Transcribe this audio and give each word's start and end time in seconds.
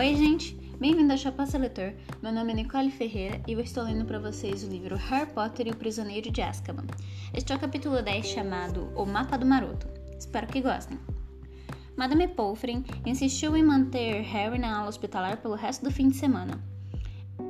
Oi, 0.00 0.16
gente! 0.16 0.54
Bem-vindo 0.78 1.12
ao 1.12 1.18
Chapaça 1.18 1.58
Leitor. 1.58 1.92
Meu 2.22 2.32
nome 2.32 2.52
é 2.52 2.56
Nicole 2.56 2.90
Ferreira 2.90 3.38
e 3.46 3.52
eu 3.52 3.60
estou 3.60 3.84
lendo 3.84 4.06
para 4.06 4.18
vocês 4.18 4.64
o 4.64 4.66
livro 4.66 4.96
Harry 4.96 5.30
Potter 5.30 5.66
e 5.66 5.72
o 5.72 5.76
Prisioneiro 5.76 6.30
de 6.30 6.40
Azkaban. 6.40 6.86
Este 7.34 7.52
é 7.52 7.56
o 7.56 7.58
capítulo 7.58 8.02
10 8.02 8.26
chamado 8.26 8.90
O 8.96 9.04
Mapa 9.04 9.36
do 9.36 9.44
Maroto. 9.44 9.86
Espero 10.18 10.46
que 10.46 10.62
gostem. 10.62 10.98
Madame 11.98 12.28
Pomfrey 12.28 12.82
insistiu 13.04 13.54
em 13.54 13.62
manter 13.62 14.22
Harry 14.22 14.58
na 14.58 14.74
aula 14.74 14.88
hospitalar 14.88 15.36
pelo 15.36 15.54
resto 15.54 15.84
do 15.84 15.90
fim 15.90 16.08
de 16.08 16.16
semana. 16.16 16.58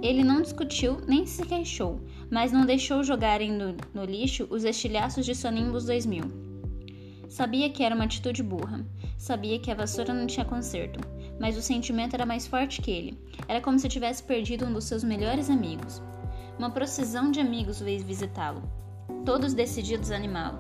Ele 0.03 0.25
não 0.25 0.43
discutiu 0.43 1.01
nem 1.07 1.27
se 1.27 1.47
queixou, 1.47 2.01
mas 2.29 2.51
não 2.51 2.67
deixou 2.67 3.05
jogarem 3.05 3.53
no, 3.53 3.77
no 3.95 4.05
lixo 4.05 4.49
os 4.51 4.65
estilhaços 4.65 5.25
de 5.25 5.37
sua 5.37 5.53
Nimbus 5.53 5.85
2000. 5.85 6.25
Sabia 7.29 7.71
que 7.71 7.85
era 7.85 7.95
uma 7.95 8.07
atitude 8.07 8.43
burra. 8.43 8.85
Sabia 9.17 9.61
que 9.61 9.71
a 9.71 9.75
vassoura 9.77 10.13
não 10.13 10.27
tinha 10.27 10.45
conserto. 10.45 10.99
Mas 11.41 11.57
o 11.57 11.63
sentimento 11.63 12.15
era 12.15 12.27
mais 12.27 12.47
forte 12.47 12.83
que 12.83 12.91
ele. 12.91 13.19
Era 13.49 13.61
como 13.61 13.79
se 13.79 13.89
tivesse 13.89 14.23
perdido 14.23 14.67
um 14.67 14.73
dos 14.73 14.85
seus 14.85 15.03
melhores 15.03 15.49
amigos. 15.49 16.03
Uma 16.59 16.71
procissão 16.71 17.31
de 17.31 17.41
amigos 17.41 17.81
veio 17.81 18.05
visitá-lo. 18.05 18.63
Todos 19.25 19.55
decididos 19.55 20.11
a 20.11 20.17
animá-lo. 20.17 20.59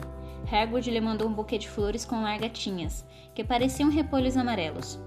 Hagrid 0.50 0.90
lhe 0.90 1.00
mandou 1.00 1.28
um 1.28 1.34
buquê 1.34 1.58
de 1.58 1.68
flores 1.68 2.06
com 2.06 2.22
largatinhas, 2.22 3.04
que 3.34 3.44
pareciam 3.44 3.90
repolhos 3.90 4.36
amarelos. 4.36 4.98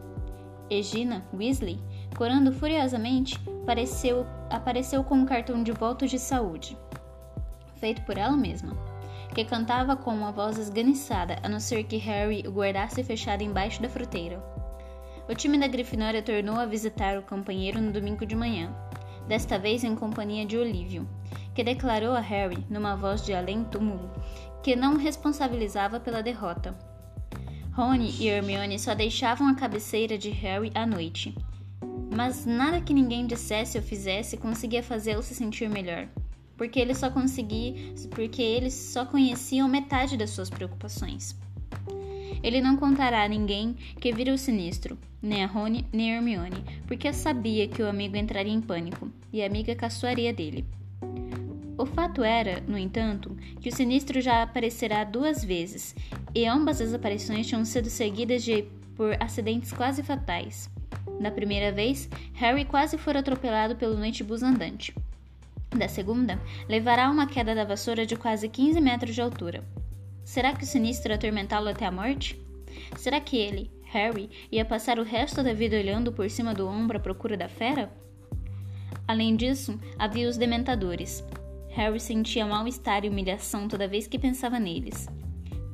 Egina, 0.69 1.25
Weasley, 1.33 1.79
corando 2.15 2.53
furiosamente, 2.53 3.37
apareceu, 3.63 4.25
apareceu 4.49 5.03
com 5.03 5.15
um 5.15 5.25
cartão 5.25 5.63
de 5.63 5.71
votos 5.71 6.09
de 6.09 6.19
saúde, 6.19 6.77
feito 7.75 8.01
por 8.03 8.17
ela 8.17 8.37
mesma 8.37 8.93
que 9.33 9.43
cantava 9.43 9.95
com 9.95 10.11
uma 10.11 10.31
voz 10.31 10.57
esganiçada, 10.57 11.39
a 11.41 11.49
não 11.49 11.59
ser 11.59 11.83
que 11.85 11.97
Harry 11.97 12.43
o 12.47 12.51
guardasse 12.51 13.03
fechado 13.03 13.41
embaixo 13.41 13.81
da 13.81 13.89
fruteira. 13.89 14.52
O 15.29 15.33
time 15.33 15.57
da 15.57 15.67
Grifinória 15.67 16.21
tornou 16.21 16.55
a 16.55 16.65
visitar 16.65 17.17
o 17.17 17.23
companheiro 17.23 17.81
no 17.81 17.91
domingo 17.91 18.25
de 18.25 18.35
manhã, 18.35 18.73
desta 19.27 19.57
vez 19.57 19.83
em 19.83 19.95
companhia 19.95 20.45
de 20.45 20.57
Olívio, 20.57 21.07
que 21.55 21.63
declarou 21.63 22.13
a 22.13 22.19
Harry, 22.19 22.65
numa 22.69 22.95
voz 22.95 23.25
de 23.25 23.33
além-túmulo, 23.33 24.11
que 24.61 24.75
não 24.75 24.97
responsabilizava 24.97 25.99
pela 25.99 26.21
derrota. 26.21 26.77
Rony 27.71 28.11
e 28.19 28.27
Hermione 28.27 28.77
só 28.77 28.93
deixavam 28.93 29.47
a 29.47 29.55
cabeceira 29.55 30.17
de 30.17 30.29
Harry 30.29 30.71
à 30.75 30.85
noite, 30.85 31.35
mas 32.15 32.45
nada 32.45 32.81
que 32.81 32.93
ninguém 32.93 33.25
dissesse 33.25 33.77
ou 33.77 33.83
fizesse 33.83 34.37
conseguia 34.37 34.83
fazê-lo 34.83 35.23
se 35.23 35.33
sentir 35.33 35.69
melhor 35.69 36.07
porque 36.57 36.79
ele 36.79 36.93
só 36.93 37.09
conseguia, 37.09 37.73
porque 38.11 38.41
eles 38.41 38.73
só 38.73 39.05
conheciam 39.05 39.67
metade 39.67 40.15
das 40.15 40.29
suas 40.29 40.49
preocupações. 40.49 41.35
Ele 42.43 42.59
não 42.59 42.75
contará 42.75 43.23
a 43.23 43.27
ninguém 43.27 43.73
que 43.99 44.11
vira 44.11 44.33
o 44.33 44.37
sinistro, 44.37 44.97
nem 45.21 45.43
a 45.43 45.47
Rony 45.47 45.85
nem 45.93 46.11
a 46.11 46.17
Hermione, 46.17 46.63
porque 46.85 47.13
sabia 47.13 47.67
que 47.67 47.81
o 47.81 47.87
amigo 47.87 48.17
entraria 48.17 48.51
em 48.51 48.59
pânico 48.59 49.09
e 49.31 49.41
a 49.41 49.45
amiga 49.45 49.73
caçoaria 49.73 50.33
dele. 50.33 50.65
O 51.77 51.85
fato 51.85 52.23
era, 52.23 52.61
no 52.67 52.77
entanto, 52.77 53.35
que 53.61 53.69
o 53.69 53.75
sinistro 53.75 54.21
já 54.21 54.43
aparecerá 54.43 55.03
duas 55.03 55.43
vezes, 55.43 55.95
e 56.35 56.45
ambas 56.45 56.81
as 56.81 56.93
aparições 56.93 57.47
tinham 57.47 57.63
sido 57.65 57.89
seguidas 57.89 58.43
de, 58.43 58.63
por 58.95 59.15
acidentes 59.19 59.71
quase 59.71 60.03
fatais. 60.03 60.69
Na 61.19 61.31
primeira 61.31 61.71
vez, 61.71 62.09
Harry 62.33 62.65
quase 62.65 62.97
foi 62.97 63.17
atropelado 63.17 63.75
pelo 63.75 63.97
noitebus 63.97 64.43
andante 64.43 64.93
da 65.77 65.87
segunda 65.87 66.39
levará 66.69 67.09
uma 67.09 67.27
queda 67.27 67.55
da 67.55 67.63
vassoura 67.63 68.05
de 68.05 68.15
quase 68.15 68.47
15 68.47 68.79
metros 68.79 69.15
de 69.15 69.21
altura. 69.21 69.63
Será 70.23 70.53
que 70.53 70.63
o 70.63 70.67
sinistro 70.67 71.13
atormentá-lo 71.13 71.69
até 71.69 71.85
a 71.85 71.91
morte? 71.91 72.39
Será 72.95 73.19
que 73.19 73.37
ele, 73.37 73.71
Harry, 73.83 74.29
ia 74.51 74.65
passar 74.65 74.97
o 74.97 75.03
resto 75.03 75.43
da 75.43 75.53
vida 75.53 75.77
olhando 75.77 76.11
por 76.11 76.29
cima 76.29 76.53
do 76.53 76.67
ombro 76.67 76.97
à 76.97 76.99
procura 76.99 77.37
da 77.37 77.49
fera? 77.49 77.91
Além 79.07 79.35
disso, 79.35 79.79
havia 79.99 80.29
os 80.29 80.37
dementadores. 80.37 81.23
Harry 81.69 81.99
sentia 81.99 82.45
mal-estar 82.45 83.03
e 83.03 83.09
humilhação 83.09 83.67
toda 83.67 83.87
vez 83.87 84.07
que 84.07 84.17
pensava 84.17 84.59
neles. 84.59 85.07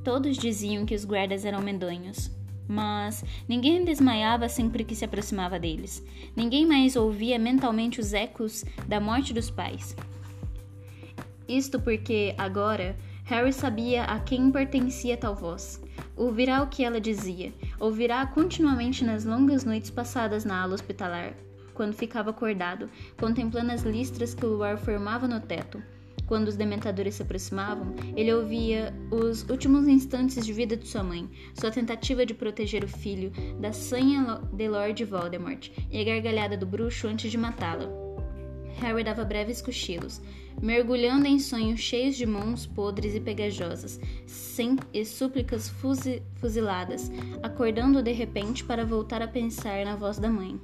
Todos 0.03 0.37
diziam 0.37 0.85
que 0.85 0.95
os 0.95 1.05
guardas 1.05 1.45
eram 1.45 1.61
medonhos, 1.61 2.31
mas 2.67 3.23
ninguém 3.47 3.83
desmaiava 3.83 4.49
sempre 4.49 4.83
que 4.83 4.95
se 4.95 5.05
aproximava 5.05 5.59
deles. 5.59 6.03
Ninguém 6.35 6.65
mais 6.65 6.95
ouvia 6.95 7.37
mentalmente 7.37 7.99
os 7.99 8.13
ecos 8.13 8.63
da 8.87 8.99
morte 8.99 9.33
dos 9.33 9.51
pais. 9.51 9.95
Isto 11.47 11.79
porque, 11.79 12.33
agora, 12.37 12.95
Harry 13.29 13.53
sabia 13.53 14.05
a 14.05 14.19
quem 14.19 14.49
pertencia 14.49 15.15
tal 15.15 15.35
voz. 15.35 15.79
Ouvirá 16.17 16.63
o 16.63 16.67
que 16.67 16.83
ela 16.83 16.99
dizia, 16.99 17.53
ouvirá 17.79 18.25
continuamente 18.25 19.05
nas 19.05 19.23
longas 19.23 19.63
noites 19.63 19.91
passadas 19.91 20.43
na 20.43 20.63
ala 20.63 20.73
hospitalar, 20.73 21.35
quando 21.75 21.93
ficava 21.93 22.31
acordado, 22.31 22.89
contemplando 23.19 23.71
as 23.71 23.83
listras 23.83 24.33
que 24.33 24.43
o 24.43 24.49
luar 24.49 24.79
formava 24.79 25.27
no 25.27 25.39
teto 25.39 25.79
quando 26.25 26.47
os 26.47 26.55
dementadores 26.55 27.15
se 27.15 27.23
aproximavam, 27.23 27.95
ele 28.15 28.31
ouvia 28.31 28.93
os 29.09 29.41
últimos 29.49 29.87
instantes 29.87 30.45
de 30.45 30.53
vida 30.53 30.77
de 30.77 30.87
sua 30.87 31.01
mãe, 31.01 31.27
sua 31.55 31.71
tentativa 31.71 32.23
de 32.23 32.35
proteger 32.35 32.83
o 32.83 32.87
filho 32.87 33.31
da 33.59 33.73
sanha 33.73 34.39
de 34.53 34.69
Lord 34.69 35.03
Voldemort 35.05 35.71
e 35.89 35.99
a 35.99 36.03
gargalhada 36.03 36.55
do 36.55 36.67
bruxo 36.67 37.07
antes 37.07 37.31
de 37.31 37.37
matá-la. 37.37 37.89
Harry 38.79 39.03
dava 39.03 39.25
breves 39.25 39.59
cochilos, 39.59 40.21
mergulhando 40.61 41.25
em 41.25 41.39
sonhos 41.39 41.79
cheios 41.79 42.15
de 42.15 42.25
mãos 42.25 42.65
podres 42.65 43.15
e 43.15 43.19
pegajosas, 43.19 43.99
sem 44.25 44.77
e 44.93 45.05
súplicas 45.05 45.71
fuziladas, 46.35 47.11
acordando 47.41 48.03
de 48.03 48.11
repente 48.11 48.63
para 48.63 48.85
voltar 48.85 49.21
a 49.21 49.27
pensar 49.27 49.85
na 49.85 49.95
voz 49.95 50.19
da 50.19 50.29
mãe. 50.29 50.59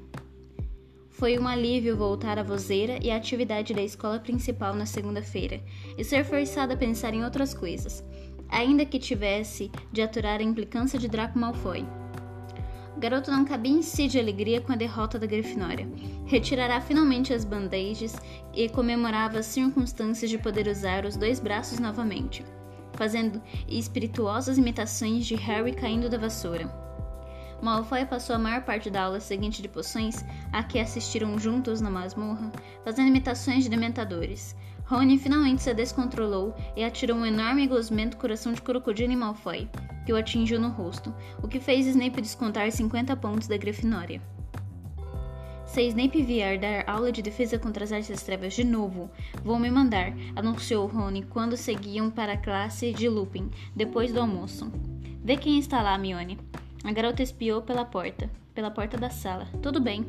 Foi 1.09 1.39
um 1.39 1.47
alívio 1.47 1.95
voltar 1.95 2.38
à 2.38 2.44
vozeira 2.44 3.00
e 3.01 3.09
à 3.09 3.16
atividade 3.16 3.73
da 3.73 3.81
escola 3.81 4.19
principal 4.19 4.75
na 4.75 4.85
segunda-feira 4.85 5.61
e 5.97 6.03
ser 6.03 6.25
forçada 6.25 6.73
a 6.73 6.77
pensar 6.77 7.13
em 7.13 7.23
outras 7.23 7.53
coisas, 7.53 8.03
ainda 8.50 8.85
que 8.85 9.00
tivesse 9.00 9.72
de 9.94 10.01
aturar 10.01 10.41
a 10.41 10.44
implicância 10.44 11.00
de 11.00 11.07
Draco 11.07 11.39
Malfoy. 11.39 11.85
Garoto 12.97 13.29
não 13.29 13.44
cabia 13.44 13.73
em 13.73 13.81
si 13.81 14.07
de 14.07 14.17
alegria 14.17 14.61
com 14.61 14.72
a 14.72 14.75
derrota 14.75 15.19
da 15.19 15.28
Grifinória. 15.28 15.88
Retirará 16.25 16.79
finalmente 16.79 17.33
as 17.33 17.44
bandages 17.44 18.16
e 18.53 18.69
comemorava 18.69 19.39
as 19.39 19.47
circunstâncias 19.47 20.31
de 20.31 20.38
poder 20.38 20.67
usar 20.67 21.06
os 21.06 21.17
dois 21.17 21.39
braços 21.39 21.78
novamente, 21.78 22.45
fazendo 22.94 23.41
espirituosas 23.67 24.57
imitações 24.57 25.25
de 25.25 25.35
Harry 25.35 25.73
caindo 25.73 26.09
da 26.09 26.17
vassoura. 26.17 26.85
Malfoy 27.61 28.06
passou 28.06 28.35
a 28.35 28.39
maior 28.39 28.61
parte 28.63 28.89
da 28.89 29.03
aula 29.03 29.19
seguinte 29.19 29.62
de 29.62 29.67
poções, 29.67 30.23
a 30.51 30.63
que 30.63 30.79
assistiram 30.79 31.38
juntos 31.38 31.81
na 31.81 31.89
masmorra, 31.89 32.51
fazendo 32.83 33.07
imitações 33.07 33.63
de 33.63 33.69
dementadores. 33.69 34.56
Rony 34.85 35.18
finalmente 35.18 35.63
se 35.63 35.73
descontrolou 35.73 36.56
e 36.75 36.84
atirou 36.84 37.18
um 37.18 37.25
enorme 37.25 37.66
gosmento 37.66 38.18
coração 38.18 38.53
de 38.53 38.62
crocodilo 38.62 39.12
em 39.12 39.16
Malfoy, 39.16 39.68
que 40.06 40.13
o 40.13 40.16
atingiu 40.16 40.59
no 40.59 40.69
rosto, 40.69 41.13
o 41.41 41.47
que 41.47 41.59
fez 41.59 41.88
Snape 41.88 42.22
descontar 42.22 42.72
50 42.72 43.16
pontos 43.16 43.47
da 43.47 43.57
Grifinória. 43.57 44.22
Se 45.66 45.81
Snape 45.88 46.22
vier 46.22 46.59
dar 46.59 46.88
aula 46.88 47.12
de 47.12 47.24
defesa 47.24 47.57
contra 47.57 47.84
as 47.84 47.91
artes 47.91 48.09
das 48.09 48.22
trevas 48.22 48.53
de 48.53 48.63
novo, 48.63 49.09
vou 49.44 49.57
me 49.57 49.72
mandar, 49.72 50.13
anunciou 50.35 50.85
Rony 50.85 51.24
quando 51.24 51.57
seguiam 51.57 52.12
para 52.12 52.34
a 52.34 52.38
classe 52.38 52.94
de 52.94 53.09
Lupin, 53.09 53.50
depois 53.75 54.13
do 54.13 54.22
almoço. 54.22 54.72
Vê 55.24 55.35
quem 55.35 55.57
está 55.57 55.81
lá, 55.81 55.97
Mione. 55.97 56.38
A 56.84 56.91
garota 56.91 57.24
espiou 57.24 57.63
pela 57.63 57.84
porta, 57.84 58.29
pela 58.53 58.69
porta 58.69 58.95
da 58.95 59.09
sala. 59.09 59.47
Tudo 59.63 59.81
bem. 59.81 60.06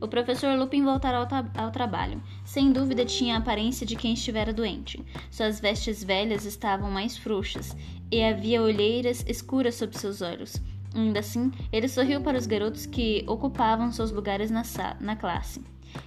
O 0.00 0.06
professor 0.06 0.58
Lupin 0.58 0.84
voltara 0.84 1.18
ao, 1.18 1.64
ao, 1.64 1.70
trabalho. 1.70 2.22
Sem 2.44 2.70
dúvida 2.70 3.04
tinha 3.04 3.34
a 3.34 3.38
aparência 3.38 3.86
de 3.86 3.96
quem 3.96 4.12
estivera 4.12 4.52
doente. 4.52 5.02
Suas 5.30 5.58
vestes 5.58 6.04
velhas 6.04 6.44
estavam 6.44 6.90
mais 6.90 7.16
frouxas 7.16 7.74
e 8.10 8.22
havia 8.22 8.62
olheiras 8.62 9.24
escuras 9.26 9.74
sob 9.74 9.96
seus 9.96 10.20
olhos. 10.20 10.56
Ainda 10.94 11.20
assim, 11.20 11.50
ele 11.72 11.88
sorriu 11.88 12.20
para 12.20 12.38
os 12.38 12.46
garotos 12.46 12.86
que 12.86 13.24
ocupavam 13.26 13.90
seus 13.90 14.10
lugares 14.10 14.50
na, 14.50 14.62
na 15.00 15.16
classe. 15.16 15.62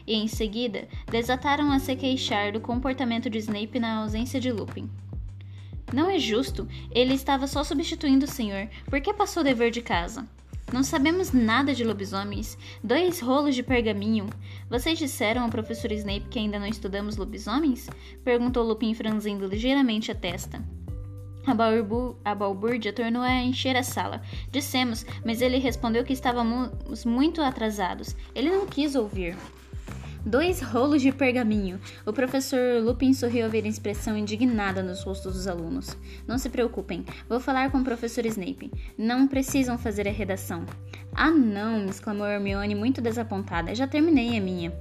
E 0.06 0.14
em 0.16 0.28
seguida, 0.28 0.88
desataram 1.10 1.72
a 1.72 1.80
se 1.80 1.96
queixar 1.96 2.52
do 2.52 2.60
comportamento 2.60 3.30
de 3.30 3.40
Snape 3.40 3.80
na 3.80 3.98
ausência 3.98 4.40
de 4.40 4.52
Lupin. 4.52 4.90
Não 5.94 6.10
é 6.10 6.20
justo. 6.20 6.68
Ele 6.92 7.14
estava 7.14 7.48
só 7.48 7.64
substituindo 7.64 8.26
o 8.26 8.30
senhor. 8.30 8.70
Por 8.86 9.02
que 9.02 9.14
passou 9.14 9.42
o 9.42 9.44
dever 9.44 9.72
de 9.72 9.82
casa? 9.82 10.28
Não 10.72 10.84
sabemos 10.84 11.32
nada 11.32 11.74
de 11.74 11.84
lobisomens. 11.84 12.58
Dois 12.84 13.20
rolos 13.20 13.56
de 13.56 13.64
pergaminho. 13.64 14.28
Vocês 14.70 15.00
disseram 15.00 15.44
ao 15.44 15.50
professor 15.50 15.92
Snape 15.92 16.28
que 16.30 16.38
ainda 16.38 16.60
não 16.60 16.68
estudamos 16.68 17.18
lobisomens? 17.18 17.90
Perguntou 18.24 18.64
Lupin 18.64 18.94
franzindo 18.94 19.48
ligeiramente 19.48 20.12
a 20.12 20.16
testa. 20.16 20.64
A, 21.48 21.54
balbu 21.56 22.18
a 22.24 22.36
balbúrdia 22.36 22.94
tornou 22.94 23.24
a 23.24 23.42
encher 23.42 23.76
a 23.76 23.82
sala. 23.82 24.22
Dissemos, 24.52 25.06
mas 25.26 25.42
ele 25.42 25.58
respondeu 25.58 26.04
que 26.04 26.14
estávamos 26.14 27.04
muito 27.04 27.42
atrasados. 27.42 28.16
Ele 28.36 28.52
não 28.52 28.68
quis 28.68 28.94
ouvir. 28.94 29.36
Dois 30.26 30.62
rolos 30.62 31.02
de 31.02 31.14
pergaminho. 31.14 31.80
O 32.06 32.12
professor 32.12 32.82
Lupin 32.84 33.14
sorriu 33.14 33.46
ao 33.46 33.52
ver 33.52 33.64
a 33.64 33.70
expressão 33.70 34.18
indignada 34.18 34.84
nos 34.84 35.02
rostos 35.04 35.34
dos 35.34 35.48
alunos. 35.48 35.98
Não 36.28 36.38
se 36.38 36.50
preocupem, 36.50 37.06
vou 37.28 37.40
falar 37.40 37.72
com 37.72 37.78
o 37.78 37.84
professor 37.84 38.26
Snape. 38.26 38.72
Não 38.98 39.28
precisam 39.28 39.78
fazer 39.78 40.08
a 40.08 40.12
redação. 40.12 40.66
Ah, 41.14 41.32
não! 41.32 41.86
exclamou 41.86 42.28
Hermione 42.28 42.76
muito 42.76 43.02
desapontada. 43.02 43.74
Já 43.74 43.88
terminei 43.88 44.38
a 44.38 44.42
minha. 44.42 44.74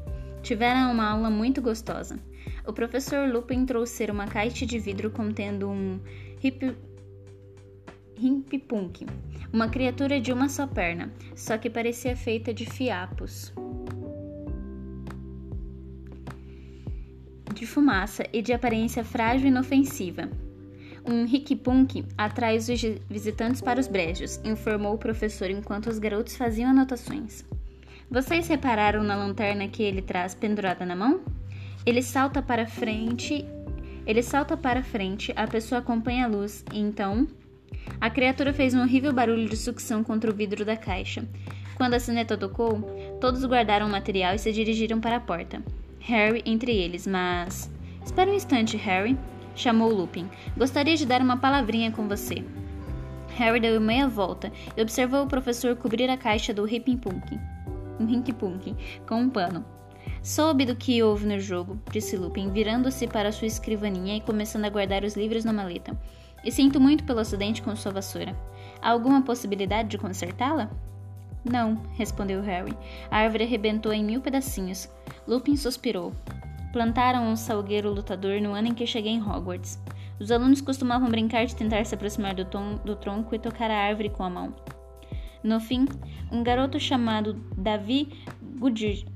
Tiveram 0.43 0.91
uma 0.91 1.11
aula 1.11 1.31
muito 1.31 1.63
gostosa. 1.63 2.19
O 2.67 2.73
professor 2.73 3.29
Lupin 3.29 3.65
trouxe 3.65 4.05
uma 4.07 4.27
caixa 4.27 4.67
de 4.67 4.79
vidro 4.79 5.11
contendo 5.11 5.69
um 5.69 6.01
hip... 6.43 6.77
Himpipunk, 8.21 9.07
uma 9.53 9.69
criatura 9.69 10.21
de 10.21 10.33
uma 10.33 10.49
só 10.49 10.67
perna, 10.67 11.13
só 11.37 11.57
que 11.57 11.71
parecia 11.71 12.17
feita 12.17 12.53
de 12.53 12.67
fiapos. 12.67 13.53
De 17.55 17.67
fumaça 17.67 18.25
e 18.33 18.43
de 18.43 18.53
aparência 18.53 19.05
frágil 19.05 19.47
e 19.47 19.51
inofensiva. 19.51 20.29
Um 21.05 21.25
riquipunk 21.25 22.05
atrai 22.17 22.57
os 22.57 22.67
visitantes 23.09 23.61
para 23.61 23.81
os 23.81 23.89
brejos, 23.89 24.41
informou 24.45 24.95
o 24.95 24.99
professor 24.99 25.51
enquanto 25.51 25.87
os 25.89 25.99
garotos 25.99 26.37
faziam 26.37 26.71
anotações. 26.71 27.45
Vocês 28.11 28.49
repararam 28.49 29.03
na 29.03 29.17
lanterna 29.17 29.69
que 29.69 29.83
ele 29.83 30.03
traz 30.03 30.35
pendurada 30.35 30.85
na 30.85 30.97
mão? 30.97 31.21
Ele 31.85 32.03
salta 32.03 32.43
para 32.43 32.67
frente. 32.67 33.45
Ele 34.07 34.23
salta 34.23 34.57
para 34.57 34.83
frente, 34.83 35.33
a 35.37 35.47
pessoa 35.47 35.81
acompanha 35.81 36.25
a 36.25 36.29
luz, 36.29 36.65
e 36.73 36.79
então. 36.79 37.29
A 38.01 38.09
criatura 38.09 38.55
fez 38.55 38.75
um 38.75 38.81
horrível 38.81 39.13
barulho 39.13 39.49
de 39.49 39.57
sucção 39.57 40.03
contra 40.03 40.31
o 40.31 40.35
vidro 40.35 40.65
da 40.65 40.77
caixa. 40.77 41.27
Quando 41.75 41.95
a 41.95 42.01
sineta 42.01 42.37
tocou, 42.37 42.81
todos 43.21 43.45
guardaram 43.45 43.87
o 43.87 43.91
material 43.91 44.35
e 44.35 44.39
se 44.39 44.51
dirigiram 44.53 45.01
para 45.01 45.17
a 45.17 45.21
porta. 45.21 45.63
Harry 46.09 46.43
entre 46.47 46.75
eles, 46.75 47.07
mas. 47.07 47.71
Espera 48.03 48.31
um 48.31 48.35
instante, 48.35 48.79
Harry, 48.79 49.19
chamou 49.55 49.93
Lupin. 49.93 50.27
Gostaria 50.57 50.97
de 50.97 51.05
dar 51.05 51.21
uma 51.21 51.37
palavrinha 51.37 51.93
com 51.93 52.09
você. 52.09 52.43
Harry 53.37 53.61
deu 53.61 53.79
meia 53.79 54.09
volta 54.09 54.51
e 54.75 54.81
observou 54.81 55.25
o 55.25 55.29
professor 55.29 55.77
cobrir 55.77 56.09
a 56.09 56.17
caixa 56.17 56.55
do 56.55 56.67
Hippink 56.67 57.07
um 58.01 59.07
com 59.07 59.21
um 59.21 59.29
pano. 59.29 59.63
Soube 60.23 60.65
do 60.65 60.75
que 60.75 61.03
houve 61.03 61.27
no 61.27 61.39
jogo, 61.39 61.79
disse 61.93 62.17
Lupin, 62.17 62.51
virando-se 62.51 63.07
para 63.07 63.31
sua 63.31 63.47
escrivaninha 63.47 64.17
e 64.17 64.23
começando 64.23 64.65
a 64.65 64.71
guardar 64.71 65.05
os 65.05 65.15
livros 65.15 65.45
na 65.45 65.53
maleta. 65.53 65.95
E 66.43 66.51
sinto 66.51 66.81
muito 66.81 67.05
pelo 67.05 67.21
acidente 67.21 67.61
com 67.61 67.77
sua 67.77 67.93
vassoura. 67.93 68.35
Há 68.81 68.91
alguma 68.91 69.21
possibilidade 69.21 69.91
de 69.91 69.99
consertá-la? 69.99 70.71
Não, 71.51 71.81
respondeu 71.97 72.43
Harry. 72.43 72.77
A 73.11 73.19
árvore 73.19 73.45
arrebentou 73.45 73.93
em 73.93 74.05
mil 74.05 74.21
pedacinhos. 74.21 74.89
Lupin 75.27 75.57
suspirou. 75.57 76.13
Plantaram 76.73 77.27
um 77.27 77.37
salgueiro 77.37 77.91
lutador 77.91 78.41
no 78.41 78.53
ano 78.53 78.69
em 78.69 78.75
que 78.75 78.87
cheguei 78.87 79.13
em 79.13 79.23
Hogwarts. 79.23 79.79
Os 80.21 80.31
alunos 80.31 80.61
costumavam 80.61 81.09
brincar 81.09 81.47
de 81.47 81.57
tentar 81.57 81.85
se 81.85 81.95
aproximar 81.95 82.35
do, 82.35 82.45
tom, 82.45 82.77
do 82.85 82.95
tronco 82.97 83.35
e 83.35 83.39
tocar 83.39 83.71
a 83.71 83.79
árvore 83.79 84.11
com 84.11 84.23
a 84.25 84.31
mão. 84.31 84.55
No 85.43 85.61
fim, 85.61 85.87
um 86.31 86.43
garoto 86.43 86.79
chamado 86.79 87.35
Davi 87.57 88.13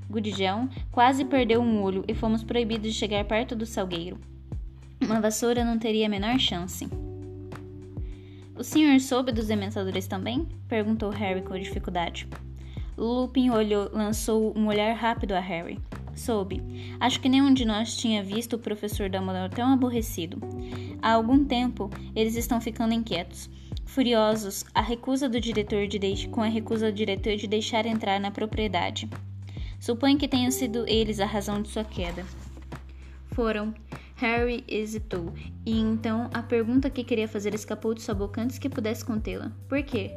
Gudigel 0.09 0.69
quase 0.91 1.25
perdeu 1.25 1.61
um 1.61 1.81
olho 1.83 2.03
e 2.07 2.15
fomos 2.15 2.43
proibidos 2.43 2.93
de 2.93 2.97
chegar 2.97 3.25
perto 3.25 3.55
do 3.55 3.65
salgueiro. 3.65 4.17
Uma 5.01 5.19
vassoura 5.19 5.65
não 5.65 5.77
teria 5.77 6.07
a 6.07 6.09
menor 6.09 6.39
chance. 6.39 6.87
O 8.55 8.63
senhor 8.63 8.99
soube 8.99 9.31
dos 9.31 9.47
dementadores 9.47 10.05
também? 10.07 10.47
perguntou 10.67 11.09
Harry 11.09 11.41
com 11.41 11.57
dificuldade. 11.57 12.27
Lupin 12.95 13.49
olhou, 13.49 13.89
lançou 13.91 14.55
um 14.55 14.67
olhar 14.67 14.93
rápido 14.95 15.33
a 15.33 15.39
Harry. 15.39 15.79
Soube. 16.15 16.61
Acho 16.99 17.19
que 17.19 17.27
nenhum 17.27 17.51
de 17.51 17.65
nós 17.65 17.97
tinha 17.97 18.23
visto 18.23 18.53
o 18.53 18.59
professor 18.59 19.09
Dumbledore 19.09 19.49
tão 19.49 19.73
aborrecido. 19.73 20.39
Há 21.01 21.13
algum 21.13 21.43
tempo, 21.43 21.89
eles 22.15 22.35
estão 22.35 22.61
ficando 22.61 22.93
inquietos, 22.93 23.49
furiosos 23.85 24.63
a 24.75 24.81
recusa 24.81 25.27
do 25.27 25.41
diretor 25.41 25.87
de 25.87 26.27
com 26.27 26.41
a 26.41 26.47
recusa 26.47 26.91
do 26.91 26.95
diretor 26.95 27.35
de 27.35 27.47
deixar 27.47 27.87
entrar 27.87 28.19
na 28.19 28.29
propriedade. 28.29 29.09
Suponho 29.79 30.17
que 30.17 30.27
tenham 30.27 30.51
sido 30.51 30.87
eles 30.87 31.19
a 31.19 31.25
razão 31.25 31.61
de 31.61 31.69
sua 31.69 31.83
queda. 31.83 32.23
Foram. 33.31 33.73
Harry 34.23 34.63
hesitou, 34.69 35.33
e 35.65 35.77
então 35.77 36.29
a 36.33 36.41
pergunta 36.41 36.89
que 36.89 37.03
queria 37.03 37.27
fazer 37.27 37.53
escapou 37.53 37.93
de 37.93 38.01
sua 38.01 38.15
boca 38.15 38.41
antes 38.41 38.57
que 38.57 38.69
pudesse 38.69 39.03
contê-la. 39.03 39.51
Por 39.67 39.83
quê? 39.83 40.11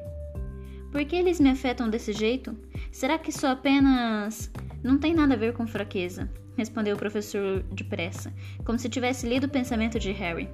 Por 0.92 1.04
que 1.04 1.16
eles 1.16 1.40
me 1.40 1.50
afetam 1.50 1.90
desse 1.90 2.12
jeito? 2.12 2.56
Será 2.92 3.18
que 3.18 3.32
sou 3.32 3.50
apenas. 3.50 4.48
Não 4.80 4.96
tem 4.96 5.12
nada 5.12 5.34
a 5.34 5.36
ver 5.36 5.54
com 5.54 5.66
fraqueza, 5.66 6.30
respondeu 6.56 6.94
o 6.94 6.98
professor 6.98 7.64
depressa, 7.72 8.32
como 8.64 8.78
se 8.78 8.88
tivesse 8.88 9.28
lido 9.28 9.48
o 9.48 9.50
pensamento 9.50 9.98
de 9.98 10.12
Harry. 10.12 10.48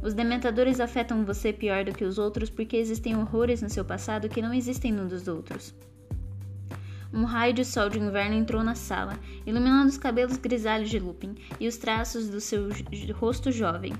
Os 0.00 0.14
dementadores 0.14 0.78
afetam 0.78 1.24
você 1.24 1.52
pior 1.52 1.84
do 1.84 1.92
que 1.92 2.04
os 2.04 2.18
outros 2.18 2.50
porque 2.50 2.76
existem 2.76 3.16
horrores 3.16 3.60
no 3.60 3.68
seu 3.68 3.84
passado 3.84 4.28
que 4.28 4.40
não 4.40 4.54
existem 4.54 4.92
no 4.92 5.08
dos 5.08 5.26
outros. 5.26 5.74
Um 7.12 7.24
raio 7.24 7.52
de 7.52 7.64
sol 7.64 7.90
de 7.90 7.98
inverno 7.98 8.34
entrou 8.34 8.64
na 8.64 8.74
sala, 8.74 9.18
iluminando 9.46 9.88
os 9.88 9.98
cabelos 9.98 10.38
grisalhos 10.38 10.88
de 10.88 10.98
Lupin 10.98 11.34
e 11.60 11.68
os 11.68 11.76
traços 11.76 12.28
do 12.28 12.40
seu 12.40 12.68
rosto 13.14 13.52
jovem. 13.52 13.92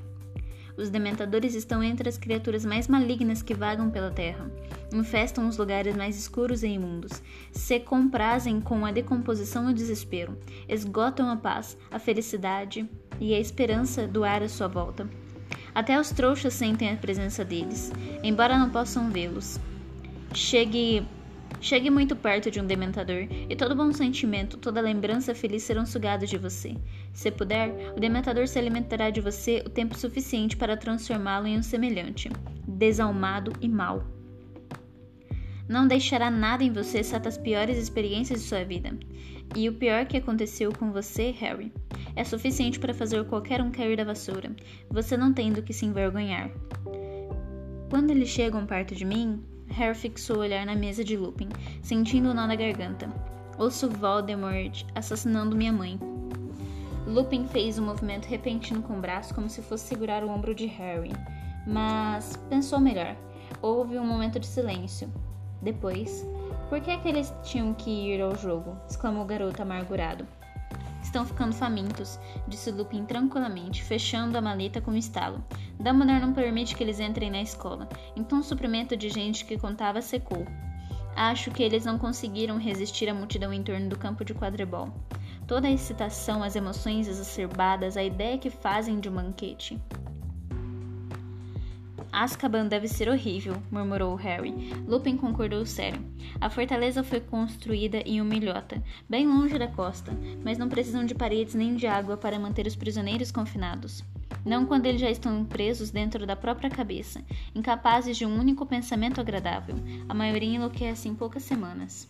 Os 0.77 0.89
dementadores 0.89 1.55
estão 1.55 1.83
entre 1.83 2.09
as 2.09 2.17
criaturas 2.17 2.65
mais 2.65 2.89
malignas 2.89 3.43
que 3.43 3.53
vagam 3.53 3.91
pela 3.91 4.11
terra. 4.11 4.51
Infestam 4.93 5.47
os 5.47 5.59
lugares 5.59 5.95
mais 5.95 6.17
escuros 6.17 6.63
e 6.63 6.69
imundos. 6.69 7.23
Se 7.53 7.79
comprazem 7.79 8.61
com 8.61 8.87
a 8.87 8.93
decomposição 8.93 9.69
e 9.69 9.73
o 9.73 9.75
desespero. 9.75 10.39
Esgotam 10.69 11.31
a 11.31 11.37
paz, 11.37 11.77
a 11.91 11.99
felicidade 11.99 12.89
e 13.21 13.35
a 13.35 13.39
esperança 13.39 14.07
do 14.07 14.25
ar 14.25 14.43
à 14.43 14.49
sua 14.49 14.69
volta. 14.69 15.07
Até 15.75 15.99
os 16.01 16.11
trouxas 16.11 16.55
sentem 16.55 16.91
a 16.91 16.97
presença 16.97 17.45
deles, 17.45 17.93
embora 18.23 18.59
não 18.59 18.71
possam 18.71 19.11
vê-los. 19.11 19.59
Chegue 20.35 21.07
Chegue 21.61 21.91
muito 21.91 22.17
perto 22.17 22.51
de 22.51 22.61
um 22.61 22.67
dementador 22.67 23.29
e 23.49 23.55
todo 23.55 23.77
bom 23.77 23.93
sentimento, 23.93 24.57
toda 24.57 24.81
lembrança 24.81 25.35
feliz 25.35 25.63
serão 25.63 25.87
sugados 25.87 26.29
de 26.29 26.37
você. 26.37 26.75
Se 27.13 27.31
puder, 27.31 27.93
o 27.97 28.01
dementador 28.01 28.49
se 28.49 28.59
alimentará 28.59 29.11
de 29.11 29.21
você 29.21 29.63
o 29.65 29.71
tempo 29.71 29.97
suficiente 29.97 30.57
para 30.57 30.77
transformá-lo 30.77 31.47
em 31.47 31.59
um 31.59 31.63
semelhante, 31.63 32.31
desalmado 32.67 33.53
e 33.61 33.69
mau. 33.69 34.05
Não 35.69 35.87
deixará 35.87 36.31
nada 36.31 36.65
em 36.65 36.73
você 36.73 36.99
exceto 36.99 37.29
as 37.29 37.39
piores 37.39 37.79
experiências 37.79 38.43
de 38.43 38.49
sua 38.49 38.65
vida. 38.65 38.99
E 39.55 39.69
o 39.69 39.75
pior 39.75 40.07
que 40.07 40.17
aconteceu 40.17 40.73
com 40.73 40.93
você, 40.93 41.31
Harry, 41.31 41.73
é 42.17 42.25
suficiente 42.25 42.81
para 42.81 42.95
fazer 42.95 43.25
qualquer 43.27 43.61
um 43.63 43.71
cair 43.71 43.97
da 43.97 44.05
vassoura, 44.05 44.55
você 44.91 45.17
não 45.17 45.33
tendo 45.33 45.63
que 45.63 45.73
se 45.73 45.87
envergonhar. 45.87 46.51
Quando 47.89 48.11
eles 48.11 48.29
chegam 48.29 48.67
perto 48.67 48.95
de 48.95 49.05
mim, 49.05 49.43
Harry 49.73 49.95
fixou 49.95 50.37
o 50.37 50.41
olhar 50.41 50.65
na 50.67 50.75
mesa 50.75 51.03
de 51.03 51.17
Lupin, 51.17 51.49
sentindo 51.83 52.31
o 52.31 52.35
nó 52.35 52.47
na 52.47 52.55
garganta. 52.55 53.09
Ouço 53.59 53.89
Voldemort 53.89 54.85
assassinando 54.95 55.57
minha 55.57 55.73
mãe. 55.73 55.99
Lupin 57.07 57.47
fez 57.49 57.79
um 57.79 57.87
movimento 57.87 58.27
repentino 58.27 58.83
com 58.83 58.95
o 58.95 59.01
braço 59.01 59.35
como 59.35 59.49
se 59.49 59.61
fosse 59.63 59.87
segurar 59.87 60.23
o 60.23 60.31
ombro 60.31 60.55
de 60.55 60.67
Harry, 60.67 61.13
mas 61.67 62.37
pensou 62.49 62.79
melhor. 62.79 63.17
Houve 63.61 63.99
um 63.99 64.07
momento 64.07 64.39
de 64.39 64.47
silêncio. 64.47 65.13
Depois, 65.61 66.27
por 66.69 66.81
que 66.81 66.91
é 66.91 66.97
que 66.99 67.09
eles 67.09 67.33
tinham 67.43 67.75
que 67.75 67.91
ir 67.91 68.21
ao 68.21 68.37
jogo? 68.37 68.77
exclamou 68.89 69.23
o 69.23 69.27
garoto 69.27 69.63
amargurado. 69.63 70.27
Estão 71.13 71.27
ficando 71.27 71.53
famintos, 71.53 72.19
disse 72.49 72.71
Lupin 72.71 73.05
tranquilamente, 73.05 73.83
fechando 73.83 74.39
a 74.39 74.41
maleta 74.41 74.81
com 74.81 74.93
um 74.93 74.97
estalo. 74.97 75.45
Dumbledore 75.79 76.21
não 76.21 76.33
permite 76.33 76.75
que 76.75 76.83
eles 76.83 77.01
entrem 77.01 77.31
na 77.31 77.43
escola, 77.43 77.87
então 78.17 78.41
o 78.41 78.43
suprimento 78.43 78.97
de 78.97 79.11
gente 79.11 79.45
que 79.45 79.59
contava 79.59 80.01
secou. 80.01 80.47
Acho 81.15 81.51
que 81.51 81.63
eles 81.63 81.85
não 81.85 81.99
conseguiram 81.99 82.57
resistir 82.57 83.11
à 83.11 83.15
multidão 83.15 83.53
em 83.53 83.63
torno 83.63 83.91
do 83.91 83.99
campo 83.99 84.25
de 84.25 84.33
quadribol. 84.33 84.89
Toda 85.47 85.69
a 85.69 85.71
excitação, 85.71 86.43
as 86.43 86.57
emoções 86.57 87.07
exacerbadas, 87.07 87.99
a 87.99 88.03
ideia 88.03 88.39
que 88.39 88.49
fazem 88.49 88.99
de 88.99 89.11
um 89.11 89.17
banquete. 89.17 89.79
Azkaban 92.13 92.69
deve 92.69 92.87
ser 92.87 93.09
horrível, 93.09 93.57
murmurou 93.71 94.15
Harry. 94.17 94.53
Lupin 94.87 95.17
concordou 95.17 95.65
sério. 95.65 96.05
A 96.39 96.51
fortaleza 96.51 97.03
foi 97.03 97.21
construída 97.21 98.03
em 98.05 98.21
uma 98.21 98.35
ilhota, 98.35 98.83
bem 99.09 99.27
longe 99.27 99.59
da 99.59 99.67
costa, 99.67 100.13
mas 100.45 100.59
não 100.59 100.69
precisam 100.69 101.07
de 101.07 101.15
paredes 101.15 101.55
nem 101.55 101.75
de 101.75 101.87
água 101.87 102.19
para 102.19 102.39
manter 102.39 102.67
os 102.67 102.77
prisioneiros 102.77 103.33
confinados. 103.33 104.05
Não 104.45 104.67
quando 104.67 104.85
eles 104.85 105.01
já 105.01 105.11
estão 105.11 105.43
presos 105.43 105.91
dentro 105.91 106.27
da 106.27 106.37
própria 106.37 106.69
cabeça, 106.69 107.25
incapazes 107.55 108.17
de 108.17 108.27
um 108.27 108.39
único 108.39 108.67
pensamento 108.67 109.19
agradável. 109.19 109.77
A 110.07 110.13
maioria 110.13 110.57
enlouquece 110.57 111.09
em 111.09 111.15
poucas 111.15 111.45
semanas. 111.45 112.07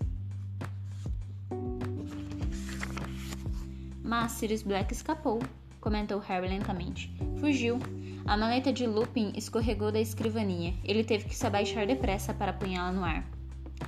Mas 4.02 4.32
Sirius 4.32 4.62
Black 4.62 4.92
escapou, 4.92 5.40
comentou 5.82 6.18
Harry 6.20 6.48
lentamente. 6.48 7.12
Fugiu. 7.38 7.78
A 8.24 8.36
maleta 8.36 8.72
de 8.72 8.86
Lupin 8.86 9.32
escorregou 9.36 9.92
da 9.92 10.00
escrivaninha. 10.00 10.74
Ele 10.84 11.04
teve 11.04 11.24
que 11.24 11.34
se 11.34 11.46
abaixar 11.46 11.86
depressa 11.86 12.32
para 12.32 12.52
apunhá-la 12.52 12.92
no 12.92 13.04
ar. 13.04 13.28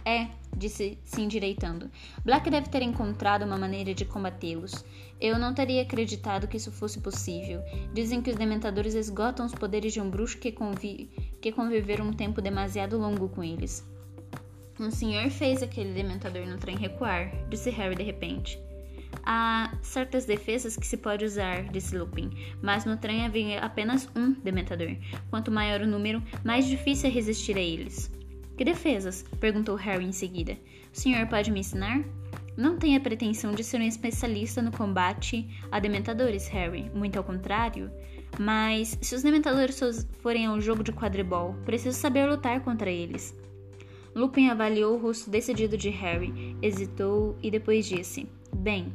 É, 0.04 0.26
disse 0.56 0.98
se 1.04 1.22
endireitando. 1.22 1.88
Black 2.24 2.50
deve 2.50 2.68
ter 2.68 2.82
encontrado 2.82 3.44
uma 3.44 3.56
maneira 3.56 3.94
de 3.94 4.04
combatê-los. 4.04 4.84
Eu 5.20 5.38
não 5.38 5.54
teria 5.54 5.82
acreditado 5.82 6.48
que 6.48 6.56
isso 6.56 6.72
fosse 6.72 7.00
possível. 7.00 7.62
Dizem 7.92 8.20
que 8.20 8.30
os 8.30 8.36
dementadores 8.36 8.94
esgotam 8.94 9.46
os 9.46 9.54
poderes 9.54 9.92
de 9.92 10.00
um 10.00 10.10
bruxo 10.10 10.38
que, 10.38 10.50
convi 10.50 11.10
que 11.40 11.52
conviveram 11.52 12.08
um 12.08 12.12
tempo 12.12 12.42
demasiado 12.42 12.98
longo 12.98 13.28
com 13.28 13.42
eles. 13.42 13.88
Um 14.80 14.90
senhor 14.90 15.30
fez 15.30 15.62
aquele 15.62 15.94
dementador 15.94 16.44
no 16.46 16.58
trem 16.58 16.76
recuar, 16.76 17.30
disse 17.48 17.70
Harry 17.70 17.94
de 17.94 18.02
repente. 18.02 18.58
Há 19.26 19.73
certas 19.81 20.26
defesas 20.26 20.76
que 20.76 20.87
se 20.87 20.99
pode 20.99 21.25
usar, 21.25 21.64
disse 21.64 21.97
Lupin, 21.97 22.31
mas 22.61 22.85
no 22.85 22.97
trem 22.97 23.25
havia 23.25 23.61
apenas 23.61 24.09
um 24.14 24.33
dementador. 24.33 24.95
Quanto 25.31 25.50
maior 25.50 25.81
o 25.81 25.87
número, 25.87 26.23
mais 26.45 26.66
difícil 26.66 27.09
é 27.09 27.12
resistir 27.12 27.57
a 27.57 27.61
eles. 27.61 28.12
Que 28.57 28.64
defesas? 28.64 29.25
perguntou 29.40 29.76
Harry 29.76 30.04
em 30.04 30.12
seguida. 30.12 30.59
O 30.93 31.00
senhor 31.00 31.26
pode 31.26 31.50
me 31.50 31.61
ensinar? 31.61 32.04
Não 32.57 32.76
tenho 32.76 32.99
a 32.99 33.02
pretensão 33.02 33.52
de 33.52 33.64
ser 33.64 33.81
um 33.81 33.85
especialista 33.85 34.61
no 34.61 34.71
combate 34.71 35.49
a 35.73 35.81
dementadores, 35.81 36.47
Harry, 36.49 36.90
muito 36.95 37.16
ao 37.16 37.25
contrário. 37.25 37.90
Mas 38.38 38.99
se 39.00 39.14
os 39.14 39.23
dementadores 39.23 39.81
forem 40.21 40.47
ao 40.47 40.61
jogo 40.61 40.85
de 40.85 40.93
quadribol, 40.93 41.54
preciso 41.64 41.99
saber 41.99 42.28
lutar 42.28 42.61
contra 42.61 42.90
eles. 42.90 43.35
Lupin 44.14 44.50
avaliou 44.50 44.95
o 44.95 45.00
rosto 45.00 45.28
decidido 45.28 45.76
de 45.76 45.90
Harry, 45.90 46.57
hesitou 46.62 47.37
e 47.43 47.50
depois 47.50 47.87
disse: 47.87 48.28
Bem, 48.56 48.92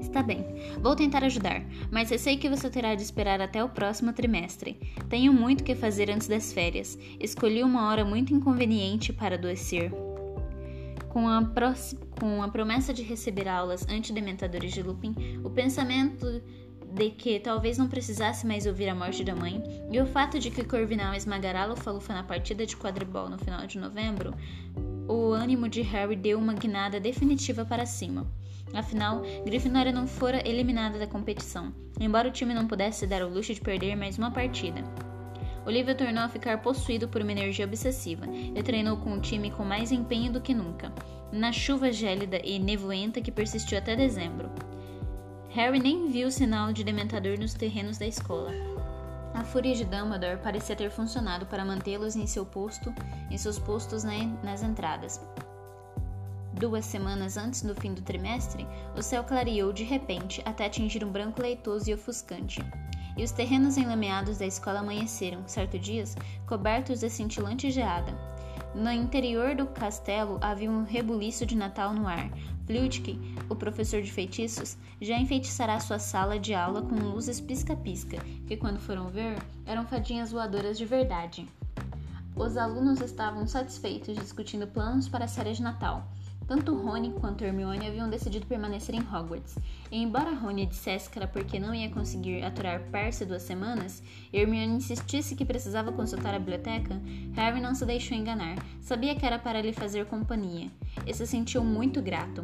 Está 0.00 0.22
bem, 0.22 0.44
vou 0.80 0.96
tentar 0.96 1.22
ajudar, 1.24 1.62
mas 1.90 2.10
eu 2.10 2.18
sei 2.18 2.36
que 2.36 2.48
você 2.48 2.70
terá 2.70 2.94
de 2.94 3.02
esperar 3.02 3.40
até 3.40 3.62
o 3.62 3.68
próximo 3.68 4.12
trimestre. 4.12 4.78
Tenho 5.08 5.32
muito 5.32 5.64
que 5.64 5.74
fazer 5.74 6.10
antes 6.10 6.28
das 6.28 6.52
férias. 6.52 6.98
Escolhi 7.20 7.62
uma 7.62 7.88
hora 7.88 8.04
muito 8.04 8.32
inconveniente 8.32 9.12
para 9.12 9.34
adoecer. 9.34 9.92
Com 11.08 11.28
a, 11.28 11.44
com 12.18 12.42
a 12.42 12.48
promessa 12.48 12.94
de 12.94 13.02
receber 13.02 13.48
aulas 13.48 13.86
antidementadores 13.88 14.72
de 14.72 14.82
Lupin, 14.82 15.14
o 15.44 15.50
pensamento 15.50 16.42
de 16.92 17.10
que 17.10 17.38
talvez 17.38 17.76
não 17.76 17.86
precisasse 17.86 18.46
mais 18.46 18.66
ouvir 18.66 18.88
a 18.88 18.94
morte 18.94 19.22
da 19.22 19.34
mãe, 19.34 19.62
e 19.90 20.00
o 20.00 20.06
fato 20.06 20.38
de 20.38 20.50
que 20.50 20.64
Corvinal 20.64 21.14
esmagará 21.14 21.66
Lufa-Lufa 21.66 22.14
na 22.14 22.22
partida 22.22 22.64
de 22.64 22.76
quadribol 22.76 23.28
no 23.28 23.38
final 23.38 23.66
de 23.66 23.78
novembro, 23.78 24.34
o 25.08 25.32
ânimo 25.32 25.68
de 25.68 25.80
Harry 25.80 26.14
deu 26.14 26.38
uma 26.38 26.52
guinada 26.52 27.00
definitiva 27.00 27.64
para 27.64 27.86
cima. 27.86 28.26
Afinal, 28.74 29.22
Grifinória 29.44 29.90
não 29.90 30.06
fora 30.06 30.46
eliminada 30.46 30.98
da 30.98 31.06
competição, 31.06 31.72
embora 31.98 32.28
o 32.28 32.32
time 32.32 32.52
não 32.52 32.68
pudesse 32.68 33.06
dar 33.06 33.22
o 33.22 33.28
luxo 33.28 33.54
de 33.54 33.60
perder 33.60 33.96
mais 33.96 34.18
uma 34.18 34.30
partida. 34.30 34.84
Olivia 35.66 35.94
tornou 35.94 36.22
a 36.22 36.28
ficar 36.28 36.62
possuído 36.62 37.08
por 37.08 37.22
uma 37.22 37.32
energia 37.32 37.64
obsessiva 37.64 38.26
e 38.26 38.62
treinou 38.62 38.98
com 38.98 39.14
o 39.14 39.20
time 39.20 39.50
com 39.50 39.64
mais 39.64 39.90
empenho 39.90 40.32
do 40.32 40.40
que 40.40 40.54
nunca, 40.54 40.92
na 41.32 41.52
chuva 41.52 41.90
gélida 41.90 42.40
e 42.44 42.58
nevoenta 42.58 43.20
que 43.20 43.32
persistiu 43.32 43.78
até 43.78 43.96
dezembro. 43.96 44.50
Harry 45.50 45.78
nem 45.78 46.08
viu 46.08 46.30
sinal 46.30 46.72
de 46.72 46.84
dementador 46.84 47.38
nos 47.38 47.54
terrenos 47.54 47.96
da 47.98 48.06
escola. 48.06 48.77
A 49.34 49.44
fúria 49.44 49.74
de 49.74 49.84
Dumbledore 49.84 50.40
parecia 50.42 50.74
ter 50.74 50.90
funcionado 50.90 51.46
para 51.46 51.64
mantê-los 51.64 52.16
em 52.16 52.26
seu 52.26 52.44
posto, 52.44 52.92
em 53.30 53.38
seus 53.38 53.58
postos 53.58 54.04
nas 54.42 54.62
entradas. 54.62 55.20
Duas 56.54 56.84
semanas 56.84 57.36
antes 57.36 57.62
do 57.62 57.74
fim 57.74 57.94
do 57.94 58.02
trimestre, 58.02 58.66
o 58.96 59.02
céu 59.02 59.22
clareou 59.22 59.72
de 59.72 59.84
repente 59.84 60.42
até 60.44 60.66
atingir 60.66 61.04
um 61.04 61.12
branco 61.12 61.40
leitoso 61.40 61.88
e 61.88 61.94
ofuscante. 61.94 62.60
E 63.16 63.22
os 63.22 63.30
terrenos 63.30 63.76
enlameados 63.76 64.38
da 64.38 64.46
escola 64.46 64.80
amanheceram, 64.80 65.46
certo 65.46 65.78
dias, 65.78 66.16
cobertos 66.46 67.00
de 67.00 67.10
cintilante 67.10 67.70
geada. 67.70 68.12
No 68.74 68.92
interior 68.92 69.54
do 69.54 69.66
castelo 69.66 70.38
havia 70.40 70.70
um 70.70 70.84
rebuliço 70.84 71.46
de 71.46 71.56
Natal 71.56 71.92
no 71.92 72.06
ar. 72.06 72.30
Flitwick, 72.66 73.18
o 73.48 73.56
professor 73.56 74.02
de 74.02 74.12
feitiços, 74.12 74.76
já 75.00 75.16
enfeitiçará 75.16 75.80
sua 75.80 75.98
sala 75.98 76.38
de 76.38 76.52
aula 76.52 76.82
com 76.82 76.94
luzes 76.96 77.40
pisca-pisca, 77.40 78.18
que 78.46 78.56
quando 78.56 78.78
foram 78.78 79.08
ver, 79.08 79.38
eram 79.64 79.86
fadinhas 79.86 80.30
voadoras 80.30 80.76
de 80.76 80.84
verdade. 80.84 81.48
Os 82.36 82.56
alunos 82.56 83.00
estavam 83.00 83.46
satisfeitos 83.46 84.14
discutindo 84.14 84.66
planos 84.66 85.08
para 85.08 85.24
a 85.24 85.28
série 85.28 85.54
de 85.54 85.62
Natal 85.62 86.06
tanto 86.48 86.74
Rony 86.74 87.12
quanto 87.12 87.44
Hermione 87.44 87.86
haviam 87.86 88.08
decidido 88.08 88.46
permanecer 88.46 88.94
em 88.94 89.00
Hogwarts, 89.00 89.58
e 89.92 90.02
embora 90.02 90.34
Rony 90.34 90.64
dissesse 90.64 91.10
que 91.10 91.18
era 91.18 91.28
porque 91.28 91.60
não 91.60 91.74
ia 91.74 91.90
conseguir 91.90 92.42
aturar 92.42 92.80
Percy 92.90 93.26
duas 93.26 93.42
semanas, 93.42 94.02
e 94.32 94.38
Hermione 94.38 94.76
insistisse 94.76 95.36
que 95.36 95.44
precisava 95.44 95.92
consultar 95.92 96.34
a 96.34 96.38
biblioteca, 96.38 97.00
Harry 97.34 97.60
não 97.60 97.74
se 97.74 97.84
deixou 97.84 98.16
enganar. 98.16 98.56
Sabia 98.80 99.14
que 99.14 99.26
era 99.26 99.38
para 99.38 99.60
lhe 99.60 99.74
fazer 99.74 100.06
companhia, 100.06 100.70
e 101.06 101.12
se 101.12 101.26
sentiu 101.26 101.62
muito 101.62 102.00
grato. 102.00 102.42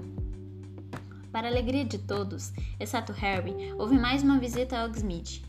Para 1.32 1.48
a 1.48 1.50
alegria 1.50 1.84
de 1.84 1.98
todos, 1.98 2.52
exceto 2.78 3.12
Harry, 3.14 3.72
houve 3.78 3.98
mais 3.98 4.22
uma 4.22 4.38
visita 4.38 4.78
a 4.78 4.84
Hogsmeade. 4.84 5.42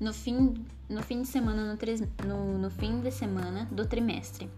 No 0.00 0.12
fim, 0.12 0.54
no 0.88 1.02
fim 1.02 1.22
de 1.22 1.28
semana 1.28 1.64
no, 1.64 2.28
no, 2.28 2.58
no 2.58 2.70
fim 2.70 3.00
de 3.00 3.10
semana 3.12 3.68
do 3.70 3.86
trimestre. 3.86 4.50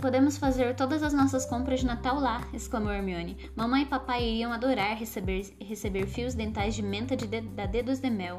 Podemos 0.00 0.38
fazer 0.38 0.74
todas 0.74 1.02
as 1.02 1.12
nossas 1.12 1.44
compras 1.44 1.80
de 1.80 1.86
Natal 1.86 2.18
lá, 2.18 2.48
exclamou 2.54 2.90
Hermione. 2.90 3.36
Mamãe 3.54 3.82
e 3.82 3.86
papai 3.86 4.24
iriam 4.24 4.50
adorar 4.50 4.96
receber, 4.96 5.54
receber 5.60 6.06
fios 6.06 6.34
dentais 6.34 6.74
de 6.74 6.82
menta 6.82 7.14
de, 7.14 7.26
de 7.26 7.42
da 7.42 7.66
Dedos 7.66 7.98
de 7.98 8.08
Mel. 8.08 8.38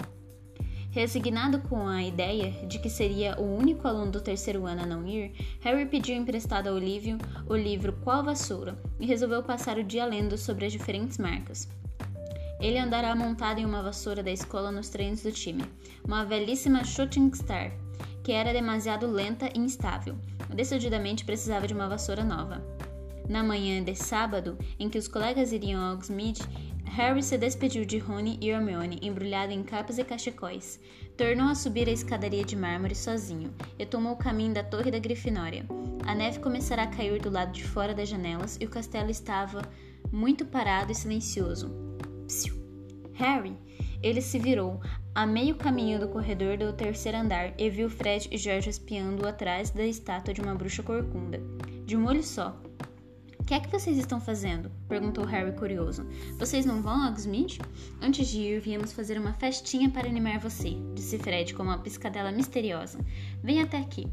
Resignado 0.89 1.61
com 1.61 1.87
a 1.87 2.03
ideia 2.03 2.49
de 2.65 2.79
que 2.79 2.89
seria 2.89 3.39
o 3.39 3.43
único 3.43 3.87
aluno 3.87 4.11
do 4.11 4.21
terceiro 4.21 4.65
ano 4.65 4.81
a 4.81 4.85
não 4.87 5.05
ir, 5.05 5.33
Harry 5.61 5.85
pediu 5.85 6.15
emprestado 6.15 6.67
a 6.67 6.73
Olívio 6.73 7.19
o 7.47 7.55
livro 7.55 7.93
Qual 8.03 8.23
Vassoura 8.23 8.75
e 8.99 9.05
resolveu 9.05 9.43
passar 9.43 9.77
o 9.77 9.83
dia 9.83 10.03
lendo 10.03 10.39
sobre 10.39 10.65
as 10.65 10.71
diferentes 10.71 11.19
marcas. 11.19 11.69
Ele 12.59 12.79
andará 12.79 13.15
montado 13.15 13.59
em 13.59 13.65
uma 13.65 13.83
vassoura 13.83 14.21
da 14.21 14.31
escola 14.31 14.71
nos 14.71 14.89
treinos 14.89 15.21
do 15.21 15.31
time, 15.31 15.63
uma 16.03 16.25
velhíssima 16.25 16.83
Shooting 16.83 17.31
Star, 17.33 17.71
que 18.23 18.31
era 18.31 18.53
demasiado 18.53 19.07
lenta 19.07 19.49
e 19.55 19.59
instável. 19.59 20.15
Decididamente 20.53 21.25
precisava 21.25 21.67
de 21.67 21.73
uma 21.73 21.87
vassoura 21.87 22.23
nova. 22.23 22.61
Na 23.27 23.43
manhã 23.43 23.83
de 23.83 23.95
sábado, 23.95 24.57
em 24.79 24.89
que 24.89 24.97
os 24.97 25.07
colegas 25.07 25.51
iriam 25.51 25.81
a 25.81 25.93
Hogsmeade, 25.93 26.41
Harry 26.85 27.23
se 27.23 27.37
despediu 27.37 27.85
de 27.85 27.97
Rony 27.97 28.37
e 28.41 28.49
Hermione, 28.49 28.99
embrulhado 29.01 29.53
em 29.53 29.63
capas 29.63 29.97
e 29.97 30.03
cachecóis. 30.03 30.77
Tornou 31.15 31.47
a 31.47 31.55
subir 31.55 31.87
a 31.87 31.91
escadaria 31.91 32.43
de 32.43 32.55
mármore 32.55 32.95
sozinho 32.95 33.53
e 33.79 33.85
tomou 33.85 34.13
o 34.13 34.17
caminho 34.17 34.53
da 34.53 34.63
Torre 34.63 34.91
da 34.91 34.99
Grifinória. 34.99 35.65
A 36.05 36.13
neve 36.13 36.39
começará 36.39 36.83
a 36.83 36.87
cair 36.87 37.21
do 37.21 37.29
lado 37.29 37.53
de 37.53 37.63
fora 37.63 37.93
das 37.93 38.09
janelas 38.09 38.57
e 38.59 38.65
o 38.65 38.69
castelo 38.69 39.09
estava 39.09 39.61
muito 40.11 40.45
parado 40.45 40.91
e 40.91 40.95
silencioso. 40.95 41.71
Psiu. 42.27 42.55
Harry! 43.13 43.55
Ele 44.03 44.21
se 44.21 44.39
virou, 44.39 44.81
a 45.13 45.25
meio 45.25 45.55
caminho 45.55 45.99
do 45.99 46.07
corredor 46.07 46.57
do 46.57 46.71
terceiro 46.71 47.17
andar 47.17 47.53
e 47.57 47.69
viu 47.69 47.89
Fred 47.89 48.29
e 48.31 48.37
George 48.37 48.69
espiando 48.69 49.27
atrás 49.27 49.69
da 49.69 49.85
estátua 49.85 50.33
de 50.33 50.39
uma 50.39 50.55
bruxa 50.55 50.81
corcunda. 50.81 51.41
De 51.85 51.97
um 51.97 52.05
olho 52.05 52.23
só. 52.23 52.57
O 53.37 53.43
que 53.43 53.53
é 53.53 53.59
que 53.59 53.69
vocês 53.69 53.97
estão 53.97 54.21
fazendo? 54.21 54.71
perguntou 54.87 55.25
Harry 55.25 55.51
curioso. 55.51 56.07
Vocês 56.39 56.65
não 56.65 56.81
vão 56.81 57.03
a 57.03 57.09
Hogsmeade? 57.09 57.59
Antes 58.01 58.29
de 58.29 58.39
ir, 58.39 58.61
viemos 58.61 58.93
fazer 58.93 59.19
uma 59.19 59.33
festinha 59.33 59.89
para 59.89 60.07
animar 60.07 60.39
você, 60.39 60.77
disse 60.93 61.19
Fred 61.19 61.53
com 61.55 61.63
uma 61.63 61.79
piscadela 61.79 62.31
misteriosa. 62.31 62.97
Vem 63.43 63.61
até 63.61 63.77
aqui. 63.77 64.07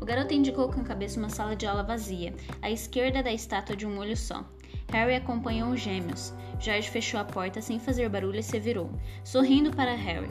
O 0.00 0.06
garoto 0.06 0.32
indicou 0.32 0.70
com 0.72 0.80
a 0.80 0.84
cabeça 0.84 1.18
uma 1.18 1.28
sala 1.28 1.54
de 1.54 1.66
aula 1.66 1.82
vazia, 1.82 2.32
à 2.62 2.70
esquerda 2.70 3.22
da 3.22 3.30
estátua 3.30 3.76
de 3.76 3.86
um 3.86 3.98
olho 3.98 4.16
só. 4.16 4.48
Harry 4.92 5.14
acompanhou 5.14 5.70
os 5.70 5.80
gêmeos. 5.80 6.34
George 6.58 6.90
fechou 6.90 7.18
a 7.18 7.24
porta 7.24 7.60
sem 7.60 7.78
fazer 7.78 8.08
barulho 8.08 8.38
e 8.38 8.42
se 8.42 8.58
virou, 8.58 8.90
sorrindo 9.24 9.70
para 9.70 9.94
Harry. 9.94 10.30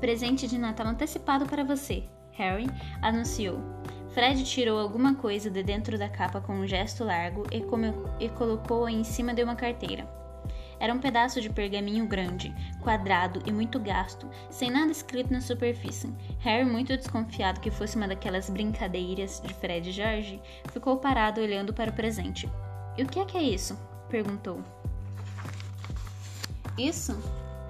Presente 0.00 0.46
de 0.46 0.58
Natal 0.58 0.86
antecipado 0.88 1.46
para 1.46 1.64
você, 1.64 2.04
Harry 2.32 2.66
anunciou. 3.00 3.58
Fred 4.10 4.44
tirou 4.44 4.78
alguma 4.78 5.14
coisa 5.14 5.50
de 5.50 5.62
dentro 5.62 5.98
da 5.98 6.08
capa 6.08 6.40
com 6.40 6.54
um 6.54 6.66
gesto 6.66 7.04
largo 7.04 7.44
e, 7.52 7.62
e 8.24 8.28
colocou-a 8.30 8.90
em 8.90 9.04
cima 9.04 9.34
de 9.34 9.42
uma 9.42 9.56
carteira. 9.56 10.08
Era 10.78 10.92
um 10.92 10.98
pedaço 10.98 11.40
de 11.40 11.48
pergaminho 11.48 12.06
grande, 12.06 12.54
quadrado 12.82 13.42
e 13.46 13.52
muito 13.52 13.80
gasto, 13.80 14.28
sem 14.50 14.70
nada 14.70 14.92
escrito 14.92 15.32
na 15.32 15.40
superfície. 15.40 16.12
Harry, 16.40 16.64
muito 16.64 16.96
desconfiado 16.96 17.60
que 17.60 17.70
fosse 17.70 17.96
uma 17.96 18.08
daquelas 18.08 18.50
brincadeiras 18.50 19.40
de 19.40 19.52
Fred 19.54 19.88
e 19.88 19.92
George, 19.92 20.40
ficou 20.70 20.98
parado 20.98 21.40
olhando 21.40 21.72
para 21.72 21.90
o 21.90 21.94
presente. 21.94 22.48
E 22.96 23.02
o 23.02 23.06
que 23.06 23.18
é 23.18 23.24
que 23.24 23.36
é 23.36 23.42
isso? 23.42 23.78
perguntou. 24.08 24.62
Isso, 26.78 27.16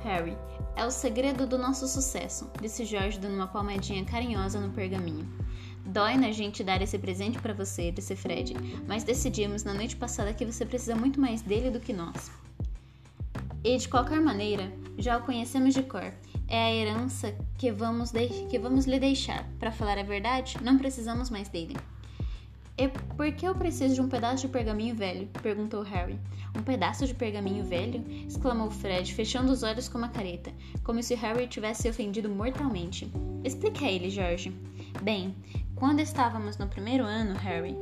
Harry, 0.02 0.37
é 0.76 0.85
o 0.85 0.90
segredo 0.90 1.47
do 1.47 1.56
nosso 1.56 1.88
sucesso, 1.88 2.50
disse 2.61 2.85
George 2.85 3.18
dando 3.18 3.35
uma 3.35 3.47
palmadinha 3.47 4.04
carinhosa 4.04 4.61
no 4.61 4.73
pergaminho. 4.73 5.26
Dói 5.87 6.16
na 6.16 6.33
gente 6.33 6.64
dar 6.64 6.83
esse 6.83 6.99
presente 6.99 7.38
para 7.38 7.54
você, 7.54 7.92
disse 7.92 8.16
Fred, 8.16 8.54
mas 8.87 9.04
decidimos 9.04 9.62
na 9.62 9.73
noite 9.73 9.97
passada 9.97 10.35
que 10.35 10.45
você 10.45 10.66
precisa 10.66 10.97
muito 10.97 11.21
mais 11.21 11.40
dele 11.42 11.71
do 11.71 11.80
que 11.80 11.92
nós. 11.92 12.30
E 13.64 13.76
de 13.76 13.88
qualquer 13.88 14.21
maneira, 14.21 14.73
já 14.99 15.16
o 15.16 15.23
conhecemos 15.23 15.75
de 15.75 15.83
cor. 15.83 16.12
É 16.49 16.64
a 16.64 16.75
herança 16.75 17.35
que 17.59 17.73
vamos, 17.73 18.12
que 18.50 18.59
vamos 18.59 18.87
lhe 18.87 18.99
deixar. 18.99 19.45
Para 19.59 19.73
falar 19.73 19.99
a 19.99 20.02
verdade, 20.02 20.56
não 20.62 20.78
precisamos 20.78 21.30
mais 21.30 21.49
dele. 21.49 21.76
E 22.78 22.88
por 22.88 23.33
que 23.33 23.49
eu 23.49 23.54
preciso 23.54 23.95
de 23.95 24.00
um 24.02 24.09
pedaço 24.09 24.47
de 24.47 24.52
pergaminho 24.52 24.95
velho? 24.95 25.26
perguntou 25.42 25.83
Harry. 25.83 26.18
Um 26.54 26.62
pedaço 26.62 27.06
de 27.06 27.14
pergaminho 27.14 27.64
velho? 27.64 28.04
exclamou 28.28 28.71
Fred, 28.71 29.14
fechando 29.14 29.50
os 29.50 29.62
olhos 29.62 29.88
com 29.88 29.97
uma 29.97 30.11
careta, 30.11 30.52
como 30.85 31.02
se 31.02 31.14
Harry 31.14 31.47
tivesse 31.47 31.88
ofendido 31.88 32.28
mortalmente. 32.28 33.11
Explique 33.42 33.83
a 33.83 33.90
ele, 33.90 34.11
George. 34.11 34.50
Bem, 35.02 35.35
quando 35.75 36.00
estávamos 36.00 36.59
no 36.59 36.66
primeiro 36.66 37.04
ano, 37.04 37.35
Harry, 37.38 37.75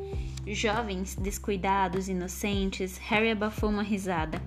jovens, 0.47 1.17
descuidados, 1.17 2.09
inocentes, 2.09 2.97
Harry 2.99 3.33
abafou 3.33 3.71
uma 3.71 3.83
risada. 3.83 4.41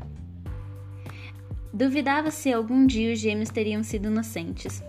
Duvidava 1.74 2.32
se 2.32 2.54
algum 2.54 2.88
dia 2.88 3.14
os 3.14 3.20
gêmeos 3.20 3.50
teriam 3.50 3.84
sido 3.84 4.08
inocentes. 4.08 4.82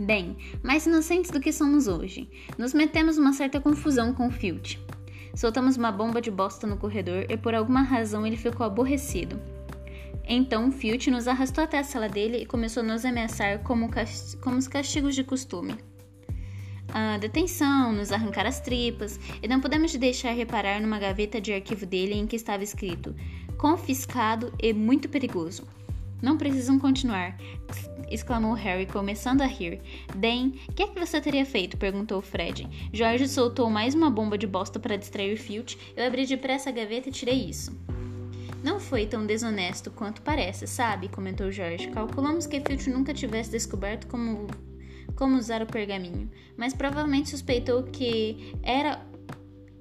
Bem, 0.00 0.34
mais 0.62 0.86
inocentes 0.86 1.30
do 1.30 1.40
que 1.40 1.52
somos 1.52 1.86
hoje. 1.86 2.26
Nos 2.56 2.72
metemos 2.72 3.18
uma 3.18 3.34
certa 3.34 3.60
confusão 3.60 4.14
com 4.14 4.28
o 4.28 4.30
Filch. 4.30 4.82
Soltamos 5.34 5.76
uma 5.76 5.92
bomba 5.92 6.22
de 6.22 6.30
bosta 6.30 6.66
no 6.66 6.78
corredor 6.78 7.26
e 7.28 7.36
por 7.36 7.54
alguma 7.54 7.82
razão 7.82 8.26
ele 8.26 8.38
ficou 8.38 8.64
aborrecido. 8.64 9.38
Então 10.26 10.72
Filch 10.72 11.10
nos 11.10 11.28
arrastou 11.28 11.62
até 11.62 11.78
a 11.78 11.84
sala 11.84 12.08
dele 12.08 12.38
e 12.38 12.46
começou 12.46 12.82
a 12.82 12.86
nos 12.86 13.04
ameaçar 13.04 13.58
como, 13.58 13.90
como 14.40 14.56
os 14.56 14.66
castigos 14.66 15.14
de 15.14 15.22
costume. 15.22 15.74
A 16.94 17.18
detenção, 17.18 17.92
nos 17.92 18.10
arrancar 18.10 18.46
as 18.46 18.58
tripas, 18.58 19.20
e 19.42 19.46
não 19.46 19.60
podemos 19.60 19.94
deixar 19.94 20.32
reparar 20.32 20.80
numa 20.80 20.98
gaveta 20.98 21.38
de 21.38 21.52
arquivo 21.52 21.84
dele 21.84 22.14
em 22.14 22.26
que 22.26 22.36
estava 22.36 22.64
escrito 22.64 23.14
confiscado 23.60 24.50
e 24.58 24.72
muito 24.72 25.06
perigoso. 25.06 25.66
Não 26.22 26.36
precisam 26.36 26.78
continuar, 26.78 27.36
exclamou 28.10 28.52
Harry, 28.52 28.86
começando 28.86 29.40
a 29.40 29.46
rir. 29.46 29.80
Dan, 30.14 30.52
o 30.68 30.72
que 30.72 30.82
é 30.82 30.86
que 30.88 30.98
você 30.98 31.20
teria 31.20 31.46
feito? 31.46 31.76
perguntou 31.76 32.20
Fred. 32.20 32.68
George 32.92 33.28
soltou 33.28 33.70
mais 33.70 33.94
uma 33.94 34.10
bomba 34.10 34.36
de 34.36 34.46
bosta 34.46 34.78
para 34.78 34.96
distrair 34.96 35.36
Filch. 35.36 35.78
Eu 35.96 36.06
abri 36.06 36.26
depressa 36.26 36.70
a 36.70 36.72
gaveta 36.72 37.08
e 37.08 37.12
tirei 37.12 37.48
isso. 37.48 37.72
Não 38.62 38.78
foi 38.78 39.06
tão 39.06 39.24
desonesto 39.24 39.90
quanto 39.90 40.20
parece, 40.20 40.66
sabe? 40.66 41.08
comentou 41.08 41.50
George. 41.50 41.88
Calculamos 41.88 42.46
que 42.46 42.60
Filch 42.60 42.90
nunca 42.90 43.14
tivesse 43.14 43.50
descoberto 43.50 44.06
como, 44.06 44.46
como 45.16 45.38
usar 45.38 45.62
o 45.62 45.66
pergaminho, 45.66 46.30
mas 46.56 46.74
provavelmente 46.74 47.30
suspeitou 47.30 47.84
que 47.84 48.54
era 48.62 49.00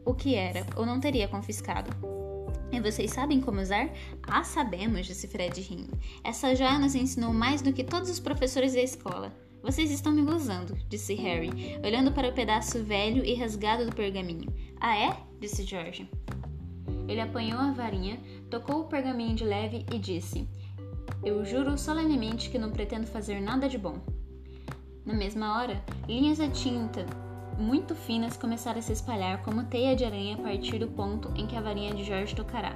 o 0.06 0.14
que 0.14 0.36
era, 0.36 0.66
ou 0.76 0.86
não 0.86 1.00
teria 1.00 1.28
confiscado. 1.28 2.19
E 2.72 2.80
vocês 2.80 3.12
sabem 3.12 3.42
como 3.42 3.62
usar? 3.62 3.90
Ah, 4.24 4.44
sabemos, 4.44 5.08
disse 5.08 5.28
Fred 5.28 5.60
rindo. 5.62 5.98
Essa 6.24 6.56
joia 6.56 6.78
nos 6.78 6.96
ensinou 6.96 7.34
mais 7.34 7.62
do 7.62 7.74
que 7.74 7.84
todos 7.84 8.10
os 8.10 8.20
professores 8.20 8.74
da 8.74 8.82
escola. 8.82 9.34
Vocês 9.62 9.92
estão 9.92 10.12
me 10.14 10.22
gozando, 10.22 10.78
disse 10.88 11.16
Harry, 11.16 11.50
olhando 11.84 12.12
para 12.12 12.30
o 12.30 12.34
pedaço 12.34 12.84
velho 12.84 13.26
e 13.26 13.34
rasgado 13.34 13.86
do 13.86 13.96
pergaminho. 13.96 14.54
Ah, 14.80 14.98
é? 14.98 15.18
disse 15.40 15.64
George. 15.64 16.10
Ele 17.08 17.20
apanhou 17.20 17.60
a 17.60 17.72
varinha, 17.72 18.20
tocou 18.50 18.82
o 18.82 18.88
pergaminho 18.88 19.36
de 19.36 19.44
leve 19.44 19.86
e 19.92 19.98
disse: 19.98 20.48
Eu 21.24 21.44
juro 21.44 21.78
solenemente 21.78 22.50
que 22.50 22.60
não 22.60 22.72
pretendo 22.72 23.08
fazer 23.08 23.42
nada 23.42 23.68
de 23.68 23.78
bom. 23.78 23.98
Na 25.04 25.14
mesma 25.14 25.58
hora, 25.58 25.84
linhas 26.08 26.38
de 26.38 26.50
tinta 26.52 27.06
muito 27.60 27.94
finas 27.94 28.38
começaram 28.38 28.80
a 28.80 28.82
se 28.82 28.94
espalhar 28.94 29.42
como 29.44 29.66
teia 29.66 29.96
de 29.96 30.06
aranha 30.06 30.36
a 30.36 30.42
partir 30.42 30.80
do 30.80 30.88
ponto 30.88 31.32
em 31.36 31.46
que 31.46 31.56
a 31.56 31.62
varinha 31.62 31.94
de 31.94 32.04
Jorge 32.04 32.36
tocará. 32.36 32.74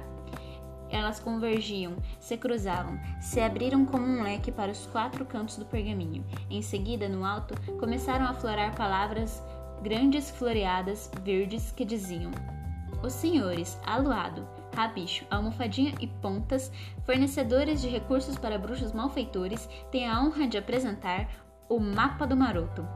Elas 0.90 1.18
convergiam, 1.18 1.96
se 2.20 2.36
cruzavam, 2.36 3.00
se 3.20 3.40
abriram 3.40 3.84
como 3.84 4.06
um 4.06 4.22
leque 4.22 4.52
para 4.52 4.70
os 4.70 4.86
quatro 4.86 5.24
cantos 5.24 5.56
do 5.56 5.64
pergaminho. 5.64 6.24
Em 6.50 6.62
seguida, 6.62 7.08
no 7.08 7.24
alto, 7.24 7.54
começaram 7.80 8.26
a 8.26 8.34
florar 8.34 8.76
palavras 8.76 9.42
grandes 9.82 10.30
floreadas 10.30 11.10
verdes 11.22 11.72
que 11.72 11.84
diziam: 11.84 12.30
Os 13.02 13.12
senhores, 13.12 13.80
aluado, 13.84 14.46
rabicho, 14.74 15.24
almofadinha 15.30 15.94
e 16.00 16.06
pontas, 16.06 16.70
fornecedores 17.04 17.80
de 17.80 17.88
recursos 17.88 18.36
para 18.38 18.58
bruxos 18.58 18.92
malfeitores, 18.92 19.68
têm 19.90 20.08
a 20.08 20.20
honra 20.22 20.46
de 20.46 20.58
apresentar 20.58 21.28
o 21.68 21.80
mapa 21.80 22.26
do 22.26 22.36
maroto. 22.36 22.86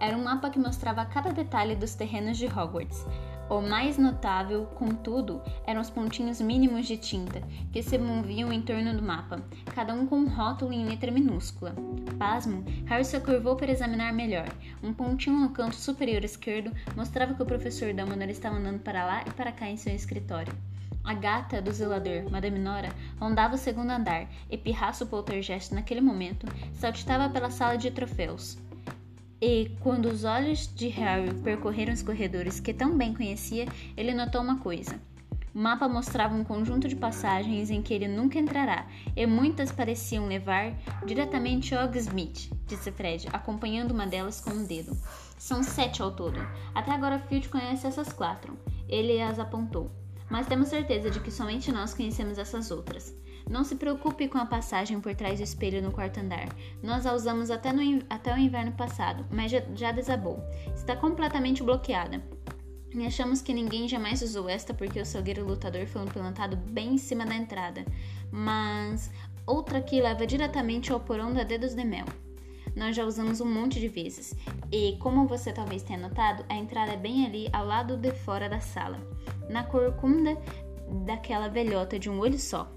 Era 0.00 0.16
um 0.16 0.24
mapa 0.24 0.50
que 0.50 0.58
mostrava 0.58 1.04
cada 1.04 1.32
detalhe 1.32 1.74
dos 1.74 1.94
terrenos 1.94 2.38
de 2.38 2.46
Hogwarts. 2.46 3.04
O 3.50 3.62
mais 3.62 3.96
notável, 3.96 4.66
contudo, 4.74 5.40
eram 5.66 5.80
os 5.80 5.88
pontinhos 5.88 6.38
mínimos 6.38 6.86
de 6.86 6.98
tinta 6.98 7.40
que 7.72 7.82
se 7.82 7.96
moviam 7.96 8.52
em 8.52 8.60
torno 8.60 8.94
do 8.94 9.02
mapa, 9.02 9.42
cada 9.74 9.94
um 9.94 10.06
com 10.06 10.16
um 10.16 10.28
rótulo 10.28 10.70
em 10.70 10.84
letra 10.84 11.10
minúscula. 11.10 11.74
Pasmo, 12.18 12.62
Harry 12.84 13.06
se 13.06 13.18
curvou 13.20 13.56
para 13.56 13.72
examinar 13.72 14.12
melhor. 14.12 14.48
Um 14.82 14.92
pontinho 14.92 15.40
no 15.40 15.48
canto 15.48 15.76
superior 15.76 16.22
esquerdo 16.22 16.72
mostrava 16.94 17.32
que 17.32 17.42
o 17.42 17.46
professor 17.46 17.94
Dumbledore 17.94 18.30
estava 18.30 18.56
andando 18.56 18.80
para 18.80 19.06
lá 19.06 19.24
e 19.26 19.30
para 19.30 19.50
cá 19.50 19.66
em 19.66 19.78
seu 19.78 19.94
escritório. 19.94 20.52
A 21.02 21.14
gata 21.14 21.62
do 21.62 21.72
zelador, 21.72 22.30
Madame 22.30 22.58
Nora, 22.58 22.90
rondava 23.18 23.54
o 23.54 23.58
segundo 23.58 23.90
andar 23.90 24.28
e 24.50 24.58
Pirraço 24.58 25.06
Poltergeist, 25.06 25.72
naquele 25.72 26.02
momento, 26.02 26.46
saltitava 26.74 27.30
pela 27.30 27.48
sala 27.48 27.78
de 27.78 27.90
troféus. 27.90 28.58
E, 29.40 29.70
quando 29.80 30.06
os 30.06 30.24
olhos 30.24 30.66
de 30.74 30.88
Harry 30.88 31.32
percorreram 31.42 31.92
os 31.92 32.02
corredores 32.02 32.58
que 32.58 32.74
tão 32.74 32.96
bem 32.96 33.14
conhecia, 33.14 33.66
ele 33.96 34.12
notou 34.12 34.40
uma 34.40 34.58
coisa. 34.58 35.00
O 35.54 35.58
mapa 35.60 35.88
mostrava 35.88 36.34
um 36.34 36.44
conjunto 36.44 36.88
de 36.88 36.96
passagens 36.96 37.70
em 37.70 37.80
que 37.80 37.94
ele 37.94 38.06
nunca 38.06 38.38
entrará, 38.38 38.86
e 39.16 39.26
muitas 39.26 39.72
pareciam 39.72 40.26
levar 40.26 40.72
diretamente 41.06 41.74
a 41.74 41.84
Hogsmeade, 41.84 42.52
disse 42.66 42.90
Fred, 42.92 43.28
acompanhando 43.32 43.92
uma 43.92 44.06
delas 44.06 44.40
com 44.40 44.50
um 44.50 44.64
dedo. 44.64 44.96
São 45.38 45.62
sete 45.62 46.02
ao 46.02 46.10
todo. 46.10 46.38
Até 46.74 46.90
agora 46.90 47.18
Field 47.18 47.48
conhece 47.48 47.86
essas 47.86 48.12
quatro. 48.12 48.58
Ele 48.88 49.20
as 49.20 49.38
apontou. 49.38 49.90
Mas 50.28 50.46
temos 50.46 50.68
certeza 50.68 51.10
de 51.10 51.20
que 51.20 51.30
somente 51.30 51.72
nós 51.72 51.94
conhecemos 51.94 52.38
essas 52.38 52.70
outras. 52.70 53.14
Não 53.48 53.64
se 53.64 53.76
preocupe 53.76 54.28
com 54.28 54.36
a 54.36 54.44
passagem 54.44 55.00
por 55.00 55.14
trás 55.14 55.38
do 55.38 55.42
espelho 55.42 55.80
no 55.80 55.90
quarto 55.90 56.20
andar. 56.20 56.48
Nós 56.82 57.06
a 57.06 57.14
usamos 57.14 57.50
até, 57.50 57.72
no, 57.72 58.02
até 58.10 58.34
o 58.34 58.38
inverno 58.38 58.72
passado, 58.72 59.24
mas 59.30 59.50
já, 59.50 59.62
já 59.74 59.90
desabou. 59.90 60.38
Está 60.74 60.94
completamente 60.94 61.62
bloqueada. 61.62 62.22
E 62.94 63.06
achamos 63.06 63.40
que 63.40 63.54
ninguém 63.54 63.88
jamais 63.88 64.20
usou 64.20 64.48
esta 64.48 64.74
porque 64.74 65.00
o 65.00 65.06
salgueiro 65.06 65.46
lutador 65.46 65.86
foi 65.86 66.02
implantado 66.02 66.56
bem 66.56 66.94
em 66.94 66.98
cima 66.98 67.24
da 67.24 67.34
entrada. 67.34 67.86
Mas 68.30 69.10
outra 69.46 69.78
aqui 69.78 70.00
leva 70.00 70.26
diretamente 70.26 70.92
ao 70.92 71.00
porão 71.00 71.32
da 71.32 71.42
Dedos 71.42 71.74
de 71.74 71.84
Mel. 71.84 72.06
Nós 72.76 72.94
já 72.94 73.04
usamos 73.04 73.40
um 73.40 73.46
monte 73.46 73.80
de 73.80 73.88
vezes. 73.88 74.34
E, 74.70 74.96
como 75.00 75.26
você 75.26 75.52
talvez 75.52 75.82
tenha 75.82 75.98
notado, 75.98 76.44
a 76.50 76.54
entrada 76.54 76.92
é 76.92 76.96
bem 76.96 77.24
ali 77.24 77.48
ao 77.52 77.66
lado 77.66 77.96
de 77.96 78.12
fora 78.12 78.48
da 78.48 78.60
sala, 78.60 79.00
na 79.48 79.64
corcunda 79.64 80.36
daquela 81.06 81.48
velhota 81.48 81.98
de 81.98 82.08
um 82.08 82.18
olho 82.20 82.38
só 82.38 82.70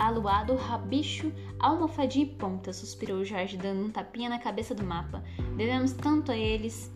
aluado, 0.00 0.56
rabicho, 0.56 1.30
almofadinha 1.58 2.24
e 2.24 2.28
ponta, 2.28 2.72
suspirou 2.72 3.24
Jorge, 3.24 3.56
dando 3.56 3.84
um 3.84 3.90
tapinha 3.90 4.28
na 4.30 4.38
cabeça 4.38 4.74
do 4.74 4.82
mapa. 4.82 5.22
Devemos 5.56 5.92
tanto 5.92 6.32
a 6.32 6.36
eles. 6.36 6.90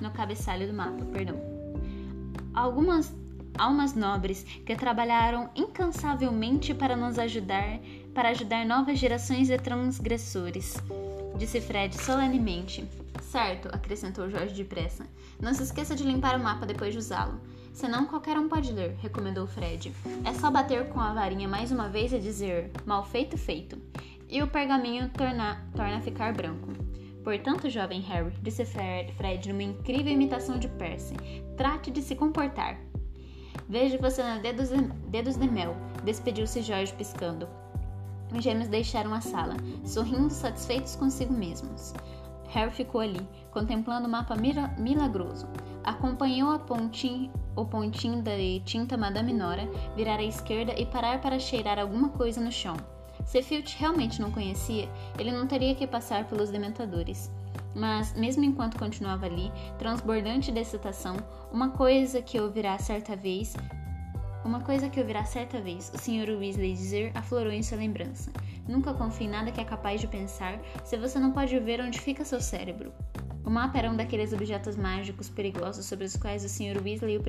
No 0.00 0.10
cabeçalho 0.10 0.66
do 0.66 0.74
mapa, 0.74 1.04
perdão. 1.06 1.40
Algumas 2.52 3.14
almas 3.58 3.94
nobres 3.94 4.42
que 4.42 4.76
trabalharam 4.76 5.48
incansavelmente 5.56 6.74
para 6.74 6.94
nos 6.94 7.18
ajudar, 7.18 7.80
para 8.14 8.28
ajudar 8.28 8.66
novas 8.66 8.98
gerações 8.98 9.48
de 9.48 9.56
transgressores, 9.56 10.76
disse 11.38 11.60
Fred 11.60 11.96
solenemente. 11.96 12.86
Certo, 13.22 13.68
acrescentou 13.72 14.30
Jorge 14.30 14.54
depressa. 14.54 15.06
Não 15.40 15.54
se 15.54 15.62
esqueça 15.62 15.96
de 15.96 16.04
limpar 16.04 16.38
o 16.38 16.42
mapa 16.42 16.66
depois 16.66 16.92
de 16.92 16.98
usá-lo. 16.98 17.40
Senão 17.76 18.06
qualquer 18.06 18.38
um 18.38 18.48
pode 18.48 18.72
ler, 18.72 18.96
recomendou 19.02 19.46
Fred. 19.46 19.92
É 20.24 20.32
só 20.32 20.50
bater 20.50 20.88
com 20.88 20.98
a 20.98 21.12
varinha 21.12 21.46
mais 21.46 21.70
uma 21.70 21.90
vez 21.90 22.10
e 22.10 22.18
dizer 22.18 22.70
mal 22.86 23.04
feito, 23.04 23.36
feito. 23.36 23.78
E 24.30 24.42
o 24.42 24.48
pergaminho 24.48 25.10
torna, 25.10 25.62
torna 25.76 25.98
a 25.98 26.00
ficar 26.00 26.32
branco. 26.32 26.68
Portanto, 27.22 27.68
jovem 27.68 28.00
Harry, 28.00 28.32
disse 28.40 28.64
Fred 28.64 29.46
numa 29.50 29.62
incrível 29.62 30.10
imitação 30.10 30.58
de 30.58 30.68
Percy, 30.68 31.16
trate 31.58 31.90
de 31.90 32.00
se 32.00 32.14
comportar. 32.14 32.78
Vejo 33.68 33.98
você 33.98 34.22
na 34.22 34.38
dedos 34.38 34.70
de, 34.70 34.80
dedos 35.10 35.36
de 35.36 35.46
mel, 35.46 35.76
despediu-se 36.02 36.62
Jorge 36.62 36.94
piscando. 36.94 37.46
Os 38.34 38.42
gêmeos 38.42 38.68
deixaram 38.68 39.12
a 39.12 39.20
sala, 39.20 39.54
sorrindo 39.84 40.30
satisfeitos 40.30 40.96
consigo 40.96 41.34
mesmos. 41.34 41.92
Harry 42.48 42.70
ficou 42.70 43.02
ali, 43.02 43.20
contemplando 43.50 44.08
o 44.08 44.10
mapa 44.10 44.34
milagroso. 44.78 45.46
Acompanhou 45.86 46.50
a 46.50 46.58
pontinha, 46.58 47.30
o 47.54 47.64
pontinho 47.64 48.20
da 48.20 48.32
tinta 48.64 48.96
Madame 48.96 49.32
Nora 49.32 49.70
virar 49.94 50.18
à 50.18 50.24
esquerda 50.24 50.74
e 50.76 50.84
parar 50.84 51.20
para 51.20 51.38
cheirar 51.38 51.78
alguma 51.78 52.08
coisa 52.08 52.40
no 52.40 52.50
chão. 52.50 52.76
Se 53.24 53.40
Filch 53.40 53.78
realmente 53.78 54.20
não 54.20 54.32
conhecia, 54.32 54.88
ele 55.16 55.30
não 55.30 55.46
teria 55.46 55.76
que 55.76 55.86
passar 55.86 56.24
pelos 56.24 56.50
dementadores. 56.50 57.30
Mas, 57.72 58.12
mesmo 58.14 58.42
enquanto 58.42 58.78
continuava 58.78 59.26
ali, 59.26 59.52
transbordante 59.78 60.50
de 60.50 60.58
excitação, 60.58 61.16
uma 61.52 61.70
coisa 61.70 62.20
que 62.20 62.40
ouvirá 62.40 62.76
certa 62.78 63.14
vez 63.14 63.54
uma 64.44 64.60
coisa 64.60 64.88
que 64.88 65.00
ouvirá 65.00 65.24
certa 65.24 65.60
vez 65.60 65.90
o 65.92 65.98
Sr. 65.98 66.38
Weasley 66.38 66.72
dizer 66.72 67.10
aflorou 67.14 67.50
em 67.50 67.64
sua 67.64 67.78
lembrança. 67.78 68.30
Nunca 68.68 68.94
confie 68.94 69.24
em 69.24 69.28
nada 69.28 69.50
que 69.50 69.60
é 69.60 69.64
capaz 69.64 70.00
de 70.00 70.06
pensar 70.06 70.60
se 70.84 70.96
você 70.96 71.18
não 71.18 71.32
pode 71.32 71.58
ver 71.58 71.80
onde 71.80 72.00
fica 72.00 72.24
seu 72.24 72.40
cérebro. 72.40 72.92
O 73.46 73.50
mapa 73.50 73.78
era 73.78 73.88
um 73.88 73.96
daqueles 73.96 74.32
objetos 74.32 74.76
mágicos 74.76 75.28
perigosos 75.28 75.86
sobre 75.86 76.04
os 76.04 76.16
quais 76.16 76.44
o 76.44 76.48
Sr. 76.48 76.82
Weasley 76.82 77.16
o 77.16 77.22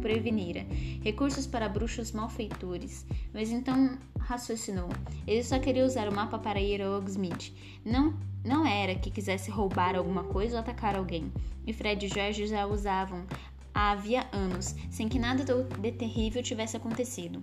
prevenira. 0.00 0.66
Recursos 1.04 1.46
para 1.46 1.68
bruxos 1.68 2.10
malfeitores. 2.10 3.06
Mas 3.32 3.48
então 3.48 3.96
raciocinou. 4.18 4.88
Ele 5.24 5.44
só 5.44 5.60
queria 5.60 5.84
usar 5.86 6.08
o 6.08 6.14
mapa 6.14 6.36
para 6.36 6.60
ir 6.60 6.82
ao 6.82 6.98
Hogsmeade. 6.98 7.54
Não, 7.84 8.12
não 8.44 8.66
era 8.66 8.96
que 8.96 9.08
quisesse 9.08 9.52
roubar 9.52 9.94
alguma 9.94 10.24
coisa 10.24 10.56
ou 10.56 10.60
atacar 10.60 10.96
alguém. 10.96 11.32
E 11.64 11.72
Fred 11.72 12.06
e 12.06 12.08
George 12.08 12.48
já 12.48 12.66
usavam 12.66 13.24
havia 13.72 14.26
anos, 14.32 14.74
sem 14.90 15.08
que 15.08 15.18
nada 15.18 15.44
de 15.44 15.92
terrível 15.92 16.42
tivesse 16.42 16.76
acontecido. 16.76 17.40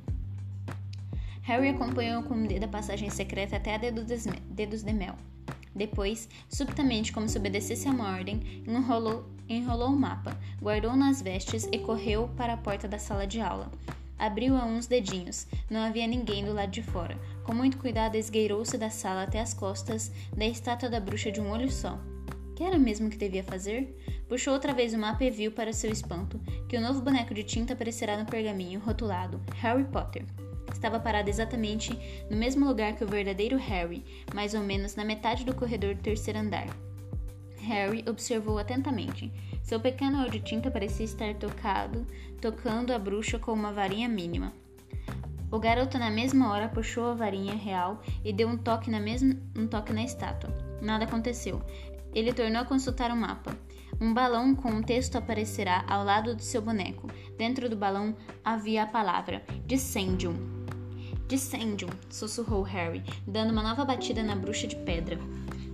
Harry 1.43 1.69
acompanhou 1.69 2.21
com 2.23 2.33
o 2.33 2.47
dedo 2.47 2.65
a 2.65 2.67
passagem 2.67 3.09
secreta 3.09 3.55
até 3.55 3.75
a 3.75 3.77
Dedos 3.77 4.83
de 4.83 4.93
Mel. 4.93 5.15
Depois, 5.75 6.27
subitamente, 6.49 7.11
como 7.11 7.29
se 7.29 7.37
obedecesse 7.37 7.87
a 7.87 7.91
uma 7.91 8.11
ordem, 8.11 8.63
enrolou, 8.67 9.25
enrolou 9.47 9.89
o 9.89 9.95
mapa, 9.95 10.37
guardou 10.61 10.95
nas 10.95 11.21
vestes 11.21 11.67
e 11.71 11.77
correu 11.77 12.29
para 12.35 12.53
a 12.53 12.57
porta 12.57 12.87
da 12.87 12.97
sala 12.97 13.27
de 13.27 13.39
aula. 13.39 13.71
Abriu 14.17 14.57
a 14.57 14.65
uns 14.65 14.85
dedinhos. 14.85 15.47
Não 15.69 15.79
havia 15.79 16.05
ninguém 16.05 16.43
do 16.43 16.53
lado 16.53 16.71
de 16.71 16.83
fora. 16.83 17.17
Com 17.45 17.53
muito 17.53 17.77
cuidado, 17.77 18.15
esgueirou-se 18.15 18.77
da 18.77 18.89
sala 18.89 19.23
até 19.23 19.39
as 19.39 19.53
costas 19.53 20.11
da 20.35 20.45
estátua 20.45 20.89
da 20.89 20.99
bruxa 20.99 21.31
de 21.31 21.39
um 21.39 21.49
olho 21.49 21.71
só. 21.71 21.97
Que 22.53 22.63
era 22.63 22.77
mesmo 22.77 23.09
que 23.09 23.15
devia 23.15 23.43
fazer? 23.43 23.95
Puxou 24.27 24.53
outra 24.53 24.73
vez 24.73 24.93
o 24.93 24.97
mapa 24.97 25.23
e 25.23 25.31
viu, 25.31 25.53
para 25.53 25.71
seu 25.71 25.89
espanto, 25.89 26.37
que 26.67 26.75
o 26.75 26.81
novo 26.81 27.01
boneco 27.01 27.33
de 27.33 27.43
tinta 27.43 27.71
aparecerá 27.71 28.17
no 28.17 28.25
pergaminho 28.25 28.81
rotulado 28.81 29.39
Harry 29.55 29.85
Potter 29.85 30.25
estava 30.73 30.99
parado 30.99 31.29
exatamente 31.29 31.97
no 32.29 32.37
mesmo 32.37 32.65
lugar 32.65 32.95
que 32.95 33.03
o 33.03 33.07
verdadeiro 33.07 33.57
Harry, 33.57 34.03
mais 34.33 34.53
ou 34.53 34.61
menos 34.61 34.95
na 34.95 35.05
metade 35.05 35.45
do 35.45 35.55
corredor 35.55 35.95
do 35.95 36.01
terceiro 36.01 36.39
andar. 36.39 36.67
Harry 37.59 38.03
observou 38.07 38.57
atentamente. 38.57 39.31
Seu 39.63 39.79
pequeno 39.79 40.27
tinta 40.39 40.71
parecia 40.71 41.05
estar 41.05 41.33
tocado, 41.35 42.05
tocando 42.41 42.93
a 42.93 42.99
bruxa 42.99 43.37
com 43.37 43.51
uma 43.51 43.71
varinha 43.71 44.07
mínima. 44.07 44.53
O 45.51 45.59
garoto 45.59 45.97
na 45.97 46.11
mesma 46.11 46.51
hora 46.51 46.69
puxou 46.69 47.05
a 47.05 47.15
varinha 47.15 47.55
real 47.55 48.01
e 48.23 48.31
deu 48.31 48.47
um 48.47 48.57
toque 48.57 48.89
na 48.89 48.99
mesma 48.99 49.35
um 49.57 49.67
toque 49.67 49.91
na 49.91 50.03
estátua. 50.03 50.53
Nada 50.81 51.05
aconteceu. 51.05 51.61
Ele 52.13 52.33
tornou 52.33 52.61
a 52.61 52.65
consultar 52.65 53.11
o 53.11 53.15
mapa. 53.15 53.57
Um 53.99 54.13
balão 54.13 54.55
com 54.55 54.69
um 54.69 54.81
texto 54.81 55.17
aparecerá 55.17 55.83
ao 55.87 56.05
lado 56.05 56.35
do 56.35 56.41
seu 56.41 56.61
boneco. 56.61 57.09
Dentro 57.37 57.67
do 57.67 57.75
balão 57.75 58.15
havia 58.43 58.83
a 58.83 58.87
palavra 58.87 59.43
Dissendium. 59.65 60.58
Dissendium, 61.29 61.91
sussurrou 62.09 62.63
Harry, 62.63 63.03
dando 63.27 63.51
uma 63.51 63.61
nova 63.61 63.85
batida 63.85 64.23
na 64.23 64.35
bruxa 64.35 64.65
de 64.65 64.75
pedra. 64.77 65.15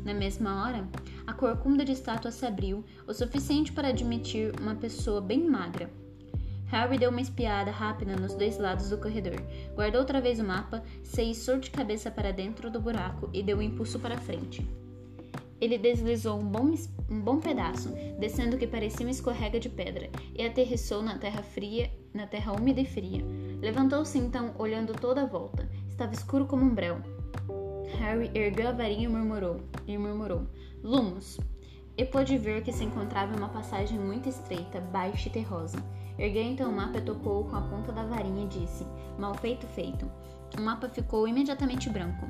Na 0.03 0.13
mesma 0.13 0.61
hora, 0.61 0.85
a 1.25 1.31
corcunda 1.31 1.85
de 1.85 1.93
estátua 1.93 2.29
se 2.29 2.45
abriu 2.45 2.83
o 3.07 3.13
suficiente 3.13 3.71
para 3.71 3.87
admitir 3.87 4.51
uma 4.59 4.75
pessoa 4.75 5.21
bem 5.21 5.49
magra. 5.49 5.89
Harry 6.65 6.97
deu 6.97 7.09
uma 7.09 7.21
espiada 7.21 7.71
rápida 7.71 8.17
nos 8.17 8.33
dois 8.33 8.57
lados 8.57 8.89
do 8.89 8.97
corredor, 8.97 9.41
guardou 9.73 10.01
outra 10.01 10.19
vez 10.19 10.41
o 10.41 10.43
mapa, 10.43 10.83
se 11.01 11.23
içou 11.23 11.57
de 11.57 11.71
cabeça 11.71 12.11
para 12.11 12.33
dentro 12.33 12.69
do 12.69 12.81
buraco 12.81 13.29
e 13.31 13.41
deu 13.41 13.59
um 13.59 13.61
impulso 13.61 13.97
para 13.97 14.17
frente. 14.17 14.67
Ele 15.61 15.77
deslizou 15.77 16.37
um 16.37 16.45
bom, 16.45 16.75
um 17.09 17.21
bom 17.21 17.39
pedaço, 17.39 17.93
descendo 18.19 18.57
o 18.57 18.59
que 18.59 18.67
parecia 18.67 19.05
uma 19.05 19.11
escorrega 19.11 19.57
de 19.57 19.69
pedra, 19.69 20.09
e 20.37 20.45
aterrissou 20.45 21.01
na 21.01 21.17
terra 21.17 21.41
fria, 21.41 21.89
na 22.15 22.25
terra 22.25 22.53
úmida 22.53 22.81
e 22.81 22.85
fria. 22.85 23.23
Levantou-se 23.61 24.17
então, 24.17 24.53
olhando 24.57 24.93
toda 24.93 25.21
a 25.21 25.25
volta. 25.25 25.69
Estava 25.89 26.13
escuro 26.13 26.45
como 26.45 26.63
um 26.63 26.73
breu. 26.73 26.97
Harry 27.99 28.31
ergueu 28.33 28.69
a 28.69 28.71
varinha 28.71 29.05
e 29.05 29.07
murmurou, 29.07 29.61
e 29.85 29.97
murmurou: 29.97 30.47
Lumos! 30.83 31.39
E 31.97 32.03
pôde 32.03 32.37
ver 32.37 32.61
que 32.63 32.73
se 32.73 32.83
encontrava 32.83 33.37
uma 33.37 33.47
passagem 33.49 33.97
muito 33.97 34.27
estreita, 34.27 34.81
baixa 34.81 35.29
e 35.29 35.31
terrosa. 35.31 35.77
Ergueu 36.17 36.43
então 36.43 36.69
o 36.69 36.75
mapa 36.75 36.97
e 36.97 37.01
tocou 37.01 37.45
com 37.45 37.55
a 37.55 37.61
ponta 37.61 37.91
da 37.91 38.03
varinha 38.03 38.45
e 38.45 38.47
disse: 38.47 38.85
Mal 39.17 39.33
feito, 39.35 39.65
feito. 39.67 40.09
O 40.57 40.61
mapa 40.61 40.89
ficou 40.89 41.27
imediatamente 41.27 41.89
branco. 41.89 42.25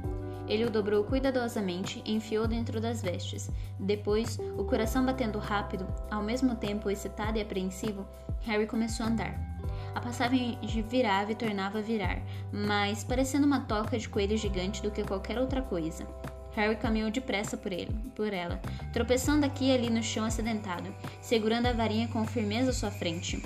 Ele 0.48 0.66
o 0.66 0.70
dobrou 0.70 1.04
cuidadosamente 1.04 2.04
e 2.06 2.14
enfiou 2.14 2.48
dentro 2.48 2.80
das 2.80 3.02
vestes. 3.02 3.50
Depois, 3.80 4.40
o 4.58 4.64
coração 4.64 5.04
batendo 5.04 5.40
rápido, 5.40 5.88
ao 6.12 6.22
mesmo 6.22 6.56
tempo 6.56 6.90
excitado 6.90 7.38
e 7.38 7.42
apreensivo, 7.42 8.06
Harry 8.42 8.68
começou 8.68 9.06
a 9.06 9.10
andar. 9.10 9.55
A 9.96 10.02
passagem 10.02 10.60
virava 10.90 11.32
e 11.32 11.36
tornava 11.36 11.80
a 11.80 11.82
virar, 11.82 12.22
mais 12.52 13.02
parecendo 13.02 13.48
uma 13.48 13.62
toca 13.62 13.98
de 13.98 14.10
coelho 14.10 14.38
gigante 14.38 14.84
do 14.84 14.92
que 14.92 15.04
qualquer 15.06 15.40
outra 15.40 15.62
coisa. 15.62 16.06
Harry 16.52 16.76
caminhou 16.76 17.10
depressa 17.10 17.56
por 17.56 17.72
ele, 17.72 17.94
por 18.14 18.34
ela, 18.34 18.62
tropeçando 18.92 19.46
aqui 19.46 19.70
e 19.70 19.74
ali 19.74 19.90
no 19.90 20.04
chão 20.04 20.26
acidentado, 20.26 20.94
segurando 21.22 21.68
a 21.68 21.74
varinha 21.74 22.10
com 22.10 22.26
firmeza 22.26 22.72
à 22.72 22.74
sua 22.74 22.92
frente. 22.92 23.42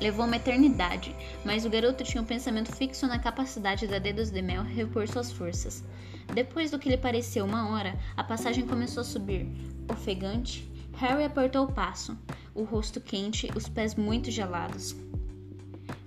Levou 0.00 0.24
uma 0.24 0.36
eternidade, 0.36 1.14
mas 1.44 1.66
o 1.66 1.70
garoto 1.70 2.04
tinha 2.04 2.22
um 2.22 2.26
pensamento 2.26 2.74
fixo 2.74 3.06
na 3.06 3.18
capacidade 3.18 3.86
da 3.86 3.98
Dedos 3.98 4.30
de 4.30 4.40
Mel 4.40 4.62
repor 4.62 5.06
suas 5.06 5.30
forças. 5.30 5.84
Depois 6.34 6.70
do 6.70 6.78
que 6.78 6.88
lhe 6.88 6.96
pareceu 6.96 7.44
uma 7.44 7.70
hora, 7.70 7.98
a 8.16 8.24
passagem 8.24 8.66
começou 8.66 9.02
a 9.02 9.04
subir. 9.04 9.46
Ofegante, 9.90 10.70
Harry 10.96 11.24
apertou 11.24 11.66
o 11.66 11.72
passo, 11.72 12.16
o 12.54 12.64
rosto 12.64 12.98
quente, 12.98 13.50
os 13.54 13.68
pés 13.68 13.94
muito 13.94 14.30
gelados. 14.30 14.96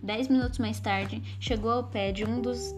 Dez 0.04 0.28
minutos 0.28 0.60
mais 0.60 0.82
tarde, 0.82 1.24
chegou 1.40 1.72
ao 1.72 1.86
pé 1.86 2.12
de 2.12 2.26
um 2.26 2.42
dos 2.42 2.76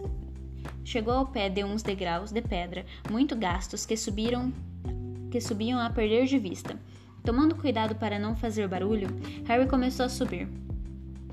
chegou 0.84 1.12
ao 1.12 1.26
pé 1.26 1.48
de 1.48 1.64
uns 1.64 1.82
degraus 1.82 2.30
de 2.30 2.40
pedra 2.40 2.86
muito 3.10 3.34
gastos 3.34 3.84
que 3.84 3.96
subiram 3.96 4.52
que 5.28 5.40
subiam 5.40 5.80
a 5.80 5.90
perder 5.90 6.26
de 6.26 6.38
vista. 6.38 6.78
Tomando 7.24 7.56
cuidado 7.56 7.96
para 7.96 8.16
não 8.16 8.36
fazer 8.36 8.68
barulho, 8.68 9.08
Harry 9.44 9.66
começou 9.66 10.06
a 10.06 10.08
subir. 10.08 10.48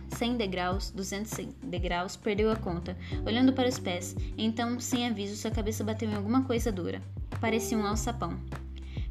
100 0.09 0.37
degraus, 0.37 0.89
200 0.89 1.45
degraus, 1.61 2.15
perdeu 2.15 2.51
a 2.51 2.55
conta, 2.55 2.97
olhando 3.23 3.53
para 3.53 3.69
os 3.69 3.77
pés. 3.77 4.15
Então, 4.35 4.79
sem 4.79 5.07
aviso, 5.07 5.35
sua 5.35 5.51
cabeça 5.51 5.83
bateu 5.83 6.09
em 6.09 6.15
alguma 6.15 6.43
coisa 6.43 6.71
dura. 6.71 7.03
Parecia 7.39 7.77
um 7.77 7.85
alçapão. 7.85 8.39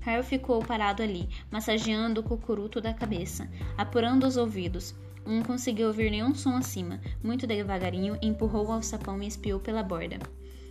Harry 0.00 0.24
ficou 0.24 0.58
parado 0.64 1.00
ali, 1.00 1.28
massageando 1.48 2.20
o 2.20 2.24
cocuruto 2.24 2.80
da 2.80 2.92
cabeça, 2.92 3.48
apurando 3.78 4.26
os 4.26 4.36
ouvidos. 4.36 4.92
Não 5.24 5.42
conseguiu 5.42 5.88
ouvir 5.88 6.10
nenhum 6.10 6.34
som 6.34 6.56
acima. 6.56 7.00
Muito 7.22 7.46
devagarinho, 7.46 8.18
empurrou 8.20 8.66
o 8.66 8.72
alçapão 8.72 9.22
e 9.22 9.26
espiou 9.26 9.60
pela 9.60 9.82
borda. 9.82 10.18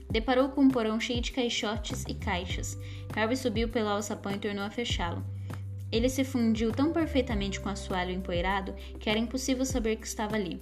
Deparou 0.10 0.50
com 0.50 0.62
um 0.62 0.70
porão 0.70 1.00
cheio 1.00 1.22
de 1.22 1.32
caixotes 1.32 2.04
e 2.08 2.14
caixas. 2.14 2.78
Harry 3.16 3.38
subiu 3.38 3.70
pelo 3.70 3.88
alçapão 3.88 4.34
e 4.34 4.40
tornou 4.40 4.64
a 4.64 4.70
fechá-lo. 4.70 5.24
Ele 5.92 6.10
se 6.10 6.24
fundiu 6.24 6.72
tão 6.72 6.92
perfeitamente 6.92 7.60
com 7.60 7.70
o 7.70 7.72
assoalho 7.72 8.12
empoeirado 8.12 8.74
que 9.00 9.10
era 9.10 9.20
impossível 9.20 9.66
saber 9.66 9.98
que 9.98 10.08
estava 10.08 10.36
ali. 10.36 10.62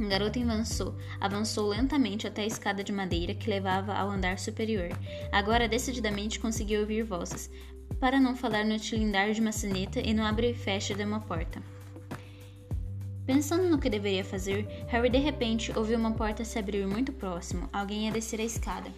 O 0.00 0.08
garoto 0.08 0.40
avançou, 0.40 0.96
avançou 1.20 1.68
lentamente 1.68 2.26
até 2.26 2.42
a 2.42 2.46
escada 2.46 2.82
de 2.82 2.92
madeira 2.92 3.34
que 3.34 3.48
levava 3.48 3.92
ao 3.92 4.10
andar 4.10 4.38
superior. 4.38 4.88
Agora 5.30 5.68
decididamente 5.68 6.40
conseguiu 6.40 6.80
ouvir 6.80 7.02
vozes, 7.02 7.50
para 8.00 8.18
não 8.18 8.34
falar 8.34 8.64
no 8.64 8.78
tilindar 8.78 9.32
de 9.32 9.40
uma 9.40 9.52
sineta 9.52 10.00
e 10.00 10.14
no 10.14 10.24
abre 10.24 10.50
e 10.50 10.54
fecha 10.54 10.94
de 10.94 11.04
uma 11.04 11.20
porta. 11.20 11.62
Pensando 13.24 13.68
no 13.68 13.78
que 13.78 13.88
deveria 13.88 14.24
fazer, 14.24 14.66
Harry 14.88 15.08
de 15.08 15.18
repente 15.18 15.72
ouviu 15.78 15.96
uma 15.96 16.12
porta 16.12 16.44
se 16.44 16.58
abrir 16.58 16.86
muito 16.86 17.12
próximo. 17.12 17.68
Alguém 17.72 18.06
ia 18.06 18.12
descer 18.12 18.40
a 18.40 18.44
escada. 18.44 18.90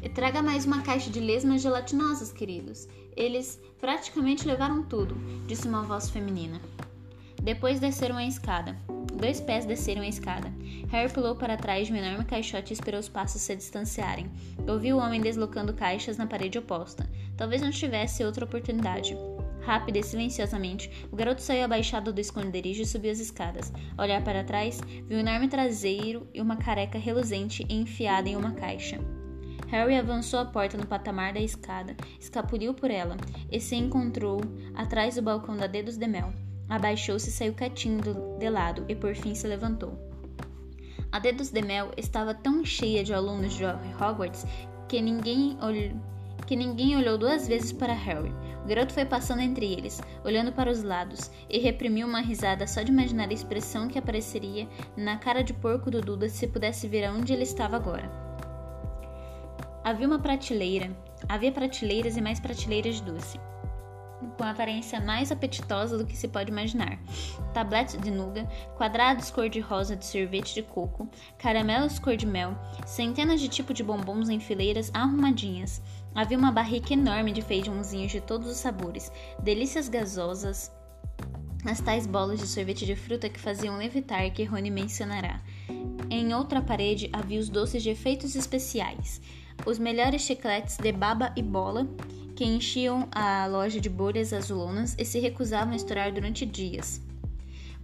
E 0.00 0.08
traga 0.08 0.40
mais 0.40 0.64
uma 0.64 0.82
caixa 0.82 1.10
de 1.10 1.18
lesmas 1.18 1.60
gelatinosas, 1.60 2.32
queridos. 2.32 2.88
Eles 3.16 3.60
praticamente 3.80 4.46
levaram 4.46 4.84
tudo, 4.84 5.16
disse 5.46 5.66
uma 5.66 5.82
voz 5.82 6.08
feminina. 6.08 6.60
Depois 7.42 7.80
desceram 7.80 8.16
a 8.16 8.24
escada. 8.24 8.76
Dois 9.14 9.40
pés 9.40 9.66
desceram 9.66 10.02
a 10.02 10.08
escada. 10.08 10.52
Harry 10.88 11.12
pulou 11.12 11.34
para 11.34 11.56
trás 11.56 11.88
de 11.88 11.92
um 11.92 11.96
enorme 11.96 12.24
caixote 12.24 12.72
e 12.72 12.74
esperou 12.74 13.00
os 13.00 13.08
passos 13.08 13.42
se 13.42 13.56
distanciarem. 13.56 14.30
Ouviu 14.66 14.96
o 14.96 15.00
homem 15.00 15.20
deslocando 15.20 15.74
caixas 15.74 16.16
na 16.16 16.26
parede 16.26 16.58
oposta. 16.58 17.08
Talvez 17.36 17.60
não 17.60 17.70
tivesse 17.70 18.24
outra 18.24 18.44
oportunidade. 18.44 19.16
Rápida 19.70 20.00
e 20.00 20.02
silenciosamente, 20.02 20.90
o 21.12 21.16
garoto 21.16 21.40
saiu 21.40 21.64
abaixado 21.64 22.12
do 22.12 22.20
esconderijo 22.20 22.82
e 22.82 22.86
subiu 22.86 23.12
as 23.12 23.20
escadas. 23.20 23.72
Ao 23.96 24.04
olhar 24.04 24.20
para 24.24 24.42
trás, 24.42 24.80
viu 25.06 25.16
um 25.16 25.20
enorme 25.20 25.46
traseiro 25.46 26.26
e 26.34 26.40
uma 26.40 26.56
careca 26.56 26.98
reluzente 26.98 27.64
enfiada 27.70 28.28
em 28.28 28.34
uma 28.34 28.50
caixa. 28.50 28.98
Harry 29.68 29.94
avançou 29.94 30.40
a 30.40 30.44
porta 30.44 30.76
no 30.76 30.88
patamar 30.88 31.32
da 31.32 31.38
escada, 31.38 31.96
escapuliu 32.18 32.74
por 32.74 32.90
ela 32.90 33.16
e 33.48 33.60
se 33.60 33.76
encontrou 33.76 34.40
atrás 34.74 35.14
do 35.14 35.22
balcão 35.22 35.56
da 35.56 35.68
Dedos 35.68 35.96
de 35.96 36.08
Mel. 36.08 36.32
Abaixou-se 36.68 37.28
e 37.28 37.32
saiu 37.32 37.54
quietinho 37.54 38.00
de 38.40 38.50
lado 38.50 38.84
e 38.88 38.96
por 38.96 39.14
fim 39.14 39.36
se 39.36 39.46
levantou. 39.46 39.96
A 41.12 41.20
Dedos 41.20 41.50
de 41.50 41.62
Mel 41.62 41.92
estava 41.96 42.34
tão 42.34 42.64
cheia 42.64 43.04
de 43.04 43.14
alunos 43.14 43.54
de 43.54 43.64
Hogwarts 43.64 44.44
que 44.88 45.00
ninguém, 45.00 45.56
olhou, 45.62 45.92
que 46.44 46.56
ninguém 46.56 46.96
olhou 46.96 47.16
duas 47.16 47.46
vezes 47.46 47.70
para 47.70 47.92
Harry. 47.92 48.34
O 48.64 48.68
garoto 48.68 48.92
foi 48.92 49.04
passando 49.04 49.40
entre 49.40 49.72
eles, 49.72 50.00
olhando 50.24 50.52
para 50.52 50.70
os 50.70 50.82
lados, 50.82 51.30
e 51.48 51.58
reprimiu 51.58 52.06
uma 52.06 52.20
risada 52.20 52.66
só 52.66 52.82
de 52.82 52.92
imaginar 52.92 53.28
a 53.28 53.32
expressão 53.32 53.88
que 53.88 53.98
apareceria 53.98 54.68
na 54.96 55.16
cara 55.16 55.42
de 55.42 55.52
porco 55.52 55.90
do 55.90 56.00
Duda 56.00 56.28
se 56.28 56.46
pudesse 56.46 56.86
ver 56.86 57.04
aonde 57.04 57.32
ele 57.32 57.42
estava 57.42 57.76
agora. 57.76 58.10
Havia 59.82 60.06
uma 60.06 60.18
prateleira, 60.18 60.90
havia 61.28 61.50
prateleiras 61.50 62.16
e 62.16 62.20
mais 62.20 62.38
prateleiras 62.38 62.96
de 62.96 63.02
doce. 63.02 63.40
Com 64.36 64.44
aparência 64.44 65.00
mais 65.00 65.30
apetitosa 65.32 65.96
do 65.96 66.06
que 66.06 66.16
se 66.16 66.28
pode 66.28 66.50
imaginar. 66.50 66.98
Tabletes 67.52 68.00
de 68.00 68.10
nuga, 68.10 68.48
quadrados 68.76 69.30
cor-de-rosa 69.30 69.96
de 69.96 70.04
sorvete 70.06 70.54
de 70.54 70.62
coco, 70.62 71.08
caramelos 71.38 71.98
cor 71.98 72.16
de 72.16 72.26
mel, 72.26 72.56
centenas 72.86 73.40
de 73.40 73.48
tipos 73.48 73.74
de 73.74 73.82
bombons 73.82 74.28
em 74.28 74.40
fileiras 74.40 74.90
arrumadinhas. 74.94 75.82
Havia 76.14 76.38
uma 76.38 76.52
barrica 76.52 76.92
enorme 76.92 77.32
de 77.32 77.42
feijãozinhos 77.42 78.12
de 78.12 78.20
todos 78.20 78.48
os 78.48 78.56
sabores, 78.56 79.12
delícias 79.42 79.88
gasosas, 79.88 80.72
as 81.64 81.80
tais 81.80 82.06
bolas 82.06 82.40
de 82.40 82.46
sorvete 82.46 82.86
de 82.86 82.96
fruta 82.96 83.28
que 83.28 83.38
faziam 83.38 83.76
levitar 83.76 84.30
que 84.30 84.44
Rony 84.44 84.70
mencionará. 84.70 85.40
Em 86.08 86.34
outra 86.34 86.60
parede 86.60 87.10
havia 87.12 87.38
os 87.38 87.48
doces 87.48 87.82
de 87.82 87.90
efeitos 87.90 88.34
especiais, 88.34 89.20
os 89.66 89.78
melhores 89.78 90.22
chicletes 90.22 90.76
de 90.78 90.90
baba 90.90 91.32
e 91.36 91.42
bola 91.42 91.86
que 92.40 92.44
enchiam 92.46 93.06
a 93.12 93.46
loja 93.46 93.78
de 93.78 93.90
bolhas 93.90 94.32
azulonas 94.32 94.96
e 94.98 95.04
se 95.04 95.18
recusavam 95.18 95.74
a 95.74 95.76
estourar 95.76 96.10
durante 96.10 96.46
dias. 96.46 96.98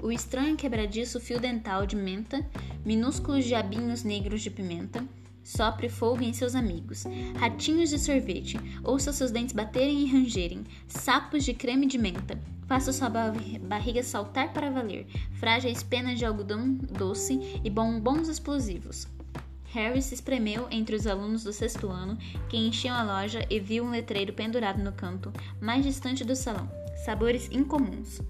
O 0.02 0.10
estranho 0.10 0.56
quebradiço 0.56 1.20
fio 1.20 1.38
dental 1.38 1.84
de 1.84 1.94
menta, 1.94 2.42
minúsculos 2.82 3.44
diabinhos 3.44 4.02
negros 4.02 4.40
de 4.40 4.48
pimenta, 4.48 5.04
sopre 5.44 5.90
fogo 5.90 6.22
em 6.22 6.32
seus 6.32 6.54
amigos, 6.54 7.04
ratinhos 7.38 7.90
de 7.90 7.98
sorvete, 7.98 8.58
ouça 8.82 9.12
seus 9.12 9.30
dentes 9.30 9.54
baterem 9.54 10.00
e 10.00 10.10
rangerem, 10.10 10.64
sapos 10.88 11.44
de 11.44 11.52
creme 11.52 11.84
de 11.84 11.98
menta, 11.98 12.40
faça 12.66 12.94
sua 12.94 13.10
barriga 13.10 14.02
saltar 14.02 14.54
para 14.54 14.70
valer, 14.70 15.06
frágeis 15.34 15.82
penas 15.82 16.18
de 16.18 16.24
algodão 16.24 16.72
doce 16.72 17.60
e 17.62 17.68
bombons 17.68 18.26
explosivos. 18.26 19.06
Harry 19.72 20.00
se 20.00 20.14
espremeu 20.14 20.66
entre 20.70 20.96
os 20.96 21.06
alunos 21.06 21.44
do 21.44 21.52
sexto 21.52 21.88
ano 21.88 22.16
que 22.48 22.56
enchiam 22.56 22.94
a 22.94 23.02
loja 23.02 23.44
e 23.50 23.58
viu 23.60 23.84
um 23.84 23.90
letreiro 23.90 24.32
pendurado 24.32 24.82
no 24.82 24.92
canto 24.92 25.32
mais 25.60 25.84
distante 25.84 26.24
do 26.24 26.36
salão. 26.36 26.70
Sabores 27.04 27.48
incomuns. 27.50 28.20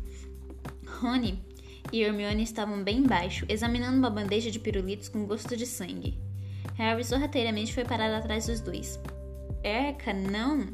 Rony 1.01 1.43
e 1.93 2.03
Hermione 2.03 2.43
estavam 2.43 2.83
bem 2.83 2.99
embaixo, 2.99 3.47
examinando 3.49 3.99
uma 3.99 4.11
bandeja 4.11 4.51
de 4.51 4.59
pirulitos 4.59 5.09
com 5.09 5.27
gosto 5.27 5.57
de 5.57 5.67
sangue. 5.67 6.19
Harry 6.75 7.05
sorrateiramente 7.05 7.73
foi 7.73 7.85
parar 7.85 8.15
atrás 8.15 8.47
dos 8.47 8.61
dois. 8.61 8.99
Erca, 9.63 10.13
não! 10.13 10.67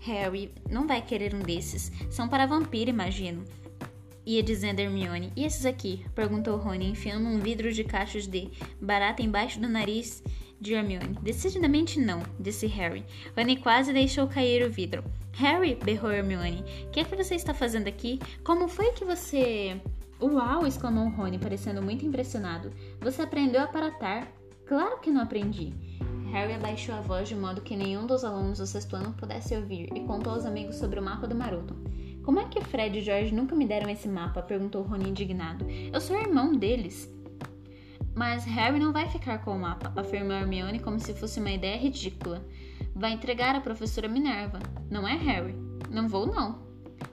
Harry 0.00 0.52
não 0.68 0.86
vai 0.86 1.00
querer 1.00 1.34
um 1.34 1.40
desses. 1.40 1.92
São 2.10 2.28
para 2.28 2.46
vampiro, 2.46 2.90
imagino. 2.90 3.44
Ia 4.24 4.42
dizendo 4.42 4.80
Hermione. 4.80 5.32
E 5.36 5.44
esses 5.44 5.66
aqui? 5.66 6.04
Perguntou 6.14 6.56
Rony, 6.56 6.90
enfiando 6.90 7.26
um 7.26 7.40
vidro 7.40 7.72
de 7.72 7.82
cachos 7.82 8.26
de 8.26 8.50
barata 8.80 9.22
embaixo 9.22 9.60
do 9.60 9.68
nariz 9.68 10.22
de 10.60 10.74
Hermione. 10.74 11.18
Decididamente 11.20 12.00
não, 12.00 12.22
disse 12.38 12.66
Harry. 12.66 13.04
Rony 13.36 13.56
quase 13.56 13.92
deixou 13.92 14.28
cair 14.28 14.64
o 14.64 14.70
vidro. 14.70 15.02
Harry, 15.32 15.74
berrou 15.74 16.12
Hermione. 16.12 16.64
O 16.86 16.90
que 16.90 17.00
é 17.00 17.04
que 17.04 17.16
você 17.16 17.34
está 17.34 17.52
fazendo 17.52 17.88
aqui? 17.88 18.20
Como 18.44 18.68
foi 18.68 18.92
que 18.92 19.04
você... 19.04 19.80
Uau! 20.20 20.66
exclamou 20.66 21.08
Rony, 21.08 21.38
parecendo 21.38 21.82
muito 21.82 22.06
impressionado. 22.06 22.72
Você 23.00 23.22
aprendeu 23.22 23.60
a 23.60 23.64
aparatar. 23.64 24.28
Claro 24.66 25.00
que 25.00 25.10
não 25.10 25.22
aprendi. 25.22 25.74
Harry 26.30 26.54
abaixou 26.54 26.94
a 26.94 27.00
voz 27.00 27.28
de 27.28 27.34
modo 27.34 27.60
que 27.60 27.76
nenhum 27.76 28.06
dos 28.06 28.24
alunos 28.24 28.58
do 28.58 28.66
sexto 28.66 28.94
ano 28.94 29.12
pudesse 29.14 29.54
ouvir 29.54 29.90
e 29.94 30.00
contou 30.00 30.32
aos 30.32 30.46
amigos 30.46 30.76
sobre 30.76 31.00
o 31.00 31.02
mapa 31.02 31.26
do 31.26 31.34
Maroto. 31.34 31.74
Como 32.22 32.38
é 32.38 32.44
que 32.44 32.60
Fred 32.60 32.98
e 32.98 33.02
George 33.02 33.34
nunca 33.34 33.56
me 33.56 33.66
deram 33.66 33.90
esse 33.90 34.06
mapa? 34.06 34.42
perguntou 34.42 34.82
Rony 34.82 35.10
indignado. 35.10 35.66
Eu 35.92 36.00
sou 36.00 36.16
irmão 36.16 36.52
deles. 36.52 37.12
Mas 38.14 38.44
Harry 38.44 38.78
não 38.78 38.92
vai 38.92 39.08
ficar 39.08 39.38
com 39.38 39.56
o 39.56 39.58
mapa, 39.58 39.92
afirmou 39.98 40.36
Hermione 40.36 40.78
como 40.78 41.00
se 41.00 41.14
fosse 41.14 41.40
uma 41.40 41.50
ideia 41.50 41.76
ridícula. 41.76 42.44
Vai 42.94 43.12
entregar 43.12 43.56
à 43.56 43.60
professora 43.60 44.06
Minerva. 44.06 44.60
Não 44.88 45.08
é, 45.08 45.16
Harry? 45.16 45.54
Não 45.90 46.08
vou, 46.08 46.26
não. 46.26 46.60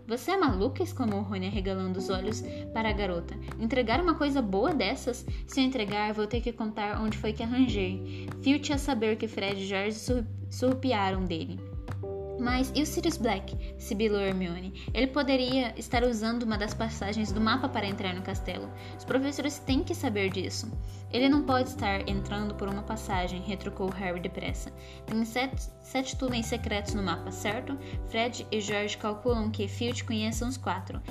Você 0.06 0.32
é 0.32 0.38
maluca? 0.38 0.84
exclamou 0.84 1.22
Rony, 1.22 1.48
arregalando 1.48 1.98
os 1.98 2.10
olhos 2.10 2.44
para 2.74 2.90
a 2.90 2.94
garota. 2.94 3.36
Entregar 3.60 4.02
uma 4.02 4.14
coisa 4.14 4.42
boa 4.42 4.74
dessas? 4.74 5.26
Se 5.48 5.60
eu 5.60 5.64
entregar, 5.64 6.14
vou 6.14 6.28
ter 6.28 6.42
que 6.42 6.52
contar 6.52 7.02
onde 7.02 7.18
foi 7.18 7.34
que 7.34 7.42
arranjei. 7.42 8.28
Filch 8.42 8.74
a 8.74 8.78
saber 8.78 9.16
que 9.16 9.28
Fred 9.28 9.62
e 9.62 9.66
George 9.66 9.98
surrupiaram 10.50 11.26
dele. 11.26 11.69
Mas 12.40 12.72
e 12.74 12.82
o 12.82 12.86
Sirius 12.86 13.18
Black? 13.18 13.56
sibilou 13.78 14.22
Hermione. 14.22 14.74
Ele 14.94 15.08
poderia 15.08 15.74
estar 15.78 16.04
usando 16.04 16.44
uma 16.44 16.58
das 16.58 16.74
passagens 16.74 17.32
do 17.32 17.42
mapa 17.42 17.68
para 17.68 17.88
entrar 17.88 18.16
no 18.16 18.22
castelo. 18.22 18.72
Os 18.98 19.04
professores 19.04 19.60
têm 19.60 19.84
que 19.84 19.94
saber 19.94 20.30
disso. 20.30 20.72
Ele 21.12 21.28
não 21.28 21.44
pode 21.44 21.70
estar 21.70 22.08
entrando 22.08 22.56
por 22.56 22.70
uma 22.70 22.84
passagem, 22.84 23.42
retrucou 23.42 23.90
Harry 23.90 24.20
depressa. 24.20 24.72
Tem 25.06 25.26
sete, 25.26 25.70
sete 25.82 26.16
túneis 26.16 26.46
secretos 26.46 26.94
no 26.94 27.04
mapa, 27.04 27.32
certo? 27.32 27.78
Fred 28.08 28.48
e 28.52 28.62
George 28.62 28.98
calculam 28.98 29.52
que 29.52 29.68
Filch 29.68 30.04
conheça 30.06 30.46
uns 30.46 30.56
quatro. 30.56 31.02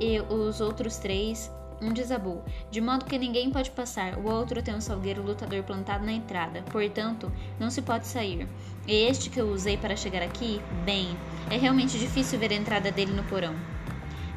E 0.00 0.20
os 0.20 0.60
outros 0.60 0.98
três 0.98 1.50
um 1.80 1.92
desabou, 1.92 2.44
de 2.70 2.80
modo 2.80 3.04
que 3.04 3.18
ninguém 3.18 3.50
pode 3.50 3.70
passar. 3.70 4.18
O 4.18 4.30
outro 4.30 4.62
tem 4.62 4.74
um 4.74 4.80
salgueiro 4.80 5.22
lutador 5.22 5.62
plantado 5.62 6.04
na 6.04 6.12
entrada, 6.12 6.62
portanto, 6.70 7.32
não 7.58 7.70
se 7.70 7.82
pode 7.82 8.06
sair. 8.06 8.48
Este 8.88 9.28
que 9.28 9.38
eu 9.38 9.50
usei 9.50 9.76
para 9.76 9.94
chegar 9.94 10.22
aqui, 10.22 10.62
bem, 10.82 11.14
é 11.50 11.58
realmente 11.58 11.98
difícil 11.98 12.38
ver 12.38 12.52
a 12.52 12.54
entrada 12.54 12.90
dele 12.90 13.12
no 13.12 13.22
porão. 13.24 13.54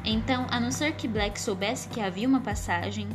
Então, 0.04 0.46
a 0.50 0.60
não 0.60 0.70
ser 0.70 0.92
que 0.92 1.08
Black 1.08 1.40
soubesse 1.40 1.88
que 1.88 2.02
havia 2.02 2.28
uma 2.28 2.42
passagem, 2.42 3.08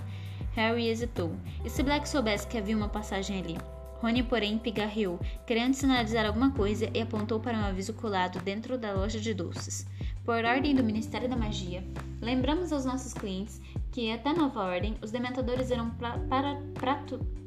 Harry 0.55 0.87
hesitou. 0.87 1.35
E 1.63 1.69
se 1.69 1.83
Black 1.83 2.09
soubesse 2.09 2.47
que 2.47 2.57
havia 2.57 2.75
uma 2.75 2.89
passagem 2.89 3.39
ali? 3.39 3.55
Rony, 4.01 4.23
porém, 4.23 4.57
pigarreou, 4.57 5.19
querendo 5.45 5.75
sinalizar 5.75 6.25
alguma 6.25 6.49
coisa 6.53 6.89
e 6.91 7.01
apontou 7.01 7.39
para 7.39 7.55
um 7.55 7.65
aviso 7.65 7.93
colado 7.93 8.39
dentro 8.39 8.75
da 8.75 8.91
loja 8.93 9.19
de 9.19 9.31
doces. 9.31 9.85
Por 10.25 10.43
ordem 10.43 10.73
do 10.73 10.83
Ministério 10.83 11.29
da 11.29 11.35
Magia, 11.35 11.83
lembramos 12.19 12.73
aos 12.73 12.83
nossos 12.83 13.13
clientes 13.13 13.61
que, 13.97 14.11
até 14.11 14.31
nova 14.31 14.63
ordem, 14.63 14.95
os 15.01 15.09
dementadores 15.09 15.71
irão 15.71 15.89
para 16.29 16.61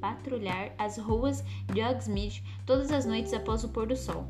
patrulhar 0.00 0.72
as 0.76 0.98
ruas 0.98 1.44
de 1.72 1.80
Hogsmeade 1.80 2.42
todas 2.66 2.90
as 2.90 3.06
noites 3.06 3.32
após 3.32 3.62
o 3.62 3.68
pôr 3.68 3.86
do 3.86 3.96
sol. 3.96 4.26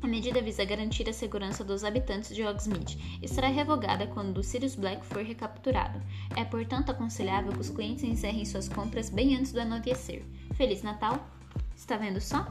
A 0.00 0.06
medida 0.06 0.40
visa 0.40 0.64
garantir 0.64 1.06
a 1.10 1.12
segurança 1.12 1.62
dos 1.62 1.84
habitantes 1.84 2.34
de 2.34 2.42
Hogsmeade 2.42 3.18
e 3.20 3.28
será 3.28 3.48
revogada 3.48 4.06
quando 4.06 4.42
Sirius 4.42 4.74
Black 4.74 5.04
for 5.04 5.22
recapturado. 5.22 6.00
É, 6.34 6.42
portanto, 6.42 6.88
aconselhável 6.88 7.52
que 7.52 7.60
os 7.60 7.68
clientes 7.68 8.02
encerrem 8.02 8.46
suas 8.46 8.66
compras 8.66 9.10
bem 9.10 9.36
antes 9.36 9.52
do 9.52 9.60
anoitecer. 9.60 10.22
Feliz 10.54 10.82
Natal! 10.82 11.28
Está 11.76 11.98
vendo 11.98 12.18
só? 12.18 12.50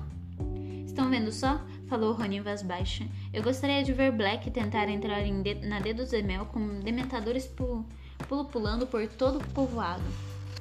Estão 0.85 1.09
vendo 1.09 1.31
só? 1.31 1.59
Falou 1.87 2.13
Rony 2.13 2.37
em 2.37 2.41
voz 2.41 2.61
baixa. 2.61 3.07
Eu 3.33 3.41
gostaria 3.41 3.83
de 3.83 3.93
ver 3.93 4.11
Black 4.11 4.51
tentar 4.51 4.87
entrar 4.87 5.23
de 5.23 5.55
na 5.67 5.79
Dedos 5.79 6.11
de 6.11 6.21
Mel 6.21 6.45
com 6.45 6.81
dementadores 6.81 7.47
pu 7.47 7.83
pulando 8.23 8.87
por 8.87 9.07
todo 9.07 9.39
o 9.39 9.47
povoado. 9.49 10.03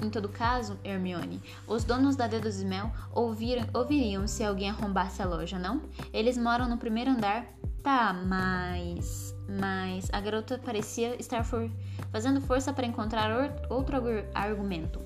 Em 0.03 0.09
todo 0.09 0.29
caso, 0.29 0.79
Hermione, 0.83 1.43
os 1.67 1.85
donos 1.85 2.17
da 2.17 2.27
Dedos 2.27 2.59
de 2.59 2.65
Mel 2.65 2.91
ouviram, 3.13 3.67
ouviriam 3.75 4.27
se 4.27 4.43
alguém 4.43 4.71
arrombasse 4.71 5.21
a 5.21 5.27
loja, 5.27 5.59
não? 5.59 5.83
Eles 6.13 6.39
moram 6.39 6.69
no 6.69 6.79
primeiro 6.79 7.11
andar. 7.11 7.47
Tá, 7.83 8.13
mas. 8.13 9.35
Mas 9.49 10.09
a 10.13 10.21
garota 10.21 10.59
parecia 10.59 11.17
estar 11.21 11.45
for, 11.45 11.71
fazendo 12.11 12.41
força 12.41 12.73
para 12.73 12.87
encontrar 12.87 13.31
outro 13.69 13.97
argumento. 14.35 15.01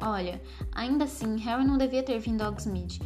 Olha, 0.00 0.42
ainda 0.72 1.04
assim, 1.04 1.36
Harry 1.38 1.64
não 1.64 1.78
devia 1.78 2.02
ter 2.02 2.18
vindo 2.18 2.42
a 2.42 2.48
Hogsmeade. 2.48 3.00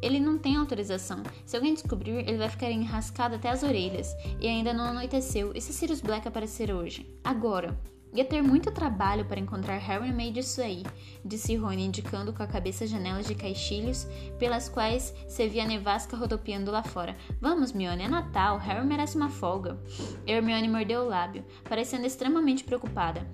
Ele 0.00 0.20
não 0.20 0.38
tem 0.38 0.56
autorização. 0.56 1.22
Se 1.44 1.56
alguém 1.56 1.74
descobrir, 1.74 2.18
ele 2.28 2.36
vai 2.36 2.48
ficar 2.48 2.70
enrascado 2.70 3.34
até 3.34 3.50
as 3.50 3.62
orelhas. 3.62 4.14
E 4.40 4.46
ainda 4.46 4.72
não 4.72 4.84
anoiteceu. 4.84 5.52
E 5.54 5.60
se 5.60 5.72
Sirius 5.72 6.00
Black 6.00 6.28
aparecer 6.28 6.72
hoje? 6.72 7.10
Agora. 7.24 7.76
Ia 8.14 8.24
ter 8.24 8.40
muito 8.40 8.70
trabalho 8.70 9.24
para 9.26 9.40
encontrar 9.40 9.76
Harry 9.76 10.10
meio 10.10 10.32
disso 10.32 10.62
aí, 10.62 10.82
disse 11.24 11.54
Rony, 11.56 11.84
indicando 11.84 12.32
com 12.32 12.42
a 12.42 12.46
cabeça 12.46 12.86
janelas 12.86 13.26
de 13.26 13.34
caixilhos 13.34 14.06
pelas 14.38 14.68
quais 14.68 15.14
se 15.28 15.48
via 15.48 15.64
a 15.64 15.66
nevasca 15.66 16.16
rodopiando 16.16 16.70
lá 16.70 16.82
fora. 16.82 17.16
Vamos, 17.40 17.72
Mione, 17.72 18.04
é 18.04 18.08
Natal, 18.08 18.58
Harry 18.58 18.86
merece 18.86 19.16
uma 19.16 19.28
folga. 19.28 19.78
Hermione 20.26 20.68
mordeu 20.68 21.02
o 21.02 21.08
lábio, 21.08 21.44
parecendo 21.68 22.06
extremamente 22.06 22.64
preocupada. 22.64 23.26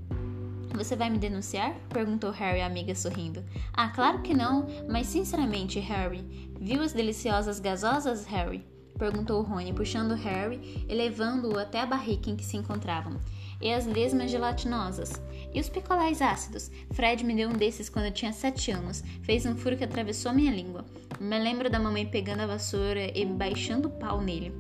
Você 0.75 0.97
vai 0.97 1.11
me 1.11 1.19
denunciar? 1.19 1.75
perguntou 1.91 2.31
Harry 2.31 2.61
à 2.61 2.67
amiga 2.67 2.95
sorrindo. 2.95 3.45
Ah, 3.73 3.91
claro 3.91 4.23
que 4.23 4.35
não, 4.35 4.67
mas 4.89 5.07
sinceramente, 5.07 5.79
Harry, 5.79 6.25
viu 6.59 6.83
as 6.83 6.93
deliciosas 6.93 7.61
gasosas, 7.61 8.25
Harry? 8.25 8.67
perguntou 8.99 9.43
Rony, 9.43 9.73
puxando 9.73 10.15
Harry 10.15 10.85
e 10.89 10.95
levando-o 10.95 11.59
até 11.59 11.81
a 11.81 11.87
barrica 11.87 12.31
em 12.31 12.37
que 12.37 12.45
se 12.45 12.57
encontravam. 12.57 13.21
E 13.63 13.73
as 13.73 13.87
lesmas 13.87 14.31
gelatinosas? 14.31 15.13
E 15.55 15.61
os 15.61 15.69
picolés 15.69 16.21
ácidos? 16.21 16.69
Fred 16.91 17.25
me 17.25 17.35
deu 17.35 17.49
um 17.49 17.53
desses 17.53 17.89
quando 17.89 18.07
eu 18.07 18.13
tinha 18.13 18.33
sete 18.33 18.73
anos. 18.73 19.05
Fez 19.23 19.47
um 19.47 19.55
furo 19.55 19.77
que 19.77 19.85
atravessou 19.85 20.33
minha 20.33 20.51
língua. 20.51 20.85
Me 21.21 21.39
lembro 21.39 21.71
da 21.71 21.79
mamãe 21.79 22.05
pegando 22.05 22.41
a 22.41 22.47
vassoura 22.47 23.17
e 23.17 23.25
baixando 23.25 23.87
o 23.87 23.93
pau 23.93 24.21
nele. 24.21 24.53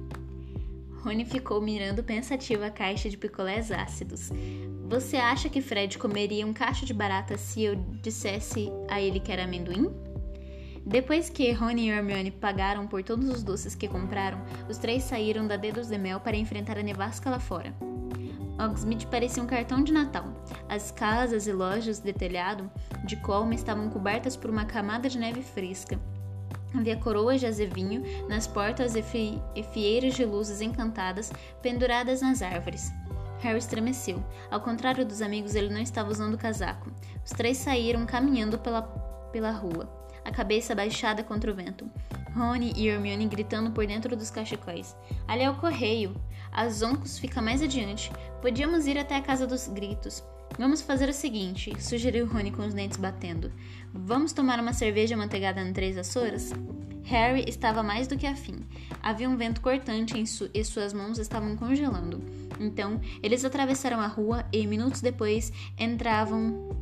Rony 1.03 1.25
ficou 1.25 1.61
mirando 1.61 2.05
pensativo 2.05 2.63
a 2.63 2.71
caixa 2.71 3.11
de 3.11 3.17
picolés 3.17 3.73
ácidos. 3.73 4.31
Você 4.89 5.17
acha 5.17 5.49
que 5.49 5.61
Fred 5.61 5.99
comeria 5.99 6.47
um 6.47 6.53
cacho 6.53 6.87
de 6.87 6.95
barata 6.95 7.37
se 7.37 7.65
eu 7.65 7.75
dissesse 8.01 8.71
a 8.89 9.01
ele 9.01 9.19
que 9.19 9.33
era 9.33 9.43
amendoim? 9.43 9.91
Depois 10.87 11.29
que 11.29 11.51
Rony 11.51 11.89
e 11.89 11.91
Hermione 11.91 12.31
pagaram 12.31 12.87
por 12.87 13.03
todos 13.03 13.29
os 13.29 13.43
doces 13.43 13.75
que 13.75 13.89
compraram, 13.89 14.41
os 14.69 14.79
três 14.79 15.03
saíram 15.03 15.47
da 15.47 15.57
Dedos 15.57 15.89
de 15.89 15.99
Mel 15.99 16.21
para 16.21 16.37
enfrentar 16.37 16.79
a 16.79 16.83
nevasca 16.83 17.31
lá 17.31 17.41
fora. 17.41 17.75
Hogsmeade 18.59 19.07
parecia 19.07 19.43
um 19.43 19.47
cartão 19.47 19.83
de 19.83 19.93
Natal. 19.93 20.25
As 20.69 20.91
casas 20.91 21.47
e 21.47 21.53
lojas 21.53 21.99
de 21.99 22.13
telhado 22.13 22.71
de 23.05 23.17
colma 23.17 23.55
estavam 23.55 23.89
cobertas 23.89 24.37
por 24.37 24.51
uma 24.51 24.65
camada 24.65 25.09
de 25.09 25.19
neve 25.19 25.43
fresca. 25.43 25.99
Havia 26.75 26.97
coroas 26.97 27.41
de 27.41 27.47
azevinho 27.47 28.03
nas 28.29 28.47
portas 28.47 28.95
e, 28.95 29.03
fi 29.03 29.41
fieiras 29.73 30.15
de 30.15 30.25
luzes 30.25 30.61
encantadas 30.61 31.31
penduradas 31.61 32.23
nas 32.23 32.41
árvores. 32.41 32.93
Harry 33.41 33.59
estremeceu. 33.59 34.25
Ao 34.51 34.61
contrário 34.61 35.05
dos 35.05 35.21
amigos, 35.21 35.55
ele 35.55 35.69
não 35.69 35.81
estava 35.81 36.11
usando 36.11 36.39
casaco. 36.39 36.91
Os 37.25 37.31
três 37.33 37.59
saíram 37.59 38.07
caminhando 38.07 38.59
pela, 38.59 38.83
pela 39.33 39.51
rua, 39.51 39.89
a 40.25 40.31
cabeça 40.31 40.75
baixada 40.75 41.25
contra 41.25 41.51
o 41.51 41.55
vento. 41.55 41.91
Rony 42.35 42.73
e 42.77 42.89
Hermione 42.89 43.27
gritando 43.27 43.71
por 43.71 43.87
dentro 43.87 44.17
dos 44.17 44.31
cachecóis. 44.31 44.97
Ali 45.29 45.43
é 45.43 45.51
o 45.51 45.57
correio. 45.57 46.15
A 46.53 46.69
Zoncos 46.69 47.19
fica 47.19 47.41
mais 47.41 47.63
adiante. 47.63 48.13
Podíamos 48.43 48.87
ir 48.87 48.99
até 48.99 49.17
a 49.17 49.23
casa 49.23 49.47
dos 49.47 49.67
gritos. 49.69 50.23
Vamos 50.59 50.83
fazer 50.83 51.09
o 51.09 51.13
seguinte, 51.15 51.73
sugeriu 51.83 52.27
Rony 52.27 52.51
com 52.51 52.67
os 52.67 52.75
dentes 52.75 52.99
batendo. 52.99 53.51
Vamos 53.93 54.35
tomar 54.35 54.61
uma 54.61 54.75
cerveja 54.75 55.17
manteigada 55.17 55.65
na 55.65 55.73
Três 55.73 55.97
Açores? 55.97 56.53
Harry 57.05 57.45
estava 57.49 57.83
mais 57.83 58.07
do 58.07 58.19
que 58.19 58.27
afim. 58.27 58.61
Havia 59.03 59.31
um 59.31 59.37
vento 59.37 59.63
cortante 59.63 60.25
su 60.27 60.51
e 60.53 60.63
suas 60.63 60.93
mãos 60.93 61.19
estavam 61.19 61.57
congelando. 61.57 62.23
Então, 62.61 63.01
eles 63.23 63.47
atravessaram 63.47 63.99
a 63.99 64.07
rua 64.07 64.45
e, 64.53 64.67
minutos 64.67 65.01
depois, 65.01 65.51
entravam 65.79 66.77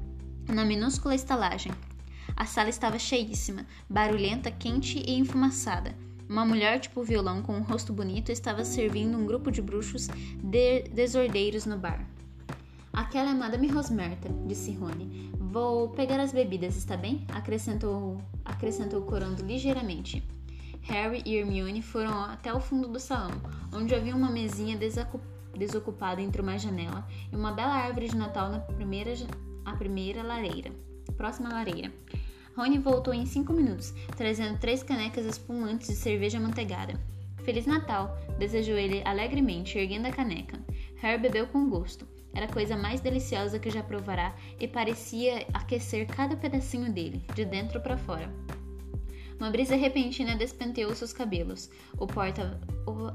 na 0.48 0.64
minúscula 0.64 1.14
estalagem. 1.14 1.72
A 2.36 2.46
sala 2.46 2.68
estava 2.68 2.98
cheíssima, 2.98 3.64
barulhenta, 3.88 4.50
quente 4.50 4.98
e 4.98 5.12
enfumaçada. 5.16 5.94
Uma 6.30 6.44
mulher 6.44 6.78
tipo 6.78 7.02
violão 7.02 7.42
com 7.42 7.54
um 7.54 7.62
rosto 7.62 7.92
bonito 7.92 8.30
estava 8.30 8.64
servindo 8.64 9.18
um 9.18 9.26
grupo 9.26 9.50
de 9.50 9.60
bruxos 9.60 10.06
de 10.40 10.82
desordeiros 10.82 11.66
no 11.66 11.76
bar. 11.76 12.06
Aquela 12.92 13.32
é 13.32 13.34
Madame 13.34 13.66
Rosmerta, 13.66 14.28
disse 14.46 14.70
Rony. 14.70 15.32
Vou 15.36 15.88
pegar 15.88 16.20
as 16.20 16.32
bebidas, 16.32 16.76
está 16.76 16.96
bem? 16.96 17.26
Acrescentou, 17.34 18.22
acrescentou 18.44 19.02
corando 19.02 19.44
ligeiramente. 19.44 20.22
Harry 20.82 21.20
e 21.26 21.34
Hermione 21.34 21.82
foram 21.82 22.22
até 22.22 22.54
o 22.54 22.60
fundo 22.60 22.86
do 22.86 23.00
salão, 23.00 23.32
onde 23.72 23.92
havia 23.92 24.14
uma 24.14 24.30
mesinha 24.30 24.78
desocupada 25.56 26.22
entre 26.22 26.40
uma 26.40 26.56
janela 26.56 27.04
e 27.32 27.34
uma 27.34 27.50
bela 27.50 27.74
árvore 27.74 28.06
de 28.06 28.16
Natal 28.16 28.50
na 28.50 28.60
primeira, 28.60 29.12
a 29.64 29.72
primeira 29.72 30.22
lareira, 30.22 30.70
próxima 31.16 31.48
lareira. 31.48 31.92
Rony 32.56 32.78
voltou 32.78 33.14
em 33.14 33.26
cinco 33.26 33.52
minutos, 33.52 33.94
trazendo 34.16 34.58
três 34.58 34.82
canecas 34.82 35.24
espumantes 35.24 35.88
de 35.88 35.94
cerveja 35.94 36.40
manteigada. 36.40 36.94
Feliz 37.44 37.66
Natal! 37.66 38.18
desejou 38.38 38.76
ele 38.76 39.02
alegremente, 39.04 39.78
erguendo 39.78 40.06
a 40.06 40.12
caneca. 40.12 40.58
Harry 40.96 41.20
bebeu 41.20 41.46
com 41.46 41.68
gosto. 41.68 42.06
Era 42.34 42.46
a 42.46 42.52
coisa 42.52 42.76
mais 42.76 43.00
deliciosa 43.00 43.58
que 43.58 43.70
já 43.70 43.82
provará 43.82 44.34
e 44.58 44.68
parecia 44.68 45.46
aquecer 45.52 46.06
cada 46.06 46.36
pedacinho 46.36 46.92
dele, 46.92 47.24
de 47.34 47.44
dentro 47.44 47.80
para 47.80 47.96
fora. 47.96 48.30
Uma 49.40 49.50
brisa 49.50 49.74
repentina 49.74 50.36
despenteou 50.36 50.94
seus 50.94 51.14
cabelos. 51.14 51.70
Porta, 52.12 52.60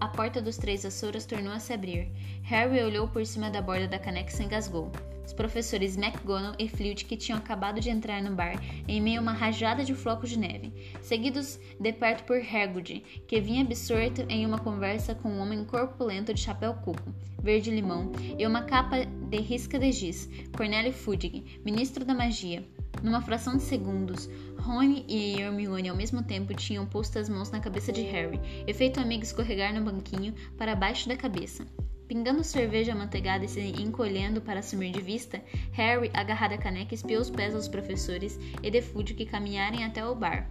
a 0.02 0.08
porta 0.08 0.42
dos 0.42 0.58
três 0.58 0.84
Açores 0.84 1.24
tornou 1.24 1.54
a 1.54 1.60
se 1.60 1.72
abrir. 1.72 2.12
Harry 2.42 2.82
olhou 2.82 3.08
por 3.08 3.24
cima 3.28 3.52
da 3.52 3.62
borda 3.62 3.88
da 3.88 4.00
caneca 4.00 4.32
e 4.32 4.34
se 4.34 4.44
engasgou. 4.44 4.92
Os 5.24 5.34
professores 5.34 5.96
McGonagall 5.96 6.56
e 6.58 6.68
Flitwick 6.68 7.16
tinham 7.18 7.38
acabado 7.38 7.80
de 7.80 7.92
entrar 7.92 8.24
no 8.24 8.36
bar 8.36 8.60
em 8.88 9.00
meio 9.00 9.20
a 9.20 9.22
uma 9.22 9.34
rajada 9.34 9.84
de 9.84 9.94
flocos 9.94 10.32
de 10.32 10.40
neve, 10.40 10.74
seguidos 11.02 11.60
de 11.80 11.94
perto 11.94 12.24
por 12.24 12.38
Hagrid, 12.38 13.04
que 13.28 13.40
vinha 13.40 13.62
absorto 13.62 14.26
em 14.28 14.48
uma 14.48 14.58
conversa 14.58 15.14
com 15.14 15.30
um 15.30 15.40
homem 15.40 15.64
corpulento 15.64 16.34
de 16.34 16.42
chapéu 16.42 16.74
cuco, 16.74 17.14
verde-limão 17.40 18.12
e 18.38 18.46
uma 18.48 18.64
capa 18.64 19.06
de 19.06 19.38
risca 19.38 19.78
de 19.78 19.92
giz, 19.92 20.28
Cornélio 20.58 20.92
Fudge, 20.92 21.60
ministro 21.64 22.04
da 22.04 22.16
magia. 22.16 22.64
Numa 23.04 23.22
fração 23.22 23.58
de 23.58 23.64
segundos, 23.64 24.30
Rony 24.66 25.06
e 25.08 25.40
Hermione 25.40 25.90
ao 25.90 25.96
mesmo 25.96 26.24
tempo 26.24 26.52
tinham 26.56 26.88
posto 26.88 27.20
as 27.20 27.30
mãos 27.30 27.52
na 27.52 27.60
cabeça 27.60 27.94
de 27.94 28.02
Harry 28.02 28.42
e 28.66 28.74
feito 28.74 28.98
o 29.00 29.04
amigo 29.04 29.22
escorregar 29.22 29.72
no 29.72 29.86
banquinho 29.86 30.34
para 30.58 30.76
baixo 30.76 31.08
da 31.08 31.16
cabeça. 31.16 31.68
Pingando 32.08 32.44
cerveja 32.44 32.94
amanteigada 32.94 33.46
e 33.46 33.48
se 33.48 33.62
encolhendo 33.62 34.42
para 34.42 34.64
sumir 34.64 34.92
de 34.92 35.02
vista, 35.02 35.40
Harry, 35.72 36.10
agarrado 36.16 36.54
à 36.54 36.58
caneca, 36.58 36.96
espiou 36.96 37.22
os 37.22 37.30
pés 37.30 37.54
dos 37.54 37.68
professores 37.68 38.40
e 38.64 38.72
de 38.72 39.14
que 39.14 39.28
caminharem 39.28 39.84
até 39.84 40.04
o 40.04 40.16
bar, 40.16 40.50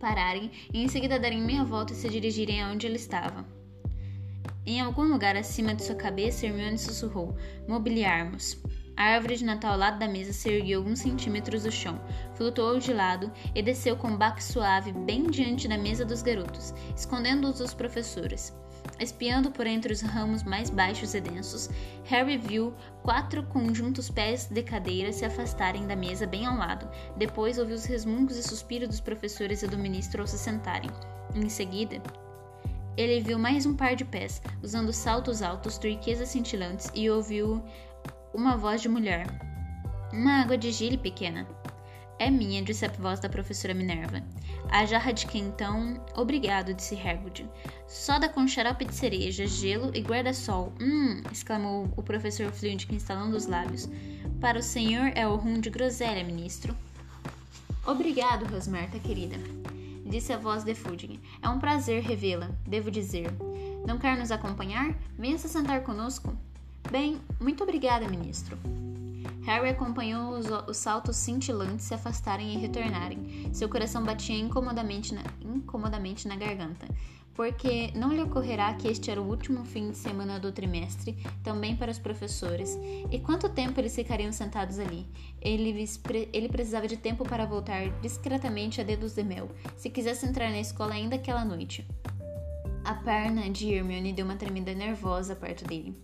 pararem 0.00 0.50
e 0.72 0.82
em 0.82 0.88
seguida 0.88 1.18
darem 1.18 1.42
meia 1.42 1.62
volta 1.62 1.92
e 1.92 1.96
se 1.96 2.08
dirigirem 2.08 2.62
aonde 2.62 2.86
ele 2.86 2.96
estava. 2.96 3.46
Em 4.64 4.80
algum 4.80 5.04
lugar 5.04 5.36
acima 5.36 5.74
de 5.74 5.84
sua 5.84 5.94
cabeça, 5.94 6.46
Hermione 6.46 6.78
sussurrou: 6.78 7.36
Mobiliarmos. 7.68 8.58
A 8.96 9.04
árvore 9.04 9.36
de 9.36 9.44
Natal 9.44 9.72
ao 9.72 9.78
lado 9.78 9.98
da 9.98 10.08
mesa 10.08 10.32
se 10.32 10.48
ergueu 10.48 10.78
alguns 10.78 11.00
centímetros 11.00 11.64
do 11.64 11.70
chão, 11.70 12.00
flutuou 12.34 12.78
de 12.78 12.94
lado 12.94 13.30
e 13.54 13.62
desceu 13.62 13.94
com 13.94 14.08
um 14.08 14.16
baque 14.16 14.42
suave 14.42 14.90
bem 14.90 15.24
diante 15.24 15.68
da 15.68 15.76
mesa 15.76 16.02
dos 16.02 16.22
garotos, 16.22 16.72
escondendo-os 16.96 17.58
dos 17.58 17.74
professores. 17.74 18.54
Espiando 18.98 19.50
por 19.50 19.66
entre 19.66 19.92
os 19.92 20.00
ramos 20.00 20.42
mais 20.42 20.70
baixos 20.70 21.12
e 21.12 21.20
densos, 21.20 21.68
Harry 22.04 22.38
viu 22.38 22.72
quatro 23.02 23.42
conjuntos 23.42 24.08
pés 24.08 24.46
de 24.46 24.62
cadeira 24.62 25.12
se 25.12 25.24
afastarem 25.24 25.86
da 25.86 25.94
mesa 25.94 26.26
bem 26.26 26.46
ao 26.46 26.56
lado. 26.56 26.88
Depois 27.18 27.58
ouviu 27.58 27.76
os 27.76 27.84
resmungos 27.84 28.36
e 28.36 28.42
suspiros 28.42 28.88
dos 28.88 29.00
professores 29.00 29.62
e 29.62 29.66
do 29.66 29.76
ministro 29.76 30.22
ao 30.22 30.26
se 30.26 30.38
sentarem. 30.38 30.90
Em 31.34 31.48
seguida, 31.50 32.00
ele 32.96 33.20
viu 33.20 33.38
mais 33.38 33.66
um 33.66 33.74
par 33.74 33.94
de 33.94 34.06
pés, 34.06 34.40
usando 34.62 34.90
saltos 34.90 35.42
altos, 35.42 35.76
turquesas 35.76 36.30
cintilantes, 36.30 36.90
e 36.94 37.10
ouviu 37.10 37.62
uma 38.36 38.54
voz 38.54 38.82
de 38.82 38.88
mulher. 38.88 39.26
Uma 40.12 40.42
água 40.42 40.58
de 40.58 40.70
gile 40.70 40.98
pequena. 40.98 41.48
É 42.18 42.30
minha, 42.30 42.62
disse 42.62 42.84
a 42.84 42.88
voz 42.88 43.18
da 43.18 43.30
professora 43.30 43.72
Minerva. 43.72 44.22
A 44.68 44.84
jarra 44.84 45.10
de 45.10 45.26
quentão. 45.26 46.04
Obrigado, 46.14 46.74
disse 46.74 46.94
Hagrid. 46.94 47.48
Soda 47.88 48.28
com 48.28 48.46
xarope 48.46 48.84
de 48.84 48.94
cereja, 48.94 49.46
gelo 49.46 49.90
e 49.94 50.02
guarda-sol. 50.02 50.70
Hum! 50.78 51.22
exclamou 51.32 51.88
o 51.96 52.02
professor 52.02 52.52
Flint, 52.52 52.84
instalando 52.90 53.36
os 53.36 53.46
lábios. 53.46 53.88
Para 54.38 54.58
o 54.58 54.62
senhor 54.62 55.12
é 55.14 55.26
o 55.26 55.36
rum 55.36 55.58
de 55.58 55.70
groselha, 55.70 56.22
ministro. 56.22 56.76
Obrigado, 57.86 58.44
Rosmerta, 58.52 58.98
querida, 58.98 59.36
disse 60.04 60.32
a 60.32 60.36
voz 60.36 60.62
de 60.62 60.74
Fudge. 60.74 61.20
É 61.40 61.48
um 61.48 61.58
prazer 61.58 62.02
revê-la, 62.02 62.50
devo 62.66 62.90
dizer. 62.90 63.30
Não 63.86 63.96
quer 63.96 64.16
nos 64.18 64.30
acompanhar? 64.30 64.94
Venha 65.18 65.38
se 65.38 65.48
sentar 65.48 65.82
conosco. 65.84 66.36
Bem, 66.90 67.20
muito 67.40 67.64
obrigada, 67.64 68.08
ministro. 68.08 68.56
Harry 69.46 69.68
acompanhou 69.68 70.38
os, 70.38 70.46
os, 70.68 70.76
saltos 70.76 71.16
cintilantes 71.16 71.86
se 71.86 71.94
afastarem 71.94 72.54
e 72.54 72.58
retornarem. 72.58 73.48
Seu 73.52 73.68
coração 73.68 74.04
batia 74.04 74.36
incomodamente 74.36 75.14
na, 75.14 75.22
incomodamente 75.40 76.26
na 76.26 76.36
garganta, 76.36 76.86
porque 77.34 77.92
não 77.94 78.12
lhe 78.12 78.22
ocorrerá 78.22 78.74
que 78.74 78.88
este 78.88 79.10
era 79.10 79.20
o 79.20 79.28
último 79.28 79.64
fim 79.64 79.90
de 79.90 79.96
semana 79.96 80.40
do 80.40 80.50
trimestre, 80.50 81.16
também 81.44 81.76
para 81.76 81.90
os 81.90 81.98
professores. 81.98 82.78
E 83.10 83.20
quanto 83.20 83.48
tempo 83.48 83.80
eles 83.80 83.94
ficariam 83.94 84.32
sentados 84.32 84.78
ali? 84.78 85.06
Ele, 85.40 85.88
ele 86.32 86.48
precisava 86.48 86.88
de 86.88 86.96
tempo 86.96 87.24
para 87.24 87.46
voltar 87.46 87.88
discretamente 88.00 88.80
a 88.80 88.84
dedos 88.84 89.14
de 89.14 89.22
mel, 89.22 89.48
se 89.76 89.90
quisesse 89.90 90.26
entrar 90.26 90.50
na 90.50 90.60
escola 90.60 90.94
ainda 90.94 91.16
aquela 91.16 91.44
noite. 91.44 91.86
A 92.84 92.94
perna 92.94 93.50
de 93.50 93.72
Hermione 93.72 94.12
deu 94.12 94.24
uma 94.24 94.36
tremida 94.36 94.72
nervosa 94.72 95.36
perto 95.36 95.64
dele. 95.64 95.96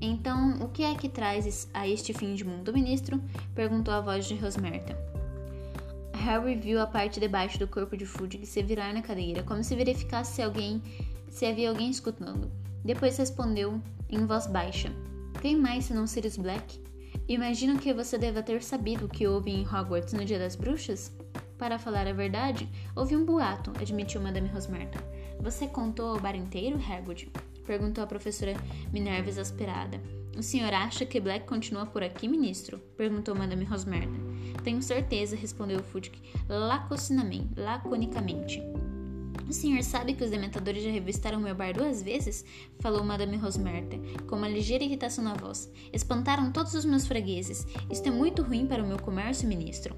Então, 0.00 0.58
o 0.62 0.68
que 0.68 0.82
é 0.82 0.94
que 0.94 1.08
traz 1.08 1.68
a 1.72 1.88
este 1.88 2.12
fim 2.12 2.34
de 2.34 2.44
mundo, 2.44 2.72
ministro? 2.72 3.20
perguntou 3.54 3.94
a 3.94 4.00
voz 4.00 4.26
de 4.26 4.34
Rosmerta. 4.34 4.96
Harry 6.12 6.54
viu 6.56 6.80
a 6.80 6.86
parte 6.86 7.20
de 7.20 7.28
baixo 7.28 7.58
do 7.58 7.68
corpo 7.68 7.96
de 7.96 8.04
Fudge 8.04 8.44
se 8.44 8.62
virar 8.62 8.92
na 8.92 9.02
cadeira, 9.02 9.42
como 9.42 9.62
se 9.62 9.76
verificasse 9.76 10.34
se 10.34 10.42
alguém 10.42 10.82
se 11.30 11.46
havia 11.46 11.68
alguém 11.68 11.90
escutando. 11.90 12.50
Depois 12.84 13.16
respondeu 13.16 13.80
em 14.10 14.26
voz 14.26 14.46
baixa: 14.46 14.90
Quem 15.40 15.56
mais 15.56 15.84
senão 15.84 16.06
Sirius 16.06 16.36
Black? 16.36 16.80
Imagino 17.28 17.78
que 17.78 17.92
você 17.92 18.16
deva 18.16 18.42
ter 18.42 18.62
sabido 18.62 19.06
o 19.06 19.08
que 19.08 19.26
houve 19.26 19.50
em 19.50 19.66
Hogwarts 19.66 20.12
no 20.12 20.24
Dia 20.24 20.38
das 20.38 20.56
Bruxas. 20.56 21.12
Para 21.58 21.78
falar 21.78 22.06
a 22.06 22.12
verdade, 22.12 22.68
houve 22.94 23.16
um 23.16 23.24
boato, 23.24 23.72
admitiu 23.80 24.20
Madame 24.20 24.48
Rosmerta. 24.48 24.98
Você 25.40 25.66
contou 25.66 26.10
ao 26.10 26.20
bar 26.20 26.36
inteiro, 26.36 26.78
Hagrid? 26.78 27.30
Perguntou 27.66 28.04
a 28.04 28.06
professora 28.06 28.54
Minerva 28.92 29.28
exasperada. 29.28 30.00
O 30.36 30.42
senhor 30.42 30.72
acha 30.72 31.06
que 31.06 31.18
Black 31.18 31.46
continua 31.46 31.86
por 31.86 32.02
aqui, 32.02 32.28
ministro? 32.28 32.78
Perguntou 32.96 33.34
Madame 33.34 33.64
Rosmerta. 33.64 34.18
Tenho 34.62 34.82
certeza, 34.82 35.34
respondeu 35.34 35.82
Fudge 35.82 36.12
laconicamente. 37.56 38.62
O 39.48 39.52
senhor 39.52 39.82
sabe 39.82 40.14
que 40.14 40.24
os 40.24 40.30
dementadores 40.30 40.82
já 40.82 40.90
revistaram 40.90 41.40
meu 41.40 41.54
bar 41.54 41.72
duas 41.72 42.02
vezes? 42.02 42.44
Falou 42.80 43.04
Madame 43.04 43.36
Rosmerta, 43.36 43.96
com 44.26 44.36
uma 44.36 44.48
ligeira 44.48 44.82
irritação 44.82 45.22
na 45.22 45.34
voz. 45.34 45.70
Espantaram 45.92 46.50
todos 46.50 46.74
os 46.74 46.84
meus 46.84 47.06
fregueses. 47.06 47.66
Isto 47.90 48.08
é 48.08 48.10
muito 48.10 48.42
ruim 48.42 48.66
para 48.66 48.82
o 48.82 48.86
meu 48.86 48.98
comércio, 48.98 49.48
ministro. 49.48 49.94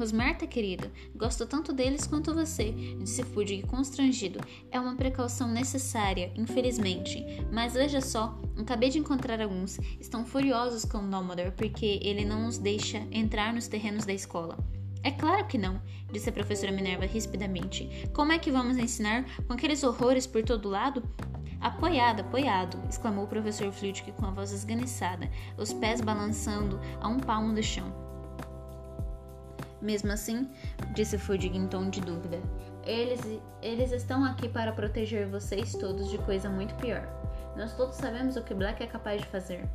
Rosmerta, 0.00 0.46
querido, 0.46 0.90
gosto 1.14 1.44
tanto 1.44 1.74
deles 1.74 2.06
quanto 2.06 2.32
você, 2.32 2.72
disse 2.98 3.22
Fudge 3.22 3.60
constrangido. 3.64 4.40
É 4.70 4.80
uma 4.80 4.96
precaução 4.96 5.46
necessária, 5.46 6.32
infelizmente. 6.34 7.22
Mas 7.52 7.74
veja 7.74 8.00
só, 8.00 8.40
acabei 8.56 8.88
de 8.88 8.98
encontrar 8.98 9.42
alguns. 9.42 9.78
Estão 10.00 10.24
furiosos 10.24 10.86
com 10.86 11.06
Dumbledore 11.06 11.50
porque 11.50 12.00
ele 12.02 12.24
não 12.24 12.46
os 12.46 12.56
deixa 12.56 13.06
entrar 13.12 13.52
nos 13.52 13.68
terrenos 13.68 14.06
da 14.06 14.14
escola. 14.14 14.56
É 15.02 15.10
claro 15.10 15.46
que 15.46 15.58
não, 15.58 15.78
disse 16.10 16.30
a 16.30 16.32
professora 16.32 16.72
Minerva 16.72 17.04
rispidamente. 17.04 18.08
Como 18.14 18.32
é 18.32 18.38
que 18.38 18.50
vamos 18.50 18.78
ensinar 18.78 19.26
com 19.46 19.52
aqueles 19.52 19.82
horrores 19.82 20.26
por 20.26 20.42
todo 20.42 20.70
lado? 20.70 21.02
Apoiado, 21.60 22.20
apoiado! 22.20 22.80
exclamou 22.88 23.24
o 23.24 23.28
professor 23.28 23.70
Flitwick 23.70 24.12
com 24.12 24.24
a 24.24 24.30
voz 24.30 24.50
esganiçada, 24.50 25.30
os 25.58 25.74
pés 25.74 26.00
balançando 26.00 26.80
a 27.02 27.06
um 27.06 27.18
palmo 27.18 27.54
do 27.54 27.62
chão. 27.62 28.09
Mesmo 29.80 30.12
assim, 30.12 30.48
disse 30.94 31.16
Fudig 31.16 31.56
em 31.56 31.66
tom 31.66 31.88
de 31.88 32.00
dúvida, 32.00 32.38
eles, 32.84 33.20
eles 33.62 33.92
estão 33.92 34.24
aqui 34.24 34.48
para 34.48 34.72
proteger 34.72 35.26
vocês 35.28 35.72
todos 35.74 36.10
de 36.10 36.18
coisa 36.18 36.48
muito 36.48 36.74
pior. 36.76 37.06
Nós 37.56 37.74
todos 37.74 37.96
sabemos 37.96 38.36
o 38.36 38.42
que 38.42 38.54
Black 38.54 38.82
é 38.82 38.86
capaz 38.86 39.20
de 39.20 39.26
fazer. 39.28 39.68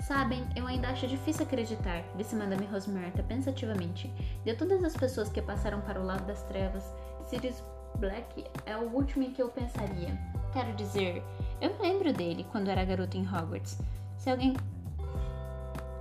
Sabem, 0.00 0.46
eu 0.54 0.66
ainda 0.66 0.88
acho 0.88 1.06
difícil 1.06 1.44
acreditar, 1.44 2.04
disse 2.16 2.36
Madame 2.36 2.66
Rosmerta 2.66 3.22
pensativamente. 3.22 4.12
De 4.44 4.54
todas 4.54 4.84
as 4.84 4.94
pessoas 4.94 5.28
que 5.28 5.40
passaram 5.40 5.80
para 5.80 6.00
o 6.00 6.04
lado 6.04 6.26
das 6.26 6.42
trevas, 6.44 6.84
Sirius 7.26 7.62
Black 7.96 8.44
é 8.66 8.76
o 8.76 8.90
último 8.92 9.24
em 9.24 9.32
que 9.32 9.42
eu 9.42 9.48
pensaria. 9.48 10.16
Quero 10.52 10.72
dizer, 10.74 11.22
eu 11.60 11.70
me 11.74 11.78
lembro 11.80 12.12
dele 12.12 12.46
quando 12.52 12.68
era 12.68 12.84
garoto 12.84 13.16
em 13.16 13.26
Hogwarts. 13.26 13.78
Se 14.18 14.30
alguém. 14.30 14.54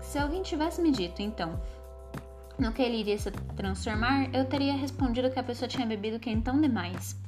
Se 0.02 0.20
alguém 0.20 0.44
tivesse 0.44 0.82
me 0.82 0.92
dito, 0.92 1.22
então, 1.22 1.60
no 2.58 2.72
que 2.72 2.82
ele 2.82 2.98
iria 2.98 3.18
se 3.18 3.32
transformar, 3.32 4.34
eu 4.34 4.46
teria 4.46 4.74
respondido 4.74 5.30
que 5.30 5.40
a 5.40 5.44
pessoa 5.44 5.68
tinha 5.68 5.86
bebido 5.86 6.20
quentão 6.20 6.60
demais. 6.60 7.20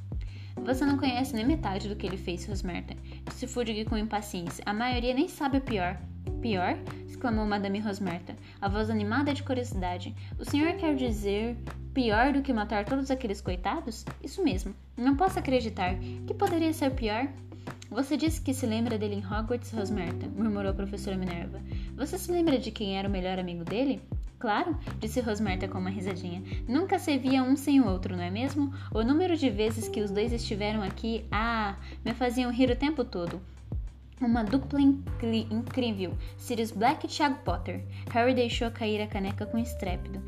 Você 0.64 0.84
não 0.84 0.98
conhece 0.98 1.34
nem 1.34 1.46
metade 1.46 1.88
do 1.88 1.96
que 1.96 2.06
ele 2.06 2.16
fez, 2.16 2.46
Rosmerta, 2.46 2.94
disse 3.26 3.46
Fudge 3.46 3.84
com 3.84 3.96
impaciência. 3.96 4.62
A 4.66 4.72
maioria 4.72 5.14
nem 5.14 5.28
sabe 5.28 5.58
o 5.58 5.60
pior. 5.60 5.98
Pior? 6.40 6.76
exclamou 7.06 7.46
Madame 7.46 7.80
Rosmerta, 7.80 8.36
a 8.60 8.68
voz 8.68 8.90
animada 8.90 9.34
de 9.34 9.42
curiosidade. 9.42 10.14
O 10.38 10.44
senhor 10.44 10.74
quer 10.74 10.94
dizer 10.94 11.56
pior 11.92 12.32
do 12.32 12.42
que 12.42 12.52
matar 12.52 12.84
todos 12.84 13.10
aqueles 13.10 13.40
coitados? 13.40 14.04
Isso 14.22 14.42
mesmo. 14.42 14.74
Não 14.96 15.16
posso 15.16 15.38
acreditar. 15.38 15.96
Que 16.26 16.34
poderia 16.34 16.72
ser 16.72 16.90
pior? 16.92 17.28
Você 17.90 18.16
disse 18.16 18.40
que 18.40 18.54
se 18.54 18.66
lembra 18.66 18.98
dele 18.98 19.16
em 19.16 19.26
Hogwarts, 19.26 19.72
Rosmerta, 19.72 20.28
murmurou 20.28 20.70
a 20.70 20.74
professora 20.74 21.16
Minerva. 21.16 21.60
Você 21.96 22.18
se 22.18 22.30
lembra 22.30 22.58
de 22.58 22.70
quem 22.70 22.98
era 22.98 23.08
o 23.08 23.10
melhor 23.10 23.38
amigo 23.38 23.64
dele? 23.64 24.00
Claro, 24.38 24.78
disse 25.00 25.20
Rosmerta 25.20 25.66
com 25.66 25.78
uma 25.78 25.90
risadinha. 25.90 26.42
Nunca 26.68 26.98
se 26.98 27.18
via 27.18 27.42
um 27.42 27.56
sem 27.56 27.80
o 27.80 27.88
outro, 27.88 28.16
não 28.16 28.22
é 28.22 28.30
mesmo? 28.30 28.72
O 28.94 29.02
número 29.02 29.36
de 29.36 29.50
vezes 29.50 29.88
que 29.88 30.00
os 30.00 30.12
dois 30.12 30.32
estiveram 30.32 30.82
aqui, 30.82 31.24
ah, 31.30 31.76
me 32.04 32.14
faziam 32.14 32.52
rir 32.52 32.70
o 32.70 32.76
tempo 32.76 33.04
todo. 33.04 33.40
Uma 34.20 34.44
dupla 34.44 34.80
incrível. 34.80 36.16
Sirius 36.36 36.70
Black 36.70 37.06
e 37.06 37.08
Tiago 37.08 37.38
Potter. 37.44 37.84
Harry 38.10 38.34
deixou 38.34 38.70
cair 38.70 39.00
a 39.00 39.06
caneca 39.06 39.46
com 39.46 39.58
estrépito 39.58 40.20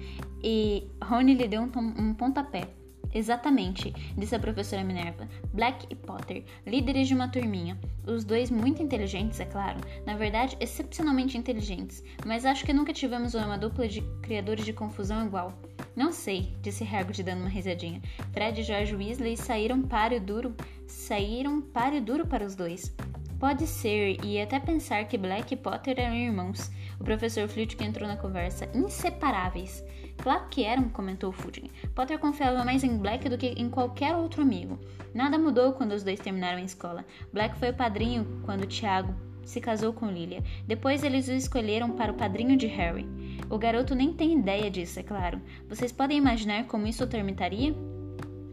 e 0.42 0.88
Rony 1.02 1.34
lhe 1.34 1.48
deu 1.48 1.62
um, 1.62 1.68
um 1.76 2.14
pontapé. 2.14 2.68
Exatamente, 3.12 3.92
disse 4.16 4.34
a 4.34 4.38
professora 4.38 4.84
Minerva. 4.84 5.28
Black 5.52 5.86
e 5.90 5.94
Potter, 5.94 6.44
líderes 6.66 7.08
de 7.08 7.14
uma 7.14 7.28
turminha. 7.28 7.78
Os 8.06 8.24
dois 8.24 8.50
muito 8.50 8.82
inteligentes, 8.82 9.40
é 9.40 9.44
claro. 9.44 9.80
Na 10.06 10.16
verdade, 10.16 10.56
excepcionalmente 10.60 11.36
inteligentes. 11.36 12.04
Mas 12.24 12.44
acho 12.44 12.64
que 12.64 12.72
nunca 12.72 12.92
tivemos 12.92 13.34
uma 13.34 13.58
dupla 13.58 13.88
de 13.88 14.00
criadores 14.22 14.64
de 14.64 14.72
confusão 14.72 15.26
igual. 15.26 15.52
Não 15.96 16.12
sei, 16.12 16.54
disse 16.62 16.84
Hagrid 16.84 17.22
dando 17.22 17.40
uma 17.40 17.48
risadinha. 17.48 18.00
Fred 18.32 18.60
e 18.60 18.64
George 18.64 18.94
Weasley 18.94 19.36
saíram 19.36 19.82
páreo 19.82 20.20
duro, 20.20 20.54
saíram 20.86 21.60
páreo 21.60 22.00
duro 22.00 22.26
para 22.26 22.44
os 22.44 22.54
dois. 22.54 22.94
Pode 23.40 23.66
ser, 23.66 24.22
e 24.22 24.38
até 24.38 24.60
pensar 24.60 25.06
que 25.06 25.16
Black 25.16 25.54
e 25.54 25.56
Potter 25.56 25.98
eram 25.98 26.14
irmãos. 26.14 26.70
O 27.00 27.04
professor 27.04 27.48
Flitwick 27.48 27.82
entrou 27.82 28.06
na 28.06 28.18
conversa, 28.18 28.68
inseparáveis. 28.74 29.82
Claro 30.18 30.46
que 30.50 30.62
eram, 30.62 30.90
comentou 30.90 31.32
Fudge. 31.32 31.70
Potter 31.94 32.18
confiava 32.18 32.62
mais 32.62 32.84
em 32.84 32.98
Black 32.98 33.30
do 33.30 33.38
que 33.38 33.46
em 33.56 33.70
qualquer 33.70 34.14
outro 34.14 34.42
amigo. 34.42 34.78
Nada 35.14 35.38
mudou 35.38 35.72
quando 35.72 35.92
os 35.92 36.04
dois 36.04 36.20
terminaram 36.20 36.58
a 36.58 36.64
escola. 36.64 37.02
Black 37.32 37.56
foi 37.56 37.70
o 37.70 37.74
padrinho 37.74 38.42
quando 38.44 38.66
Tiago 38.66 39.14
se 39.42 39.58
casou 39.58 39.94
com 39.94 40.10
Lilia. 40.10 40.44
Depois 40.66 41.02
eles 41.02 41.26
o 41.26 41.32
escolheram 41.32 41.92
para 41.92 42.12
o 42.12 42.16
padrinho 42.16 42.58
de 42.58 42.66
Harry. 42.66 43.08
O 43.48 43.56
garoto 43.56 43.94
nem 43.94 44.12
tem 44.12 44.38
ideia 44.38 44.70
disso, 44.70 45.00
é 45.00 45.02
claro. 45.02 45.40
Vocês 45.66 45.90
podem 45.90 46.18
imaginar 46.18 46.66
como 46.66 46.86
isso 46.86 47.02
o? 47.06 47.74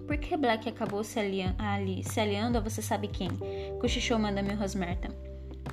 Por 0.07 0.17
que 0.17 0.37
Black 0.37 0.69
acabou 0.69 1.03
se, 1.03 1.19
ali, 1.19 2.03
se 2.03 2.19
aliando 2.19 2.57
a 2.57 2.61
você 2.61 2.81
sabe 2.81 3.09
quem? 3.09 3.29
Cochichou 3.79 4.17
Madame 4.17 4.53
Rosmerta. 4.53 5.09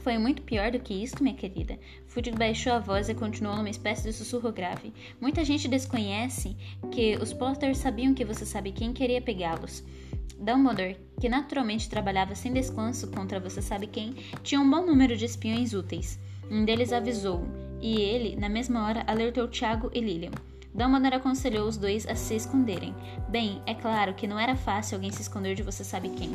Foi 0.01 0.19
muito 0.19 0.43
pior 0.43 0.73
do 0.73 0.81
que 0.81 0.93
isso, 0.93 1.23
minha 1.23 1.37
querida. 1.37 1.79
Fudge 2.09 2.33
baixou 2.33 2.73
a 2.73 2.81
voz 2.81 3.09
e 3.09 3.15
continuou 3.15 3.57
numa 3.57 3.71
espécie 3.71 4.03
de 4.03 4.13
sussurro 4.13 4.51
grave. 4.53 4.93
Muita 5.21 5.45
gente 5.45 5.69
desconhece 5.69 6.57
que 6.91 7.17
os 7.17 7.33
Potter 7.33 7.77
sabiam 7.77 8.13
que 8.13 8.25
você 8.25 8.45
sabe 8.45 8.73
quem 8.73 8.93
queria 8.93 9.23
pegá-los. 9.23 9.85
Dumbledore, 10.37 10.99
que 11.21 11.29
naturalmente 11.29 11.89
trabalhava 11.89 12.35
sem 12.35 12.53
descanso 12.53 13.11
contra 13.13 13.39
você 13.39 13.63
sabe 13.63 13.87
quem, 13.87 14.15
tinha 14.43 14.61
um 14.61 14.69
bom 14.69 14.85
número 14.85 15.17
de 15.17 15.25
espiões 15.25 15.73
úteis. 15.73 16.19
Um 16.51 16.65
deles 16.65 16.93
avisou, 16.93 17.47
e 17.81 18.01
ele, 18.01 18.37
na 18.37 18.49
mesma 18.49 18.87
hora, 18.87 19.05
alertou 19.07 19.49
Tiago 19.49 19.91
e 19.95 20.01
Lilian. 20.01 20.33
Dumbledore 20.75 21.15
aconselhou 21.15 21.69
os 21.69 21.77
dois 21.77 22.05
a 22.09 22.17
se 22.17 22.35
esconderem. 22.35 22.93
Bem, 23.29 23.63
é 23.65 23.75
claro 23.75 24.13
que 24.13 24.27
não 24.27 24.41
era 24.41 24.57
fácil 24.57 24.97
alguém 24.97 25.13
se 25.13 25.23
esconder 25.23 25.55
de 25.55 25.63
você 25.63 25.85
sabe 25.85 26.09
quem. 26.09 26.31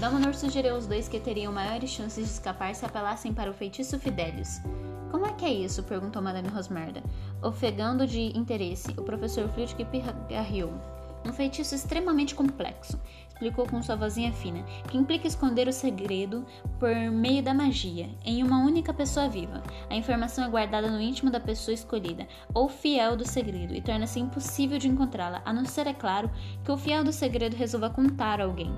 Dumbledore 0.00 0.36
sugeriu 0.36 0.76
aos 0.76 0.86
dois 0.86 1.08
que 1.08 1.18
teriam 1.18 1.52
maiores 1.52 1.90
chances 1.90 2.26
de 2.26 2.32
escapar 2.32 2.76
se 2.76 2.86
apelassem 2.86 3.34
para 3.34 3.50
o 3.50 3.54
feitiço 3.54 3.98
Fidelius. 3.98 4.60
Como 5.10 5.26
é 5.26 5.32
que 5.32 5.44
é 5.44 5.52
isso? 5.52 5.82
perguntou 5.82 6.22
Madame 6.22 6.48
Rosmerda, 6.48 7.02
ofegando 7.42 8.06
de 8.06 8.38
interesse. 8.38 8.92
O 8.96 9.02
professor 9.02 9.48
Flitwick 9.48 9.84
pigarreou. 9.90 10.72
Um 11.24 11.32
feitiço 11.32 11.74
extremamente 11.74 12.36
complexo, 12.36 13.00
explicou 13.36 13.66
com 13.66 13.82
sua 13.82 13.96
vozinha 13.96 14.32
fina, 14.32 14.64
que 14.90 14.96
implica 14.96 15.26
esconder 15.26 15.68
o 15.68 15.72
segredo 15.72 16.46
por 16.80 16.94
meio 17.12 17.42
da 17.42 17.52
magia, 17.52 18.08
em 18.24 18.42
uma 18.42 18.64
única 18.64 18.94
pessoa 18.94 19.28
viva. 19.28 19.62
A 19.90 19.94
informação 19.94 20.44
é 20.44 20.48
guardada 20.48 20.90
no 20.90 21.00
íntimo 21.00 21.30
da 21.30 21.38
pessoa 21.38 21.74
escolhida, 21.74 22.26
ou 22.54 22.66
fiel 22.68 23.14
do 23.14 23.28
segredo, 23.28 23.74
e 23.74 23.82
torna-se 23.82 24.18
impossível 24.18 24.78
de 24.78 24.88
encontrá-la, 24.88 25.42
a 25.44 25.52
não 25.52 25.66
ser, 25.66 25.86
é 25.86 25.92
claro, 25.92 26.30
que 26.64 26.72
o 26.72 26.78
fiel 26.78 27.04
do 27.04 27.12
segredo 27.12 27.54
resolva 27.54 27.90
contar 27.90 28.40
a 28.40 28.44
alguém. 28.44 28.74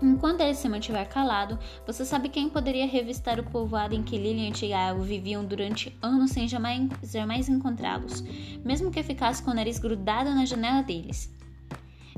Enquanto 0.00 0.40
ele 0.40 0.54
se 0.54 0.68
mantiver 0.68 1.08
calado, 1.08 1.58
você 1.86 2.04
sabe 2.04 2.28
quem 2.28 2.48
poderia 2.48 2.86
revistar 2.86 3.38
o 3.38 3.44
povoado 3.44 3.94
em 3.94 4.02
que 4.02 4.18
Lilian 4.18 4.48
e 4.48 4.52
Tiago 4.52 5.02
viviam 5.02 5.44
durante 5.44 5.96
anos 6.02 6.32
sem 6.32 6.48
jamais, 6.48 6.90
jamais 7.04 7.48
encontrá-los, 7.48 8.20
mesmo 8.64 8.90
que 8.90 9.02
ficasse 9.02 9.42
com 9.42 9.52
o 9.52 9.54
nariz 9.54 9.78
grudado 9.78 10.30
na 10.30 10.44
janela 10.44 10.82
deles. 10.82 11.32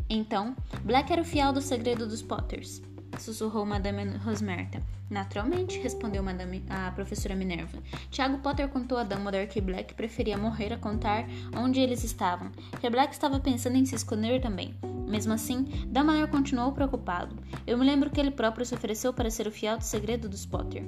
Então, 0.09 0.55
Black 0.82 1.12
era 1.12 1.22
o 1.22 1.24
fiel 1.24 1.52
do 1.52 1.62
segredo 1.62 2.07
dos 2.07 2.20
Potters, 2.20 2.82
sussurrou 3.18 3.64
Madame 3.64 4.16
Rosmerta. 4.18 4.82
Naturalmente, 5.11 5.78
respondeu 5.78 6.22
Madame, 6.22 6.64
a 6.68 6.90
professora 6.90 7.34
Minerva. 7.34 7.78
Tiago 8.11 8.38
Potter 8.38 8.68
contou 8.68 8.98
a 8.98 9.05
Dumbledore 9.05 9.46
que 9.46 9.61
Black 9.61 9.94
preferia 9.94 10.36
morrer 10.36 10.72
a 10.72 10.78
contar 10.78 11.26
onde 11.57 11.80
eles 11.80 12.02
estavam, 12.05 12.50
que 12.80 12.90
Black 12.90 13.12
estava 13.12 13.38
pensando 13.38 13.76
em 13.76 13.84
se 13.84 13.94
esconder 13.94 14.40
também. 14.40 14.74
Mesmo 15.07 15.32
assim, 15.32 15.64
Dumbledore 15.86 16.30
continuou 16.30 16.72
preocupado. 16.72 17.36
Eu 17.66 17.78
me 17.78 17.84
lembro 17.84 18.11
que 18.11 18.18
ele 18.18 18.30
próprio 18.30 18.64
se 18.64 18.74
ofereceu 18.74 19.12
para 19.12 19.30
ser 19.30 19.46
o 19.46 19.52
fiel 19.52 19.78
do 19.78 19.84
segredo 19.84 20.28
dos 20.28 20.46
Potter. 20.46 20.84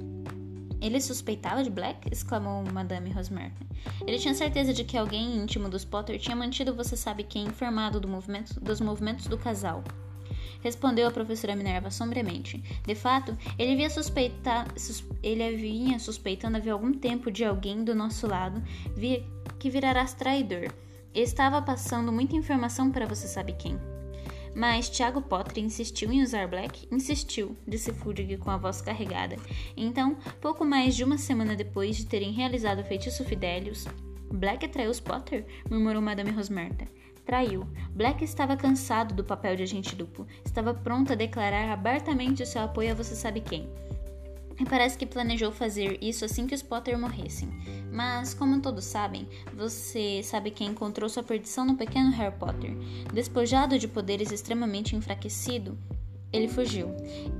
Ele 0.87 1.01
suspeitava 1.01 1.63
de 1.63 1.69
Black? 1.69 2.07
exclamou 2.09 2.63
Madame 2.71 3.11
Rosmerta. 3.11 3.65
Ele 4.05 4.17
tinha 4.17 4.33
certeza 4.33 4.73
de 4.73 4.85
que 4.85 4.97
alguém 4.97 5.35
íntimo 5.35 5.67
dos 5.67 5.83
Potter 5.83 6.17
tinha 6.17 6.35
mantido 6.35 6.73
você 6.73 6.95
sabe 6.95 7.23
quem 7.23 7.45
informado 7.45 7.99
do 7.99 8.07
movimento, 8.07 8.57
dos 8.61 8.79
movimentos 8.79 9.27
do 9.27 9.37
casal. 9.37 9.83
Respondeu 10.61 11.05
a 11.07 11.11
professora 11.11 11.57
Minerva 11.57 11.91
sombriamente. 11.91 12.63
De 12.85 12.95
fato, 12.95 13.37
ele 13.59 13.73
havia, 13.73 13.89
suspeita, 13.89 14.65
sus, 14.77 15.03
ele 15.21 15.43
havia 15.43 15.99
suspeitando 15.99 16.55
havia 16.55 16.71
algum 16.71 16.93
tempo 16.93 17.29
de 17.29 17.43
alguém 17.43 17.83
do 17.83 17.93
nosso 17.93 18.25
lado 18.25 18.63
via, 18.95 19.23
que 19.59 19.69
virarás 19.69 20.13
traidor. 20.13 20.71
Estava 21.13 21.61
passando 21.61 22.13
muita 22.13 22.35
informação 22.35 22.91
para 22.91 23.05
você 23.05 23.27
sabe 23.27 23.53
quem. 23.53 23.77
Mas 24.57 24.89
Tiago 24.89 25.21
Potter 25.21 25.63
insistiu 25.63 26.11
em 26.11 26.23
usar 26.23 26.47
Black? 26.47 26.87
Insistiu, 26.91 27.55
disse 27.67 27.93
Fudge 27.93 28.37
com 28.37 28.49
a 28.49 28.57
voz 28.57 28.81
carregada. 28.81 29.35
Então, 29.77 30.17
pouco 30.41 30.65
mais 30.65 30.95
de 30.95 31.03
uma 31.03 31.19
semana 31.19 31.55
depois 31.55 31.95
de 31.95 32.07
terem 32.07 32.31
realizado 32.31 32.79
o 32.79 32.83
feitiço 32.83 33.23
Fidelius, 33.23 33.85
Black 34.33 34.67
traiu 34.67 34.89
os 34.89 34.99
Potter? 34.99 35.45
murmurou 35.69 36.01
Madame 36.01 36.31
Rosmerta. 36.31 36.87
Traiu. 37.23 37.67
Black 37.91 38.23
estava 38.23 38.57
cansado 38.57 39.13
do 39.13 39.23
papel 39.23 39.55
de 39.55 39.61
agente 39.61 39.95
duplo. 39.95 40.25
Estava 40.43 40.73
pronto 40.73 41.13
a 41.13 41.15
declarar 41.15 41.69
abertamente 41.69 42.41
o 42.41 42.45
seu 42.47 42.63
apoio 42.63 42.93
a 42.93 42.95
você 42.95 43.13
sabe 43.13 43.41
quem. 43.41 43.69
E 44.59 44.65
parece 44.65 44.97
que 44.97 45.05
planejou 45.05 45.51
fazer 45.51 45.99
isso 46.01 46.25
assim 46.25 46.47
que 46.47 46.55
os 46.55 46.63
Potter 46.63 46.97
morressem. 46.97 47.49
Mas, 47.91 48.33
como 48.33 48.59
todos 48.59 48.85
sabem, 48.85 49.27
você 49.53 50.21
sabe 50.23 50.51
quem 50.51 50.69
encontrou 50.69 51.07
sua 51.09 51.23
perdição 51.23 51.65
no 51.65 51.75
pequeno 51.75 52.11
Harry 52.11 52.35
Potter. 52.35 52.75
Despojado 53.13 53.77
de 53.77 53.87
poderes 53.87 54.31
extremamente 54.31 54.95
enfraquecido, 54.95 55.77
ele 56.31 56.47
fugiu, 56.47 56.89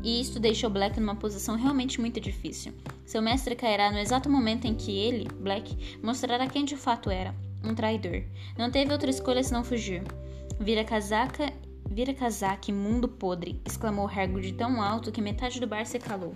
e 0.01 0.21
isto 0.21 0.39
deixou 0.39 0.69
Black 0.69 0.99
numa 0.99 1.15
posição 1.15 1.55
realmente 1.55 1.99
muito 1.99 2.21
difícil. 2.21 2.73
Seu 3.05 3.21
mestre 3.21 3.55
cairá 3.55 3.91
no 3.91 3.99
exato 3.99 4.29
momento 4.29 4.65
em 4.65 4.75
que 4.75 4.97
ele, 4.97 5.27
Black, 5.39 5.97
mostrará 6.01 6.47
quem 6.47 6.63
de 6.63 6.77
fato 6.77 7.09
era, 7.09 7.35
um 7.63 7.75
traidor. 7.75 8.23
Não 8.57 8.71
teve 8.71 8.91
outra 8.91 9.09
escolha 9.09 9.43
senão 9.43 9.63
fugir. 9.63 10.03
Vira 10.59 10.85
casaca, 10.85 11.51
vira 11.89 12.13
casaca, 12.13 12.71
mundo 12.71 13.07
podre, 13.07 13.61
exclamou 13.65 14.07
Hagrid 14.07 14.53
tão 14.53 14.81
alto 14.81 15.11
que 15.11 15.21
metade 15.21 15.59
do 15.59 15.67
bar 15.67 15.85
se 15.85 15.99
calou. 15.99 16.33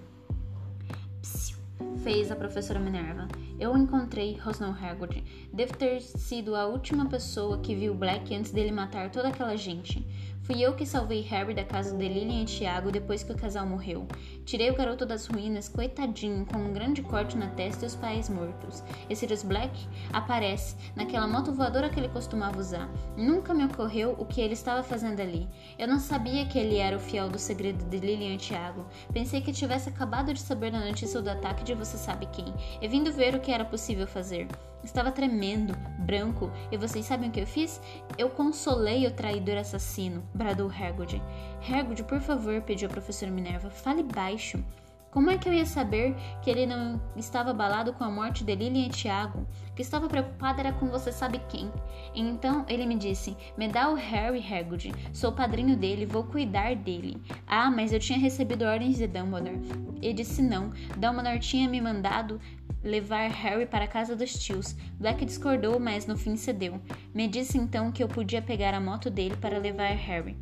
Psiu, 1.21 1.57
fez 2.03 2.31
a 2.31 2.35
professora 2.35 2.79
Minerva. 2.79 3.27
Eu 3.59 3.77
encontrei, 3.77 4.37
rosnou 4.37 4.71
Hagrid. 4.71 5.23
Devo 5.53 5.77
ter 5.77 6.01
sido 6.01 6.55
a 6.55 6.65
última 6.65 7.05
pessoa 7.05 7.59
que 7.59 7.75
viu 7.75 7.93
Black 7.93 8.33
antes 8.35 8.51
dele 8.51 8.71
matar 8.71 9.11
toda 9.11 9.29
aquela 9.29 9.55
gente. 9.55 10.05
Fui 10.43 10.59
eu 10.59 10.73
que 10.73 10.87
salvei 10.87 11.21
Harry 11.21 11.53
da 11.53 11.63
casa 11.63 11.95
de 11.95 12.07
Lilian 12.07 12.41
e 12.41 12.45
Tiago 12.45 12.91
depois 12.91 13.21
que 13.21 13.31
o 13.31 13.37
casal 13.37 13.65
morreu. 13.65 14.07
Tirei 14.43 14.71
o 14.71 14.75
garoto 14.75 15.05
das 15.05 15.27
ruínas, 15.27 15.69
coitadinho, 15.69 16.47
com 16.47 16.57
um 16.57 16.73
grande 16.73 17.03
corte 17.03 17.37
na 17.37 17.47
testa 17.49 17.85
e 17.85 17.87
os 17.87 17.95
pais 17.95 18.27
mortos. 18.27 18.83
E 19.07 19.15
Sirius 19.15 19.43
Black 19.43 19.87
aparece 20.11 20.75
naquela 20.95 21.27
moto 21.27 21.53
voadora 21.53 21.89
que 21.89 21.99
ele 21.99 22.09
costumava 22.09 22.59
usar. 22.59 22.89
Nunca 23.15 23.53
me 23.53 23.65
ocorreu 23.65 24.15
o 24.17 24.25
que 24.25 24.41
ele 24.41 24.53
estava 24.53 24.81
fazendo 24.81 25.19
ali. 25.19 25.47
Eu 25.77 25.87
não 25.87 25.99
sabia 25.99 26.45
que 26.47 26.57
ele 26.57 26.77
era 26.77 26.97
o 26.97 26.99
fiel 26.99 27.29
do 27.29 27.37
segredo 27.37 27.85
de 27.85 27.99
Lilian 27.99 28.33
e 28.33 28.37
Tiago. 28.37 28.87
Pensei 29.13 29.41
que 29.41 29.53
tivesse 29.53 29.89
acabado 29.89 30.33
de 30.33 30.41
saber 30.41 30.71
da 30.71 30.79
notícia 30.79 31.21
do 31.21 31.29
ataque 31.29 31.63
de 31.63 31.75
você 31.75 31.97
sabe 31.97 32.25
quem, 32.33 32.51
e 32.81 32.87
vindo 32.87 33.13
ver 33.13 33.35
o 33.35 33.39
que 33.39 33.51
era 33.51 33.63
possível 33.63 34.07
fazer. 34.07 34.47
Estava 34.83 35.11
tremendo, 35.11 35.75
branco, 35.99 36.51
e 36.71 36.77
vocês 36.77 37.05
sabem 37.05 37.29
o 37.29 37.31
que 37.31 37.41
eu 37.41 37.45
fiz? 37.45 37.79
Eu 38.17 38.29
consolei 38.29 39.05
o 39.05 39.11
traidor 39.11 39.57
assassino, 39.57 40.23
bradou 40.33 40.69
Hagrid. 40.69 41.21
Hagrid, 41.67 42.03
por 42.03 42.19
favor, 42.19 42.61
pediu 42.61 42.87
a 42.87 42.91
professora 42.91 43.31
Minerva, 43.31 43.69
fale 43.69 44.03
baixo. 44.03 44.63
Como 45.11 45.29
é 45.29 45.37
que 45.37 45.49
eu 45.49 45.53
ia 45.53 45.65
saber 45.65 46.15
que 46.41 46.49
ele 46.49 46.65
não 46.65 46.99
estava 47.17 47.51
abalado 47.51 47.91
com 47.91 48.01
a 48.01 48.09
morte 48.09 48.45
de 48.45 48.55
Lilian 48.55 48.85
e 48.85 48.89
Tiago? 48.89 49.45
Que 49.75 49.81
estava 49.81 50.07
preocupado 50.07 50.61
era 50.61 50.71
com 50.71 50.87
você 50.87 51.11
sabe 51.11 51.41
quem. 51.49 51.69
Então 52.15 52.65
ele 52.69 52.85
me 52.85 52.95
disse: 52.95 53.35
Me 53.57 53.67
dá 53.67 53.89
o 53.89 53.95
Harry 53.95 54.39
Hagrid, 54.39 54.93
sou 55.11 55.33
padrinho 55.33 55.75
dele, 55.75 56.05
vou 56.05 56.23
cuidar 56.23 56.77
dele. 56.77 57.21
Ah, 57.45 57.69
mas 57.69 57.91
eu 57.91 57.99
tinha 57.99 58.17
recebido 58.17 58.63
ordens 58.63 58.97
de 58.97 59.07
Dumbledore. 59.07 59.59
Ele 60.01 60.13
disse 60.13 60.41
não. 60.41 60.69
Dumbledore 60.95 61.39
tinha 61.39 61.67
me 61.67 61.81
mandado 61.81 62.39
levar 62.83 63.29
Harry 63.29 63.65
para 63.65 63.85
a 63.85 63.87
casa 63.87 64.15
dos 64.15 64.33
tios. 64.33 64.75
Black 64.99 65.25
discordou, 65.25 65.79
mas 65.79 66.05
no 66.05 66.17
fim 66.17 66.35
cedeu. 66.35 66.79
Me 67.13 67.27
disse 67.27 67.57
então 67.57 67.91
que 67.91 68.03
eu 68.03 68.07
podia 68.07 68.41
pegar 68.41 68.73
a 68.73 68.79
moto 68.79 69.09
dele 69.09 69.35
para 69.37 69.57
levar 69.57 69.89
Harry. 69.89 70.37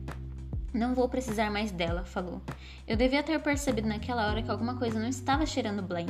Não 0.74 0.94
vou 0.94 1.10
precisar 1.10 1.50
mais 1.50 1.72
dela, 1.72 2.04
falou. 2.04 2.42
Eu 2.88 2.96
devia 2.96 3.24
ter 3.24 3.40
percebido 3.40 3.88
naquela 3.88 4.28
hora 4.28 4.44
que 4.44 4.52
alguma 4.52 4.76
coisa 4.76 5.00
não 5.00 5.08
estava 5.08 5.46
cheirando 5.46 5.82
bem. 5.82 6.06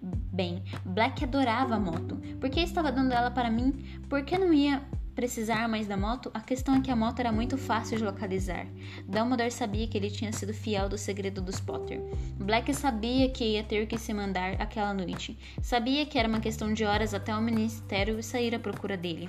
Bem, 0.00 0.62
Black 0.84 1.24
adorava 1.24 1.74
a 1.74 1.80
moto. 1.80 2.16
Por 2.40 2.48
que 2.48 2.60
estava 2.60 2.92
dando 2.92 3.12
ela 3.12 3.30
para 3.30 3.50
mim? 3.50 4.00
Por 4.08 4.22
que 4.22 4.38
não 4.38 4.52
ia 4.52 4.82
precisar 5.14 5.68
mais 5.68 5.86
da 5.86 5.96
moto? 5.96 6.30
A 6.34 6.40
questão 6.40 6.74
é 6.74 6.80
que 6.80 6.90
a 6.90 6.96
moto 6.96 7.20
era 7.20 7.30
muito 7.30 7.56
fácil 7.56 7.96
de 7.96 8.04
localizar. 8.04 8.66
Dumbledore 9.06 9.50
sabia 9.50 9.86
que 9.86 9.96
ele 9.96 10.10
tinha 10.10 10.32
sido 10.32 10.52
fiel 10.52 10.88
do 10.88 10.98
segredo 10.98 11.40
dos 11.40 11.60
Potter. 11.60 12.00
Black 12.36 12.74
sabia 12.74 13.30
que 13.30 13.44
ia 13.44 13.62
ter 13.62 13.86
que 13.86 13.98
se 13.98 14.12
mandar 14.12 14.60
aquela 14.60 14.92
noite. 14.92 15.38
Sabia 15.62 16.04
que 16.04 16.18
era 16.18 16.28
uma 16.28 16.40
questão 16.40 16.72
de 16.72 16.84
horas 16.84 17.14
até 17.14 17.34
o 17.34 17.40
ministério 17.40 18.22
sair 18.22 18.54
à 18.54 18.58
procura 18.58 18.96
dele. 18.96 19.28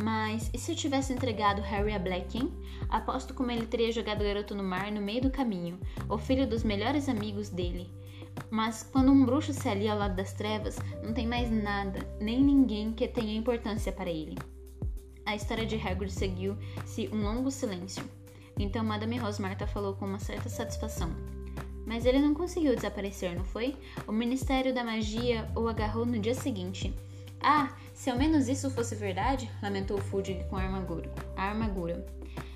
Mas 0.00 0.48
e 0.54 0.58
se 0.58 0.72
eu 0.72 0.76
tivesse 0.76 1.12
entregado 1.12 1.60
Harry 1.60 1.92
a 1.92 1.98
Black, 1.98 2.38
hein? 2.38 2.52
Aposto 2.88 3.34
como 3.34 3.50
ele 3.50 3.66
teria 3.66 3.90
jogado 3.90 4.20
o 4.20 4.24
garoto 4.24 4.54
no 4.54 4.62
mar 4.62 4.92
no 4.92 5.00
meio 5.00 5.22
do 5.22 5.30
caminho, 5.30 5.78
o 6.08 6.16
filho 6.16 6.46
dos 6.46 6.62
melhores 6.62 7.08
amigos 7.08 7.48
dele. 7.48 7.90
Mas 8.50 8.88
quando 8.92 9.10
um 9.10 9.24
bruxo 9.24 9.52
se 9.52 9.68
alia 9.68 9.92
ao 9.92 9.98
lado 9.98 10.14
das 10.14 10.32
trevas, 10.32 10.78
não 11.02 11.12
tem 11.12 11.26
mais 11.26 11.50
nada, 11.50 11.98
nem 12.20 12.40
ninguém 12.40 12.92
que 12.92 13.08
tenha 13.08 13.36
importância 13.36 13.90
para 13.90 14.08
ele. 14.08 14.36
A 15.28 15.36
história 15.36 15.66
de 15.66 15.76
Hagrid 15.76 16.10
seguiu-se 16.10 17.06
um 17.12 17.22
longo 17.22 17.50
silêncio. 17.50 18.02
Então 18.58 18.82
Madame 18.82 19.18
Rosmarta 19.18 19.66
falou 19.66 19.92
com 19.92 20.06
uma 20.06 20.18
certa 20.18 20.48
satisfação. 20.48 21.10
Mas 21.84 22.06
ele 22.06 22.18
não 22.18 22.32
conseguiu 22.32 22.74
desaparecer, 22.74 23.36
não 23.36 23.44
foi? 23.44 23.76
O 24.06 24.12
Ministério 24.12 24.72
da 24.72 24.82
Magia 24.82 25.46
o 25.54 25.68
agarrou 25.68 26.06
no 26.06 26.18
dia 26.18 26.34
seguinte. 26.34 26.94
Ah, 27.42 27.76
se 27.92 28.08
ao 28.08 28.16
menos 28.16 28.48
isso 28.48 28.70
fosse 28.70 28.94
verdade, 28.94 29.50
lamentou 29.62 29.98
Fudge 29.98 30.46
com 30.48 30.56
a 30.56 30.62
armadura. 30.62 31.12
a 31.36 31.42
armadura. 31.42 32.06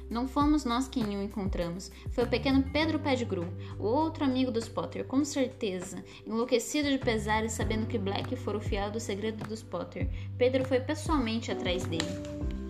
Não 0.08 0.26
fomos 0.26 0.64
nós 0.64 0.88
quem 0.88 1.04
o 1.04 1.22
encontramos, 1.22 1.92
foi 2.10 2.24
o 2.24 2.28
pequeno 2.28 2.62
Pedro 2.72 2.98
Pettigrew, 2.98 3.46
o 3.78 3.84
outro 3.84 4.24
amigo 4.24 4.50
dos 4.50 4.66
Potter, 4.66 5.04
com 5.04 5.22
certeza. 5.26 6.02
Enlouquecido 6.26 6.88
de 6.88 6.98
pesar 6.98 7.44
e 7.44 7.50
sabendo 7.50 7.86
que 7.86 7.98
Black 7.98 8.34
fora 8.34 8.56
o 8.56 8.60
fiel 8.60 8.90
do 8.90 8.98
segredo 8.98 9.46
dos 9.46 9.62
Potter, 9.62 10.08
Pedro 10.38 10.64
foi 10.64 10.80
pessoalmente 10.80 11.52
atrás 11.52 11.84
dele. 11.84 12.61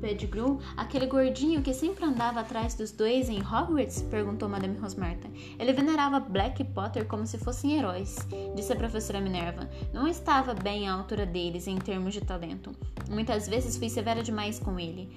Pettigrew, 0.00 0.60
aquele 0.76 1.06
gordinho 1.06 1.62
que 1.62 1.74
sempre 1.74 2.04
andava 2.04 2.40
atrás 2.40 2.74
dos 2.74 2.92
dois 2.92 3.28
em 3.28 3.40
Hogwarts? 3.40 4.02
perguntou 4.02 4.48
Madame 4.48 4.78
Rosmarta. 4.78 5.28
Ele 5.58 5.72
venerava 5.72 6.20
Black 6.20 6.62
e 6.62 6.64
Potter 6.64 7.06
como 7.06 7.26
se 7.26 7.38
fossem 7.38 7.78
heróis, 7.78 8.16
disse 8.54 8.72
a 8.72 8.76
professora 8.76 9.20
Minerva. 9.20 9.68
Não 9.92 10.06
estava 10.06 10.54
bem 10.54 10.88
à 10.88 10.92
altura 10.92 11.26
deles 11.26 11.66
em 11.66 11.76
termos 11.76 12.14
de 12.14 12.20
talento. 12.20 12.72
Muitas 13.10 13.48
vezes 13.48 13.76
fui 13.76 13.88
severa 13.88 14.22
demais 14.22 14.58
com 14.58 14.78
ele. 14.78 15.10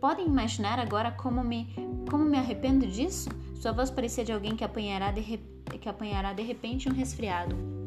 Podem 0.00 0.26
imaginar 0.26 0.78
agora 0.78 1.10
como 1.10 1.42
me, 1.42 1.74
como 2.08 2.24
me 2.24 2.38
arrependo 2.38 2.86
disso? 2.86 3.28
Sua 3.56 3.72
voz 3.72 3.90
parecia 3.90 4.24
de 4.24 4.32
alguém 4.32 4.54
que 4.54 4.62
apanhará 4.62 5.10
de, 5.10 5.22
que 5.80 5.88
apanhará 5.88 6.32
de 6.32 6.42
repente 6.42 6.88
um 6.88 6.92
resfriado. 6.92 7.77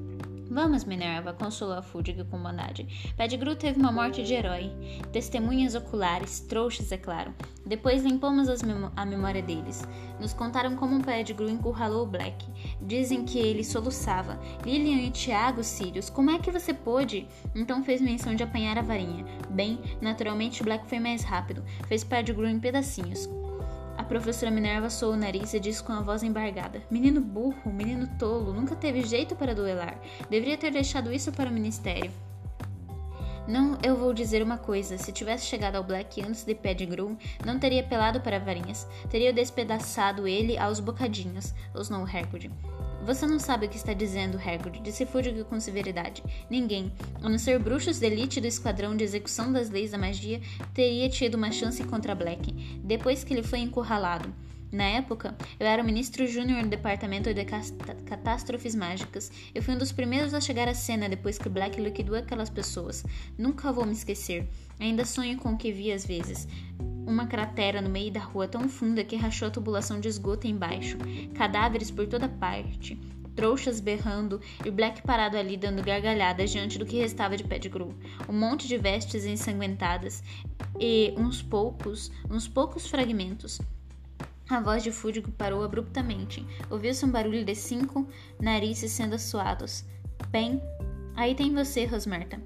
Vamos, 0.53 0.83
Minerva, 0.83 1.31
consolou 1.31 1.77
a 1.77 1.81
Fúdiga 1.81 2.25
com 2.25 2.37
bondade. 2.37 3.13
Pettigrew 3.15 3.55
teve 3.55 3.79
uma 3.79 3.89
morte 3.89 4.21
de 4.21 4.33
herói. 4.33 4.69
Testemunhas 5.09 5.75
oculares, 5.75 6.41
trouxas, 6.41 6.91
é 6.91 6.97
claro. 6.97 7.33
Depois 7.65 8.03
limpamos 8.03 8.49
a 8.49 9.05
memória 9.05 9.41
deles. 9.41 9.81
Nos 10.19 10.33
contaram 10.33 10.75
como 10.75 11.01
Pettigrew 11.01 11.49
encurralou 11.49 12.05
Black. 12.05 12.45
Dizem 12.81 13.23
que 13.23 13.39
ele 13.39 13.63
soluçava. 13.63 14.37
Lilian 14.65 15.07
e 15.07 15.09
Tiago, 15.09 15.63
Sirius, 15.63 16.09
como 16.09 16.31
é 16.31 16.37
que 16.37 16.51
você 16.51 16.73
pôde? 16.73 17.29
Então 17.55 17.81
fez 17.81 18.01
menção 18.01 18.35
de 18.35 18.43
apanhar 18.43 18.77
a 18.77 18.81
varinha. 18.81 19.23
Bem, 19.51 19.79
naturalmente 20.01 20.63
Black 20.63 20.85
foi 20.85 20.99
mais 20.99 21.23
rápido. 21.23 21.63
Fez 21.87 22.03
Pettigrew 22.03 22.49
em 22.49 22.59
pedacinhos. 22.59 23.25
Professora 24.11 24.51
Minerva 24.51 24.89
soou 24.89 25.13
o 25.13 25.15
nariz 25.15 25.53
e 25.53 25.59
disse 25.59 25.81
com 25.81 25.93
a 25.93 26.01
voz 26.01 26.21
embargada: 26.21 26.81
Menino 26.91 27.21
burro, 27.21 27.71
menino 27.71 28.09
tolo, 28.19 28.51
nunca 28.51 28.75
teve 28.75 29.03
jeito 29.03 29.37
para 29.37 29.55
duelar. 29.55 29.97
Deveria 30.29 30.57
ter 30.57 30.69
deixado 30.69 31.13
isso 31.13 31.31
para 31.31 31.49
o 31.49 31.53
ministério. 31.53 32.11
Não, 33.47 33.77
eu 33.81 33.95
vou 33.95 34.13
dizer 34.13 34.43
uma 34.43 34.57
coisa: 34.57 34.97
se 34.97 35.13
tivesse 35.13 35.45
chegado 35.45 35.77
ao 35.77 35.83
Black 35.85 36.21
antes 36.21 36.43
de 36.43 36.53
Pettigrew, 36.53 37.17
não 37.45 37.57
teria 37.57 37.85
pelado 37.85 38.19
para 38.19 38.37
varinhas, 38.37 38.85
teria 39.09 39.31
despedaçado 39.31 40.27
ele 40.27 40.57
aos 40.57 40.81
bocadinhos, 40.81 41.53
osnou 41.73 42.03
Hagrid. 42.03 42.51
Você 43.05 43.25
não 43.25 43.39
sabe 43.39 43.65
o 43.65 43.69
que 43.69 43.77
está 43.77 43.93
dizendo, 43.93 44.37
Hagrid, 44.37 44.79
disse 44.79 45.07
Fúdigo 45.07 45.43
com 45.45 45.59
severidade. 45.59 46.23
Ninguém, 46.49 46.91
a 47.21 47.27
não 47.27 47.37
ser 47.37 47.57
bruxos 47.57 47.99
de 47.99 48.05
elite 48.05 48.39
do 48.39 48.45
esquadrão 48.45 48.95
de 48.95 49.03
execução 49.03 49.51
das 49.51 49.71
leis 49.71 49.91
da 49.91 49.97
magia, 49.97 50.39
teria 50.73 51.09
tido 51.09 51.33
uma 51.35 51.51
chance 51.51 51.83
contra 51.83 52.13
Black, 52.13 52.53
depois 52.83 53.23
que 53.23 53.33
ele 53.33 53.41
foi 53.41 53.59
encurralado. 53.59 54.31
Na 54.71 54.85
época, 54.85 55.35
eu 55.59 55.67
era 55.67 55.83
o 55.83 55.85
ministro 55.85 56.25
júnior 56.25 56.63
do 56.63 56.69
Departamento 56.69 57.33
de 57.33 57.43
Catástrofes 58.05 58.73
Mágicas. 58.73 59.29
Eu 59.53 59.61
fui 59.61 59.75
um 59.75 59.77
dos 59.77 59.91
primeiros 59.91 60.33
a 60.33 60.39
chegar 60.39 60.67
à 60.69 60.73
cena 60.73 61.09
depois 61.09 61.37
que 61.37 61.49
Black 61.49 61.79
liquidou 61.79 62.15
aquelas 62.15 62.49
pessoas. 62.49 63.03
Nunca 63.37 63.73
vou 63.73 63.85
me 63.85 63.91
esquecer. 63.91 64.47
Ainda 64.79 65.03
sonho 65.03 65.37
com 65.37 65.53
o 65.53 65.57
que 65.57 65.73
vi 65.73 65.91
às 65.91 66.05
vezes 66.05 66.47
uma 67.05 67.27
cratera 67.27 67.81
no 67.81 67.89
meio 67.89 68.11
da 68.11 68.21
rua 68.21 68.47
tão 68.47 68.69
funda 68.69 69.03
que 69.03 69.15
rachou 69.15 69.47
a 69.47 69.51
tubulação 69.51 69.99
de 69.99 70.07
esgoto 70.07 70.47
embaixo, 70.47 70.97
cadáveres 71.33 71.91
por 71.91 72.07
toda 72.07 72.29
parte, 72.29 72.97
trouxas 73.35 73.79
berrando 73.79 74.39
e 74.63 74.71
Black 74.71 75.01
parado 75.01 75.35
ali 75.35 75.57
dando 75.57 75.83
gargalhadas 75.83 76.51
diante 76.51 76.77
do 76.77 76.85
que 76.85 76.97
restava 76.97 77.35
de 77.35 77.43
Pettigrew, 77.43 77.93
um 78.29 78.33
monte 78.33 78.67
de 78.67 78.77
vestes 78.77 79.25
ensanguentadas 79.25 80.23
e 80.79 81.13
uns 81.17 81.41
poucos, 81.41 82.11
uns 82.29 82.47
poucos 82.47 82.87
fragmentos. 82.87 83.59
A 84.51 84.59
voz 84.59 84.83
de 84.83 84.91
Fúdigo 84.91 85.31
parou 85.31 85.63
abruptamente. 85.63 86.45
Ouviu-se 86.69 87.05
um 87.05 87.09
barulho 87.09 87.45
de 87.45 87.55
cinco 87.55 88.05
narizes 88.37 88.91
sendo 88.91 89.15
assoados. 89.15 89.85
Bem, 90.29 90.61
aí 91.15 91.33
tem 91.33 91.53
você, 91.53 91.85
Rosmerta, 91.85 92.37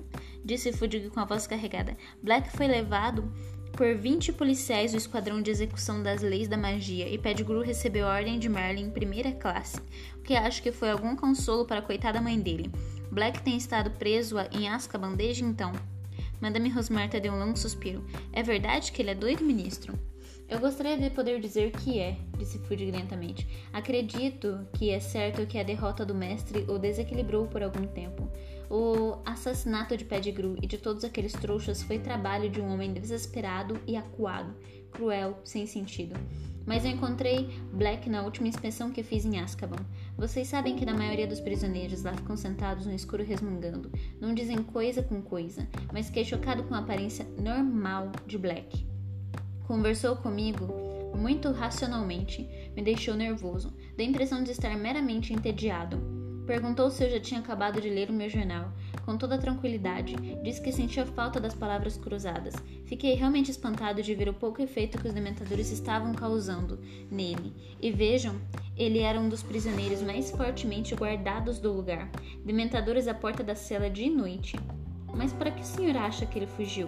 disse 0.44 0.72
Fúdigo 0.72 1.10
com 1.10 1.20
a 1.20 1.26
voz 1.26 1.48
carregada. 1.48 1.98
Black 2.22 2.56
foi 2.56 2.68
levado 2.68 3.34
por 3.72 3.96
20 3.96 4.34
policiais 4.34 4.92
do 4.92 5.00
Esquadrão 5.00 5.42
de 5.42 5.50
Execução 5.50 6.04
das 6.04 6.22
Leis 6.22 6.48
da 6.48 6.56
Magia 6.56 7.10
e 7.10 7.18
Pettigrew 7.18 7.64
recebeu 7.64 8.08
a 8.08 8.14
ordem 8.14 8.38
de 8.38 8.50
Merlin 8.50 8.84
em 8.84 8.92
primeira 8.92 9.32
classe, 9.32 9.80
o 10.16 10.22
que 10.22 10.36
acho 10.36 10.62
que 10.62 10.72
foi 10.72 10.92
algum 10.92 11.16
consolo 11.16 11.66
para 11.66 11.80
a 11.80 11.82
coitada 11.82 12.22
mãe 12.22 12.40
dele. 12.40 12.70
Black 13.10 13.42
tem 13.42 13.58
estado 13.58 13.90
preso 13.90 14.36
em 14.52 14.70
Azkaban 14.70 15.16
desde 15.16 15.44
então. 15.44 15.72
Madame 16.40 16.70
Rosmerta 16.70 17.20
deu 17.20 17.34
um 17.34 17.40
longo 17.40 17.58
suspiro. 17.58 18.06
É 18.32 18.44
verdade 18.44 18.92
que 18.92 19.02
ele 19.02 19.10
é 19.10 19.16
doido, 19.16 19.44
ministro? 19.44 19.98
Eu 20.48 20.60
gostaria 20.60 20.96
de 20.96 21.10
poder 21.10 21.40
dizer 21.40 21.72
que 21.72 22.00
é, 22.00 22.18
disse 22.38 22.60
Fudge 22.60 22.92
lentamente. 22.92 23.48
Acredito 23.74 24.60
que 24.74 24.92
é 24.92 25.00
certo 25.00 25.46
que 25.48 25.58
a 25.58 25.64
derrota 25.64 26.06
do 26.06 26.14
mestre 26.14 26.66
o 26.70 26.78
desequilibrou 26.78 27.48
por 27.48 27.64
algum 27.64 27.88
tempo. 27.88 28.30
O 28.70 29.18
assassinato 29.26 29.98
de 29.98 30.06
Pettigrew 30.06 30.56
e 30.62 30.68
de 30.68 30.78
todos 30.78 31.04
aqueles 31.04 31.34
trouxas 31.34 31.82
foi 31.82 31.98
trabalho 31.98 32.48
de 32.50 32.62
um 32.62 32.72
homem 32.72 32.94
desesperado 32.94 33.80
e 33.88 33.96
acuado, 33.96 34.56
cruel, 34.92 35.40
sem 35.44 35.66
sentido. 35.66 36.16
Mas 36.64 36.86
eu 36.86 36.92
encontrei 36.92 37.50
Black 37.74 38.08
na 38.08 38.24
última 38.24 38.48
inspeção 38.48 38.92
que 38.92 39.04
fiz 39.04 39.26
em 39.26 39.40
Azkaban. 39.40 39.84
Vocês 40.16 40.48
sabem 40.48 40.76
que 40.76 40.86
na 40.86 40.94
maioria 40.94 41.28
dos 41.28 41.40
prisioneiros 41.40 42.04
lá 42.04 42.14
ficam 42.14 42.38
sentados 42.38 42.86
no 42.86 42.94
escuro 42.94 43.24
resmungando. 43.24 43.92
Não 44.22 44.34
dizem 44.34 44.62
coisa 44.62 45.02
com 45.02 45.22
coisa, 45.24 45.68
mas 45.92 46.08
fiquei 46.08 46.24
chocado 46.24 46.64
com 46.64 46.76
a 46.76 46.80
aparência 46.80 47.26
normal 47.40 48.12
de 48.28 48.38
Black. 48.38 48.95
Conversou 49.68 50.16
comigo 50.16 50.68
muito 51.16 51.52
racionalmente, 51.52 52.48
me 52.76 52.84
deixou 52.84 53.16
nervoso, 53.16 53.74
deu 53.98 54.06
a 54.06 54.10
impressão 54.10 54.44
de 54.44 54.52
estar 54.52 54.76
meramente 54.78 55.34
entediado. 55.34 55.98
Perguntou 56.46 56.92
se 56.92 57.04
eu 57.04 57.10
já 57.10 57.20
tinha 57.20 57.40
acabado 57.40 57.82
de 57.82 57.90
ler 57.90 58.12
o 58.12 58.14
meu 58.14 58.30
jornal. 58.30 58.72
Com 59.04 59.18
toda 59.18 59.40
tranquilidade, 59.40 60.16
disse 60.44 60.62
que 60.62 60.72
sentia 60.72 61.04
falta 61.04 61.40
das 61.40 61.56
palavras 61.56 61.98
cruzadas. 61.98 62.54
Fiquei 62.86 63.16
realmente 63.16 63.50
espantado 63.50 64.04
de 64.04 64.14
ver 64.14 64.30
o 64.30 64.34
pouco 64.34 64.62
efeito 64.62 65.00
que 65.00 65.08
os 65.08 65.14
dementadores 65.14 65.72
estavam 65.72 66.14
causando 66.14 66.80
nele. 67.10 67.52
E 67.82 67.92
vejam, 67.92 68.36
ele 68.78 69.00
era 69.00 69.20
um 69.20 69.28
dos 69.28 69.42
prisioneiros 69.42 70.04
mais 70.04 70.30
fortemente 70.30 70.94
guardados 70.94 71.60
do 71.60 71.74
lugar. 71.74 72.12
Dementadores 72.46 73.08
à 73.08 73.14
porta 73.16 73.44
da 73.44 73.56
cela 73.56 73.90
de 73.90 74.08
noite. 74.08 74.56
Mas 75.16 75.34
para 75.34 75.50
que 75.50 75.62
o 75.62 75.66
senhor 75.66 75.98
acha 75.98 76.28
que 76.28 76.38
ele 76.38 76.48
fugiu? 76.48 76.88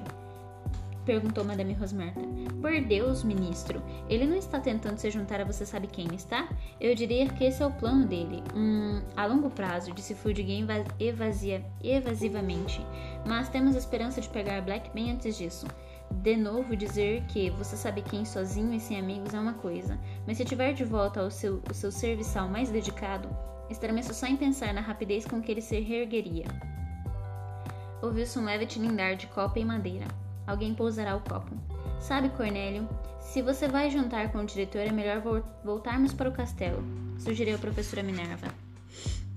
Perguntou 1.07 1.45
Madame 1.45 1.71
Rosmerta. 1.71 2.19
Por 2.59 2.81
Deus, 2.81 3.23
ministro, 3.23 3.81
ele 4.09 4.27
não 4.27 4.35
está 4.35 4.59
tentando 4.59 4.97
se 4.97 5.09
juntar 5.09 5.39
a 5.39 5.45
você 5.45 5.65
sabe 5.65 5.87
quem, 5.87 6.13
está? 6.13 6.49
Eu 6.81 6.93
diria 6.93 7.29
que 7.29 7.45
esse 7.45 7.63
é 7.63 7.65
o 7.65 7.71
plano 7.71 8.05
dele. 8.05 8.43
Hum, 8.53 9.01
a 9.15 9.25
longo 9.25 9.49
prazo, 9.49 9.93
disse 9.93 10.13
Fudgame 10.13 10.67
evazia, 10.99 11.63
evasivamente. 11.81 12.85
Mas 13.25 13.47
temos 13.47 13.77
esperança 13.77 14.19
de 14.19 14.27
pegar 14.27 14.61
Black 14.61 14.89
bem 14.93 15.09
antes 15.09 15.37
disso. 15.37 15.65
De 16.11 16.35
novo, 16.35 16.75
dizer 16.75 17.23
que 17.27 17.49
você 17.51 17.77
sabe 17.77 18.01
quem 18.01 18.25
sozinho 18.25 18.73
e 18.73 18.79
sem 18.79 18.99
amigos 18.99 19.33
é 19.33 19.39
uma 19.39 19.53
coisa, 19.53 19.97
mas 20.25 20.35
se 20.35 20.43
tiver 20.43 20.73
de 20.73 20.83
volta 20.83 21.21
ao 21.21 21.31
seu, 21.31 21.61
ao 21.69 21.73
seu 21.73 21.89
serviçal 21.91 22.49
mais 22.49 22.69
dedicado, 22.69 23.29
estremeço 23.69 24.13
só 24.13 24.27
em 24.27 24.35
pensar 24.35 24.73
na 24.73 24.81
rapidez 24.81 25.25
com 25.25 25.41
que 25.41 25.51
ele 25.51 25.61
se 25.61 25.79
reergueria. 25.79 26.47
Ouviu-se 28.01 28.37
um 28.37 28.43
leve 28.43 28.65
tilindar 28.65 29.15
de 29.15 29.27
copa 29.27 29.57
e 29.57 29.63
madeira. 29.63 30.26
Alguém 30.47 30.73
pousará 30.73 31.15
o 31.15 31.21
copo. 31.21 31.55
Sabe, 31.99 32.29
Cornélio, 32.29 32.87
se 33.19 33.41
você 33.41 33.67
vai 33.67 33.89
jantar 33.89 34.31
com 34.31 34.39
o 34.39 34.45
diretor, 34.45 34.79
é 34.79 34.91
melhor 34.91 35.21
voltarmos 35.63 36.13
para 36.13 36.29
o 36.29 36.33
castelo, 36.33 36.81
sugeriu 37.19 37.55
a 37.55 37.59
professora 37.59 38.01
Minerva. 38.01 38.47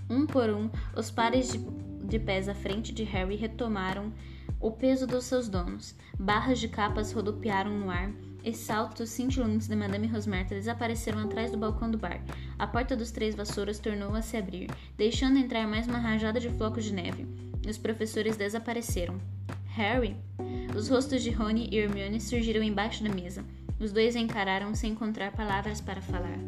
Um 0.08 0.26
por 0.26 0.48
um, 0.48 0.70
os 0.96 1.10
pares 1.10 1.52
de, 1.52 1.58
de 2.06 2.18
pés 2.18 2.48
à 2.48 2.54
frente 2.54 2.92
de 2.92 3.02
Harry 3.02 3.36
retomaram 3.36 4.12
o 4.60 4.70
peso 4.70 5.06
dos 5.06 5.24
seus 5.24 5.48
donos. 5.48 5.94
Barras 6.18 6.60
de 6.60 6.68
capas 6.68 7.12
rodopiaram 7.12 7.70
no 7.70 7.90
ar 7.90 8.12
e 8.44 8.52
saltos 8.52 9.10
cintilantes 9.10 9.68
de 9.68 9.76
Madame 9.76 10.06
Rosmerta 10.06 10.54
desapareceram 10.54 11.20
atrás 11.20 11.50
do 11.50 11.58
balcão 11.58 11.90
do 11.90 11.98
bar. 11.98 12.22
A 12.58 12.66
porta 12.66 12.96
dos 12.96 13.10
três 13.10 13.34
vassouras 13.34 13.78
tornou 13.78 14.14
a 14.14 14.22
se 14.22 14.36
abrir, 14.36 14.70
deixando 14.96 15.38
entrar 15.38 15.66
mais 15.66 15.86
uma 15.86 15.98
rajada 15.98 16.38
de 16.38 16.50
flocos 16.50 16.84
de 16.84 16.92
neve. 16.92 17.26
Os 17.68 17.78
professores 17.78 18.36
desapareceram. 18.36 19.18
Harry? 19.70 20.16
Os 20.76 20.88
rostos 20.88 21.22
de 21.22 21.30
Rony 21.30 21.68
e 21.70 21.78
Hermione 21.78 22.20
surgiram 22.20 22.62
embaixo 22.62 23.04
da 23.04 23.10
mesa. 23.10 23.44
Os 23.78 23.92
dois 23.92 24.16
encararam 24.16 24.74
sem 24.74 24.92
encontrar 24.92 25.32
palavras 25.32 25.80
para 25.80 26.02
falar. 26.02 26.38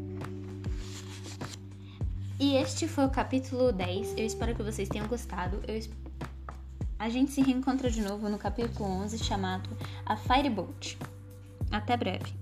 E 2.38 2.56
este 2.56 2.88
foi 2.88 3.04
o 3.04 3.10
capítulo 3.10 3.72
10. 3.72 4.18
Eu 4.18 4.26
espero 4.26 4.54
que 4.54 4.62
vocês 4.62 4.88
tenham 4.88 5.06
gostado. 5.06 5.60
Eu... 5.68 5.80
A 6.98 7.08
gente 7.08 7.30
se 7.30 7.40
reencontra 7.40 7.90
de 7.90 8.02
novo 8.02 8.28
no 8.28 8.38
capítulo 8.38 8.88
11 8.88 9.18
chamado 9.18 9.70
A 10.04 10.16
Firebolt. 10.16 10.96
Até 11.70 11.96
breve. 11.96 12.32